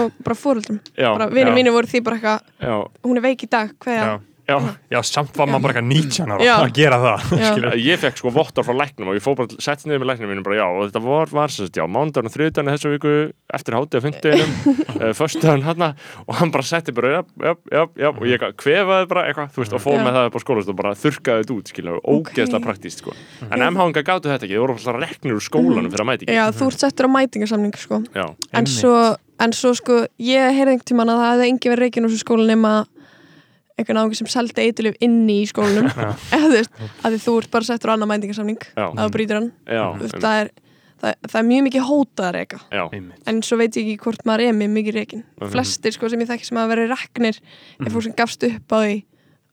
[1.30, 2.76] vinið já, mínu voru því bara eitthvað já,
[3.08, 4.58] hún er veik í dag, hvað Já,
[4.90, 5.00] já.
[5.06, 7.18] samt var maður bara eitthvað 19 ára að gera það
[7.90, 10.46] ég fekk sko vottor frá læknum og ég fór bara sett niður með læknum mínum
[10.48, 13.14] bara já og þetta var, var sérst, já, mándagun og þriðdagun þessu viku
[13.60, 14.52] eftir hátti á fymtudeginum
[15.00, 15.86] uh, föstudagun hann
[16.26, 19.60] og hann bara setti bara já, já, já, já og ég kvefaði bara eitthvað, þú
[19.64, 20.04] veist, og fór Já.
[20.06, 23.12] með það upp á skólast og bara þurrkaði þetta út, skilja, ógeðslega praktíst sko.
[23.48, 24.78] en MH-inga gáttu þetta ekki, þau voru
[33.80, 35.88] að ekki að einhvern áhengi sem seldi eitilif inni í skólanum.
[36.36, 36.74] Eða þú veist,
[37.08, 39.50] að þú ert bara settur á annan mætingarsamning já, að þú brýtur hann.
[39.66, 40.52] Það, er,
[41.00, 42.60] það, það er mjög mikið hótað að reyka
[43.32, 45.52] en svo veit ég ekki hvort maður er með mikið reikin Mhm.
[45.54, 47.38] flestir sko sem ég þekki sem að vera reknir
[47.80, 48.98] er fólk sem gafst upp á því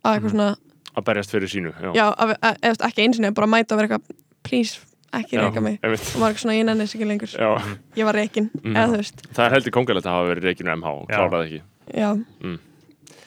[0.03, 0.49] að eitthvað svona,
[0.97, 3.81] að berjast fyrir sínu já, já, að, að, eða ekki eins og bara mæta og
[3.81, 4.81] vera eitthvað, please,
[5.15, 5.79] ekki reyka mig.
[5.83, 7.33] og maður er eitthvað svona, ég nenni þess ekki lengur.
[7.39, 7.51] Já,
[7.97, 8.75] ég var reikin, Mhm.
[8.77, 9.23] eða þú veist.
[9.37, 11.63] Það er heldur kongalegt að hafa verið reikinu MH kláraði ekki.
[11.95, 12.11] Já,
[12.43, 12.59] Mhm.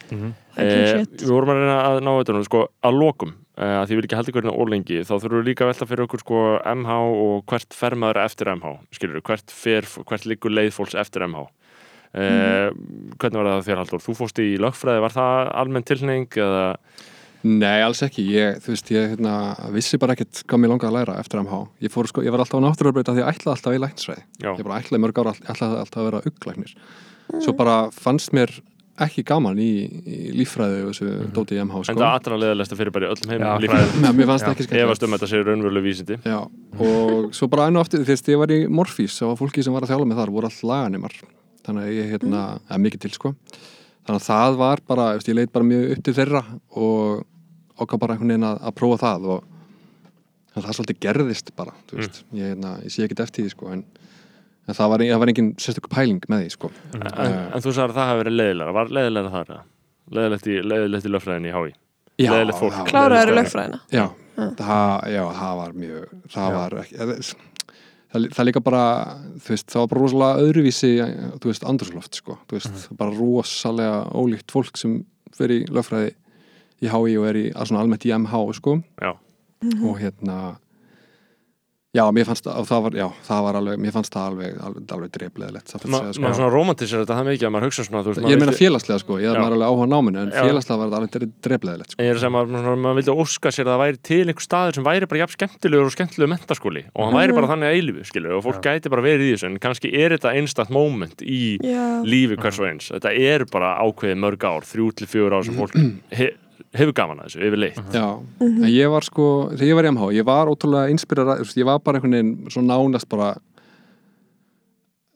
[0.10, 3.76] Það er Eh, við vorum að reyna að ná þetta nú, sko, að lokum eh,
[3.80, 5.88] að því við vil ekki halda ykkur hérna ólengi þá þurfum við líka að velta
[5.89, 6.41] fyrir okkur sko,
[6.74, 6.97] MH
[7.28, 11.45] og hvert fer maður eftir MH skilur hvert, fer, hvert liggur leið fólks eftir MH
[12.20, 12.68] eh,
[13.22, 14.03] hvernig var það þér Haldur?
[14.03, 16.66] Þú fórst í lögfræði, var það almenn tilning eða?
[17.39, 19.34] Nei, alls ekki, ég, þú veist, ég hérna,
[19.72, 22.43] vissi bara ekkert hvað mér langaði að læra eftir MH ég fór sko, ég var
[22.43, 24.24] alltaf á náttúruarbreyta því ég ætlaði alltaf í læknisfræði.
[24.43, 26.74] Já, ég bara ætlaði mörg ára, ætlaði alltaf að vera auglæknir
[27.38, 28.51] svo bara fannst mér
[29.06, 29.70] ekki gaman í,
[30.04, 31.95] í líffræði og þessu dóti í MH en sko.
[32.00, 34.68] það allra leðalegsta fyrir bara í öllum heimum lífið Nei, mér fannst Já, það ekki
[34.68, 36.20] skemmt efast um að þetta sé raunveruleg vísindi.
[36.26, 36.39] Já,
[36.86, 39.93] og svo bara og aftur, veist, ég var í Morfís og fólki sem var að
[39.93, 41.16] þjála mig þar voru all laganimar.
[41.68, 43.34] Þannig að ég, hérna, eða mikið til sko.
[44.08, 46.43] Þannig að það var bara, ég leit bara mjög upp til þeirra
[46.82, 47.26] og
[47.80, 49.47] okkar bara einhvern veginn að, að prófa það og
[50.60, 53.84] það svolítið gerðist bara, þú veist, ég, hérna, ég sé ekkert eftir því sko, en,
[54.70, 56.72] en það var, það var engin sérstök pæling með því sko.
[56.95, 59.61] En, en þú sagði að það hafi verið leiðilega var leiðilega þar eða?
[60.09, 61.76] leiðilegt í, í lögfræðinni í
[62.20, 62.74] Já, Leiðilegt fólk.
[62.76, 63.78] það kláraður í lögfræðina.
[63.95, 64.05] Já,
[64.59, 68.82] það, já, það var mjög það var ekki það, það líka bara,
[69.39, 70.89] þú veist, það var bara rosalega öðruvísi,
[71.39, 74.97] þú veist, andrúsloft sko, þú veist, bara rosalega ólíkt fólk sem
[75.38, 76.11] fer í lögfræði
[76.84, 79.13] í HÍ og er í, svona almennt í MH sko, já,
[79.80, 80.39] og hérna
[81.89, 84.91] Já, mér fannst það, það var, já, það var alveg, mér fannst það alveg, alveg,
[84.93, 86.29] alveg segja, maður sko.
[86.37, 88.61] svona romantisir þetta það mikið að maður hugsa svona þú veist, Ég maður meina vildi-
[88.61, 89.31] félagslega, sko, ég Já.
[89.33, 90.43] er maður alveg áhuga náminu, en Já.
[90.45, 91.97] félagslega var þetta alveg drefleðilegt, sko.
[91.97, 94.45] En ég er að segja maður, maður, vildi óska sér að það væri til einhver
[94.45, 97.77] staður sem væri bara jafn skemmtilegur og skemmtilegur mentaskóli og hann væri bara þannig að
[97.79, 101.25] eilífi, skilur og fólk gæti bara verið í þessu, en kannski er þetta einstakt moment
[101.25, 105.33] í Já, lífi hvers og eins þetta er bara ákveðið mörg ár, þrjú til fjögur
[105.41, 105.73] ár sem fólk
[106.76, 107.80] hefur gaman að þessu, yfirleitt.
[107.95, 108.07] Já,
[108.45, 111.59] en ég var sko, þegar ég var í MH, ég var ótrúlega inspirerað, þú veist,
[111.59, 113.30] ég var bara einhvern veginn svo nánast bara,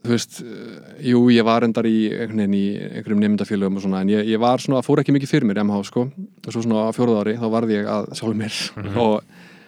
[0.04, 4.02] þú veist, eh, jú, ég var endar í einhvern veginn í einhverjum nefndafélögum og svona,
[4.02, 6.66] en ég, ég var svona, fór ekki mikið fyrir mér í MH, sko, og svo
[6.66, 8.60] svona á fjóruð ári, þá varði ég að sjálfur mér.
[9.06, 9.16] Og,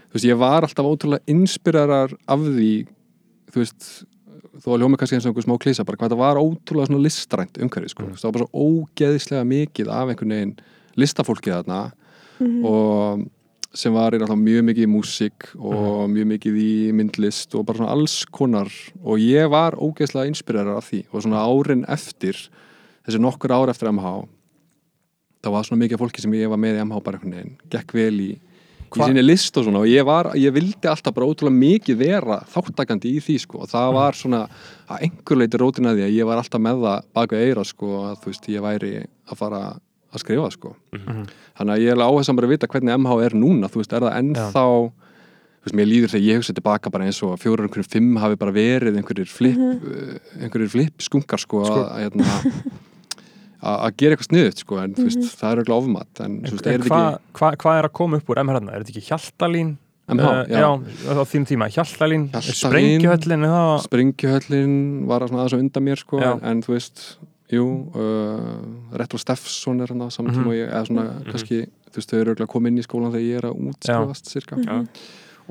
[0.09, 2.73] þú veist, ég var alltaf ótrúlega inspirerað af því,
[3.53, 3.89] þú veist,
[4.63, 7.03] þó að ljóma kannski eins og einhver smá klísa, bara hvað það var ótrúlega svona
[7.05, 10.55] listrænt umhverfið, sko, veist, það var bara svo ógeðislega mikið af einhvern veginn
[10.99, 11.79] listafólkið þarna
[12.67, 13.25] og
[13.75, 17.91] sem var í mjög mikið í músík og mjög mikið í myndlist og bara svona
[17.91, 18.71] alls konar.
[19.03, 22.39] Og ég var ógeðslega inspirerar af því og svona árin eftir
[23.05, 24.25] þessi nokkur ár eftir MH
[25.45, 27.93] það var svona mikið fólki sem ég var með í MH bara einhvern veginn, gekk
[27.93, 28.31] vel í
[28.95, 29.81] í Hva- sinni list og svona.
[29.83, 33.59] Og ég var, ég vildi alltaf bara ótrúlega mikið vera þáttakandi í því sko.
[33.65, 34.41] Og það var svona
[34.87, 37.65] að einhver leiti rótin að því að ég var alltaf með það bak við eira
[37.67, 39.61] sko að þú veist ég væri að fara
[40.17, 43.35] að skrifa sko þannig að ég er alveg áhersan bara að vita hvernig MH er
[43.41, 47.05] núna þú veist er það ennþá þú veist mér líður þegar ég hugsa tilbaka bara
[47.09, 51.63] eins og fjórar einhverjum fimm hafi bara verið einhverjir flip uh, einhverjir flip skunkar sko,
[51.65, 52.75] Sko- að, að, hérna,
[53.65, 56.53] að að gera eitthvað sniðut sko en þú veist það er auðvitað ofmat en þú
[56.57, 58.75] veist er þetta Hvað hva, hva er að koma upp úr MH hérna?
[58.77, 59.71] Er þetta ekki Hjaltalín?
[60.05, 60.59] MH, Eh, já.
[60.61, 62.59] já, á þín tíma Hjaltalín, Hjaltalín.
[62.61, 64.75] Sprengjuhöllin það Springjuhöllin
[65.09, 66.27] var svona aðeins undan mér sko Já.
[66.35, 67.01] en, en þú veist,
[67.53, 71.99] jú uh, Retro Steffsson er hann á saman tíma og ég, eða svona kannski, þú
[71.99, 74.77] veist, þau eru auðvitað komin inn í skólan þegar ég er að útskrifast cirka Já.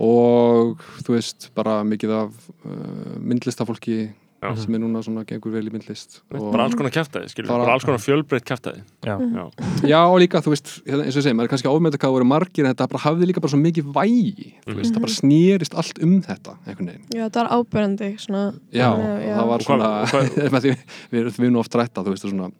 [0.08, 3.98] og þú veist, bara mikið af uh, myndlistafólki
[4.44, 4.56] Já.
[4.64, 7.64] sem er núna svona gengur vel í myndlist og, bara alls konar kæftæði, skilur, Bara-
[7.64, 9.16] bara, alls konar fjölbreytt kæftæði Já.
[9.16, 9.44] Já.
[9.88, 12.08] já og líka, þú veist, hérna, eins og ég segi maður er kannski ámynda hvað
[12.10, 15.04] það voru margir en þetta bara hafði líka bara svo mikið vægi þú veist, það
[15.06, 18.42] bara snýrist allt um þetta einhvern veginn já, það var ábyrjandi svona,
[18.74, 20.76] Já, að- það var hvað- svona hvað- með því,
[21.14, 22.50] við, við erum oft rætta þú veist, svona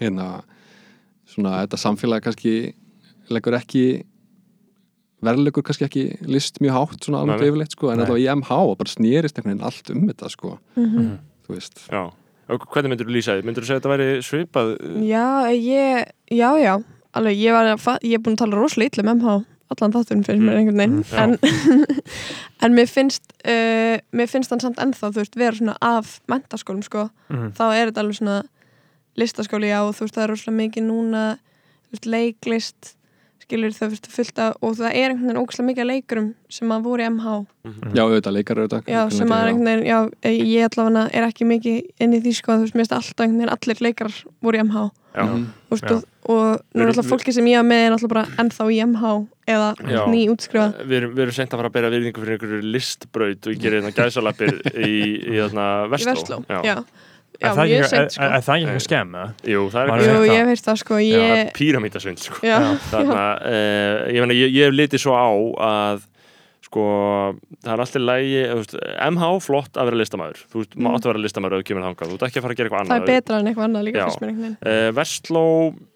[0.00, 0.28] hérna,
[1.26, 2.54] svona þetta samfélag kannski
[3.32, 3.84] leggur ekki
[5.22, 8.04] verðlegur kannski ekki list mjög hátt svona alveg yfirleitt sko, en Nei.
[8.06, 11.18] alltaf í MH og bara snýrist einhvern veginn allt um þetta sko, Mhm.
[11.46, 12.10] þú veist Já.
[12.50, 13.44] Og hvernig myndir þú lýsa því?
[13.46, 14.68] Myndir þú segja að þetta væri svipað?
[15.06, 16.74] Já, ég, já, já
[17.14, 20.42] alveg, ég var, ég er búin að tala rosalega illa um MH allan þátturinn finnst
[20.44, 21.22] mér einhvern veginn já.
[21.22, 21.38] en,
[22.66, 26.82] en mér finnst uh, mér finnst hann samt ennþá, þú veist, vera svona af mentaskólum,
[26.84, 27.52] sko, Mhm.
[27.56, 28.42] þá er þetta alveg svona
[29.16, 31.22] listaskóli, já, og þú veist, það er rosalega mikið núna,
[31.88, 32.94] þú veist, leiklist
[33.52, 36.86] skilur það veist, fullt af og það er einhvern veginn ógæslega mikið leikurum sem að
[36.88, 37.34] voru í MH
[37.92, 38.88] Já, auðvitað, leikar auðvitað.
[38.90, 39.98] Já, sem að einhvern veginn, já,
[40.32, 43.44] ég allavega er ekki mikið inn í því sko, þú veist, mér finnst alltaf einhvern
[43.44, 45.26] veginn allir leikarar voru í MH Já.
[45.28, 45.44] Mhm.
[45.68, 45.96] Þú veist, Já.
[45.96, 48.78] og, og nú er alltaf fólki sem ég hafa með er alltaf bara ennþá í
[48.86, 49.12] MH
[49.52, 49.68] eða
[50.08, 50.78] ný útskrifað.
[50.88, 53.60] Við erum, við erum sent að fara að bera virðingu fyrir einhverju listbraut og ég
[53.60, 56.14] gerir hérna gæsalappir í, í þarna í Vestló.
[56.16, 56.40] Vestló,
[57.42, 58.22] Er það ekki- er- sko.
[58.22, 59.12] eitthvað skemm?
[59.52, 62.40] Jú, það er eitthvað Jú, ég heyrt það sko er píramítasvind sko.
[62.46, 62.58] já,
[62.92, 65.28] Þarna, uh, ég, meina, ég, ég hef litið svo á
[65.66, 66.08] að
[66.72, 66.82] sko,
[67.60, 68.74] það er alltaf lægi veist,
[69.12, 70.38] MH flott að vera listamaður.
[70.48, 70.82] Þú veist, Mm.
[70.86, 72.08] maður átt að vera listamaður ef þú kemur þangað.
[72.08, 73.84] Þú ert ekki að fara að gera eitthvað það er annað betra en eitthvað annað
[73.84, 74.56] líka fyrst mér einhvern veginn.
[74.62, 75.44] Uh, Vestló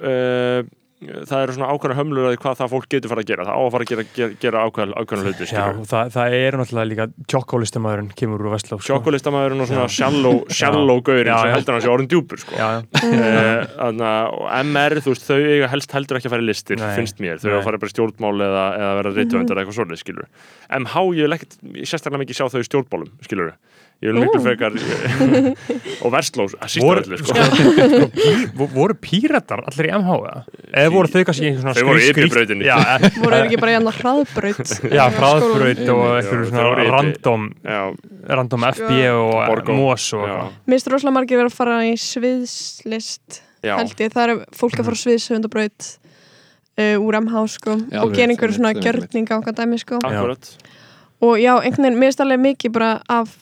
[0.04, 0.62] uh,
[0.96, 3.44] það eru svona ákveðna hömlur að hvað það fólk getur fara að gera.
[3.44, 6.88] Það á að fara að gera, gera, gera ákveðna, hluti Já, það, það er náttúrulega
[6.92, 8.86] líka tjokkólistamæðurinn kemur úr Vestló sko.
[8.88, 12.56] sjokulistamæðurinn og svona shallow, shallow gaurinn Já, sem heldur hann sé orðin djúpur sko.
[12.56, 16.88] Þarna, og MR, þú veist, þau helst heldur ekki að fara í listir, Nei.
[16.96, 17.40] finnst mér.
[17.44, 20.28] Þau að fara bara í stjórnmál eða, eða vera reytvöndar eða eitthvað svolítið, skilur
[20.80, 21.58] MH, ég vil ekkert,
[21.92, 23.52] sérstaklega mikið sjá þau í stjórnmálum, skilur
[24.04, 24.74] ég vil miklu frekar
[26.04, 27.32] og verslós, að sísta öllu, sko.
[28.58, 30.42] Vo- voru píratar allir í MH eða?
[30.82, 32.60] Eða voru þau kannski einhvern svona Þau voru.
[32.66, 34.74] Já, eh, voru ekki bara hérna hraðbraut?
[34.92, 37.80] Já hraðbraut og Já, svona random já,
[38.36, 39.64] random Sko- FB og.
[39.76, 40.52] MOS eitthvað.
[40.66, 43.40] Mér finnst rosalega margir vera að fara í sviðslist
[43.80, 45.88] held ég, það er fólk að fara sviðshundabraut
[46.76, 49.98] uh, úr MH sko Já, og gera einhverju svona gjörning á hvað dæmi sko.
[51.24, 53.32] Og já, einhvern veginn, mér finnst alveg mikið bara af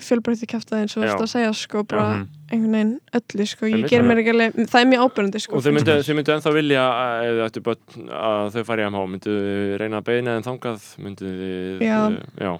[0.00, 2.26] fjölbreytti kæftað eins og þetta að segja sko, bara Mhm.
[2.52, 5.56] einhvern veginn öllu sko, ég ger mér ekki alveg það er mjög ábyrgandi sko.
[5.56, 8.82] Og þau myndu, þau myndu ennþá vilja að- ef þau ættu börn að þau fari
[8.82, 10.80] í MH myndu þau reyna að beina þeim þangað?
[10.98, 11.98] Myndu þið Já.
[12.06, 12.52] uh, já,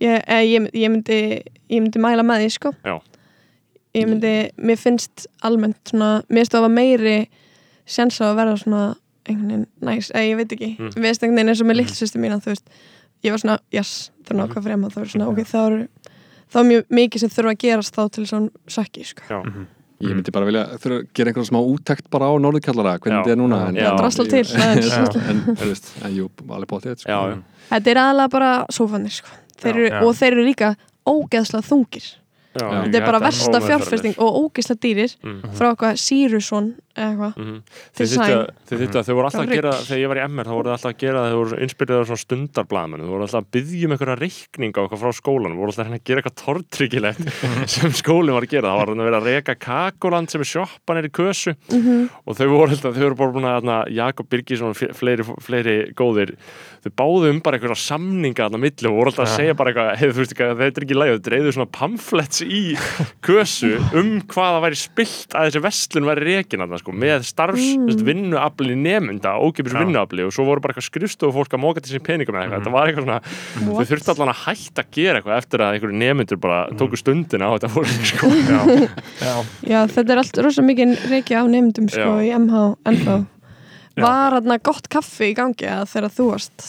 [0.00, 2.72] ég, eh, ég, ég, myndi, ég myndi mæla með því sko.
[2.84, 3.00] Já.
[3.94, 7.28] ég myndi, mér finnst almennt svona, mér finnst það að meiri
[7.88, 10.68] sjans á að vera svona einhvern veginn næs, eða ég veit ekki.
[10.78, 10.90] Mm.
[10.94, 12.68] við veist einhvern veginn eins og með litlusýstu mína þú veist,
[13.24, 15.88] ég var svona, yes, það er nákvæm MH þá er svona, ok, þá er
[16.52, 19.22] þá er mjög mikið sem þurfa að gerast þá til svona sökki, sko.
[19.28, 19.66] Já,
[19.98, 23.32] Ég myndi bara vilja þurfa að gera einhverjum smá úttekt bara á norðurkjallara, hvernig þetta
[23.34, 23.88] er núna en, Já.
[23.98, 24.82] drasla til, en,
[25.32, 27.16] en, veist, en jú, alveg bótið sko.
[27.72, 29.34] Þetta er aðalega bara sófanir, sko.
[29.58, 30.68] Þeir eru, og þeir eru líka
[31.08, 32.06] ógeðslega þungir.
[32.58, 35.42] Já, þetta er bara versta fjárfesting og ógeðslega dýrir Mm.
[35.58, 36.70] frá eitthvað Sýrusson
[37.06, 37.36] eitthvað.
[37.38, 37.58] Mhm.
[37.98, 38.06] Til
[38.78, 40.74] Þið að þau voru alltaf að gera þegar ég var í MR þá voru þau
[40.76, 44.18] alltaf að gera þau voru inspireraður svona stundarblæðmenn þau voru alltaf að byggja um einhverja
[44.22, 45.58] reikning á eitthvað frá skólanum.
[45.58, 47.22] Voru alltaf að gera eitthvað tortryggilegt
[47.74, 48.72] sem skólinn var að gera.
[48.72, 51.54] Það var að vera að reka kakoland sem er sjoppan er í kösu.
[52.26, 55.24] Og þau voru alltaf, þau voru bara búin að þarna, Jakob Birgisson og fle- fleiri,
[55.42, 56.34] fleiri góðir
[56.84, 59.96] þau báðu um bara einhverja samninga þarna milli og voru alltaf að segja bara eitthvað
[59.98, 60.12] hey,
[66.88, 68.02] þau sko, með starfs mm.
[68.06, 69.80] vinnuafli nemynda, ókipis Já.
[69.82, 72.62] vinnuafli og svo voru bara eitthvað skrifstofu fólk að móka til sín peningum eða eitthvað,
[72.62, 73.90] þetta var eitthvað svona þau What?
[73.92, 77.52] þurftu allan að hætta að gera eitthvað eftir að einhverju nemyndur bara tóku stundina á
[77.56, 78.32] þetta fólk sko.
[78.48, 78.60] Já,
[79.20, 79.34] já,
[79.68, 83.18] Já, þetta er allt rosa mikið reiki á nefndum sko í MH ennþá
[83.98, 86.68] Var þarna gott kaffi í gangi að þegar þú varst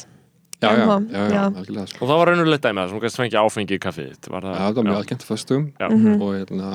[0.60, 2.00] já, já, Já, já, algjörlega sko.
[2.04, 4.30] og það var raunulegt dæmi það sem kannski fengi áfengi í kaffið þitt.
[4.34, 5.88] var Já, það, það var mjög algengt föstum Já.
[5.90, 6.16] Mhm.
[6.20, 6.72] og hérna,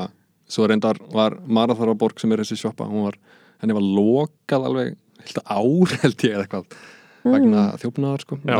[0.54, 3.18] svo reyndar var Marathora borg sem er þessi sjoppa hún var,
[3.62, 6.82] henni var lokað alveg heilt ár held ég eða eitthvað
[7.24, 8.36] vegna þjófnaðar sko.
[8.44, 8.58] Já.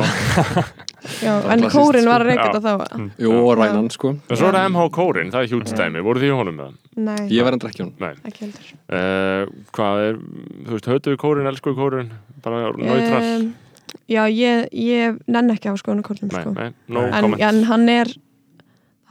[1.27, 2.39] Já, en kórin var að sko.
[2.39, 2.45] Já.
[2.47, 4.13] þetta þá Jú, og rænan sko.
[4.25, 6.05] En svo er það MH Kórin, það er hjúts dæmi.
[6.07, 6.79] Voru því í honum með?
[6.97, 8.23] Nei, Ég var endur ekki hún það?
[8.31, 8.71] ekki heldur.
[8.89, 10.23] Uh, hvað er,
[10.65, 12.11] þú veist, hötuðu kórin, elskuðu kórin
[12.47, 13.21] bara neutral?
[13.21, 13.53] Um,
[14.11, 16.53] Já, ég, ég nenn ekki á skoðinu kórnum nei, sko.
[16.57, 17.45] nei, no en, comment.
[17.47, 18.11] en hann er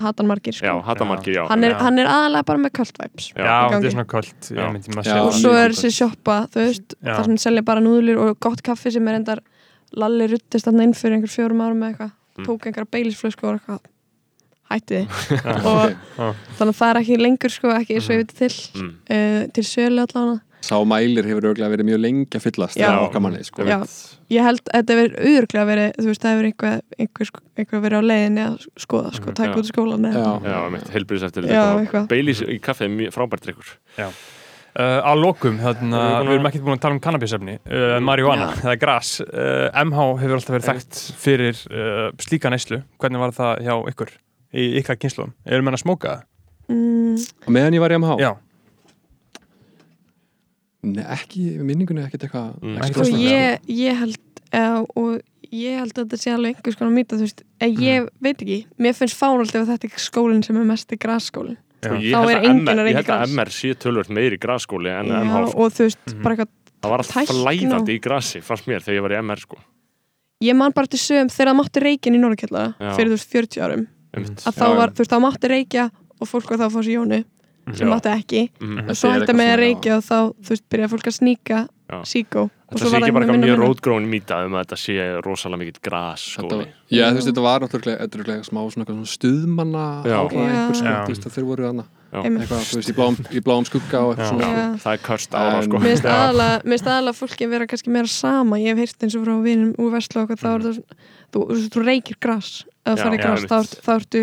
[0.04, 0.66] hatan margir sko.
[0.68, 1.80] já, hatamarkir, já, hann, er, Já.
[1.88, 3.56] hann er aðalega bara með cult vibes Já.
[3.72, 4.52] þetta er svona kvöld
[5.24, 7.14] og svo er þessi sjoppa þú veist, Já.
[7.18, 9.42] þar sem selja bara núðlur og gott kaffi sem er endar
[9.94, 12.46] Lalli ruttist þarna inn fyrir einhver fjórum árum með eitthvað Mm.
[12.48, 13.84] tók einhverja beilisflösku og eitthvað
[14.72, 15.92] hætti þið og
[16.58, 18.88] þannig að það er ekki lengur sko, ekki eins og ég veit til Mm.
[19.14, 22.90] uh, til sölu allavega Sá mælir hefur auðvitað verið mjög lengi að fyllast Já.
[23.20, 23.66] manni sko.
[23.68, 23.80] Já.
[24.32, 27.82] ég held að þetta verið auðvörglega verið þú veist, það hefur einhver, einhver, sko- einhver
[27.84, 29.58] verið á leiðinni að skoða, sko, Mhm, taka já.
[29.60, 30.30] út í skólan Já.
[30.48, 32.08] já, mitt, heilbriðs eftir eitthvað.
[32.08, 33.76] Baileys í kaffið er mjög frábært drikkur
[34.74, 37.00] Uh, að lokum, þarna, Erum við búin að- við erum ekkert búin að tala um
[37.00, 39.10] kannabisefni uh, marihuana, það er gras.
[39.22, 44.10] Uh, MH hefur alltaf verið þekkt fyrir uh, slíka neyslu, hvernig var það hjá ykkur,
[44.58, 46.24] í ykkar kynnslóðum erum menn að smóka það?
[46.74, 48.32] mm, meðan ég var í MH Já,
[51.02, 52.78] ekki, minningunni ekkert eitthvað Mm.
[52.82, 54.18] ekki sko, ég, ég held
[54.54, 55.22] uh, og
[55.52, 58.66] ég held að þetta sé alveg einhvers konar mýta þú veist, en ég veit ekki.
[58.80, 61.58] Mér finnst fáralt ef þetta er skólinn sem er mest í grasskólinn.
[61.84, 63.34] Já, ég Þá er að enginn að ég reykja held að.
[63.36, 65.60] MR sé tölvöld meiri grasskóli en Já, MH sko.
[65.66, 66.22] og þú veist, Mhm.
[66.24, 66.50] bara eitthvað
[66.84, 69.58] það var alltaf og- í grasi fannst mér þegar ég var í MR sko.
[70.44, 73.62] ég man bara til sögum þegar það mátti reykja í Norrkjalla fyrir þú veist 40
[73.62, 73.88] árum.
[74.14, 75.92] Að þá var, þú veist, þá mátti reykja
[76.22, 77.26] og fólk var þá að fá sér jónu
[77.72, 77.92] sem Já.
[77.94, 78.42] mátti ekki.
[78.60, 78.80] Mhm.
[78.80, 81.18] og Þetta svo hætti eitthvað með að reykja og þá, þú veist, byrjaði fólk að
[81.20, 81.68] sníka
[82.10, 82.44] síkó.
[82.74, 84.78] Og Þetta svo sé var ekki það bara minna mjög rótgróin mýta um að þetta
[84.82, 89.12] sé rosalega gras Þetta skóli já, þú veist, þetta var náttúrulega smá svona, eitthvað svona
[89.14, 91.86] stuðmanna ára einhver sko, þú veist, að þeir voru þarna.
[92.14, 92.42] Einmitt.
[92.44, 92.90] eitthvað, þú veist,
[93.34, 94.78] í bláum skugga og eitthvað svona.
[94.84, 95.78] Það er körst ára sko.
[95.78, 96.58] Mér finnst aðalega,
[97.18, 100.30] fólki vera kannski meira sama, ég hef heyrt eins og frá vinum úr Vestlu og
[100.30, 100.98] okkur, þá er það svona-
[101.34, 102.18] þú, þú, þú reykir
[103.38, 103.50] einmitt.
[103.50, 104.22] þá, ert- þá ertu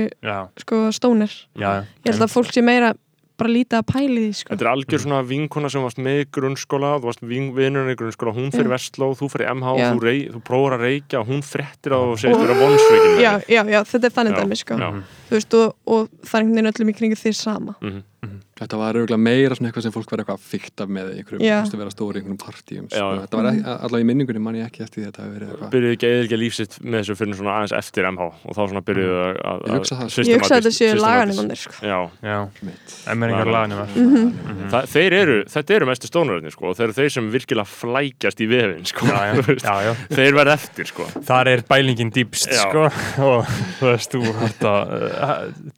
[0.58, 1.32] sko stónir.
[1.54, 2.94] Ég held að fólk sé meira
[3.40, 4.50] bara lítið að pæli því sko.
[4.52, 8.52] Þetta er algjör svona vinkona sem varst með grunnskóla, þú varst vinnurinn í grunnskóla, hún
[8.54, 8.74] fyrir Já.
[8.76, 9.88] Vestló, þú fyrir MH, Já.
[9.94, 13.18] þú, þú prófar að reykja og hún frettir á og segist vera vonsveikin.
[13.24, 14.78] já, já, já, þetta er þannig dæmi sko.
[14.80, 14.90] já.
[15.30, 17.78] Þú veist, og, og það er einhvern veginn öllum í kringu því sama.
[17.80, 18.06] Mhm.
[18.60, 21.40] Þetta var auðvitað meira svona eitthvað sem fólk var eitthvað fyrkt af með í einhverjum,
[21.40, 22.88] þú veist, að vera stóri í einhverjum partíum.
[22.92, 25.70] Þetta var ekki, allavega í minningunni mann ég ekki eftir að þetta hefur verið eitthvað.
[25.72, 28.82] Byrjuðu ekki eða ekki lífsitt með þessu fyrir svona aðeins eftir MH og þá svona
[28.90, 31.72] byrjuðu að, að, Ég hugsa það, ég hugsa að þetta séu laganimannir sko.
[31.80, 31.98] Já,
[33.14, 34.84] emeringar laganum Mhm.
[34.92, 38.48] Þeir eru, þetta eru mestu stónuröðni sko og þeir eru þeir sem virkilega flækjast í
[38.50, 41.08] vefin sko, já, Þú veist, já, já, þeir verða eftir sko.
[41.26, 42.84] þar er bælingin dýpst sko,
[43.30, 43.48] og
[43.80, 44.94] þú veist, þú hægt að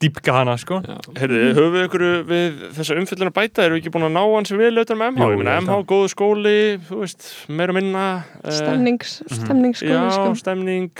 [0.03, 0.81] dýpka hana sko.
[1.19, 4.23] Heyrðu, höfum við ykkur við þessa umfyllun að bæta, erum við ekki búin að ná
[4.23, 6.57] hans vel auðvitað með MH, Jú, MH, góðu skóli,
[6.89, 8.07] þú veist, meira og minna
[8.43, 10.33] eh, stemnings, stemningsskóli Já, sko.
[10.43, 10.91] stemning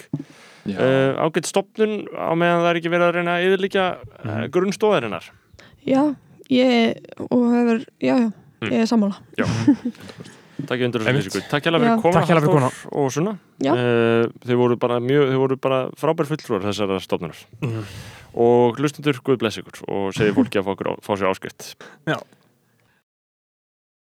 [0.63, 4.45] Já, uh, ágætt stopnun á meðan það er ekki verið að reyna að yfirlíkja uh,
[4.55, 5.25] grunnstóðarinnar
[5.83, 6.03] já,
[6.55, 8.31] ég og hefur, já, já,
[8.63, 8.71] Mm.
[8.71, 9.17] ég er sammála
[10.69, 11.27] Takk ég undir þessu Einmitt.
[11.27, 11.49] lýsingu.
[11.51, 11.95] Takk hérlega Já.
[11.99, 13.09] fyrir koma og
[13.59, 13.73] Já.
[13.75, 17.83] uh, Þeir voru bara mjög, þeir voru bara frábær fulltrúar þessara stofnunar Mhm.
[18.35, 21.75] Og hlustundur Guð bless ykkur og segir fólki að fá, fá sér áskrift
[22.09, 22.19] Já.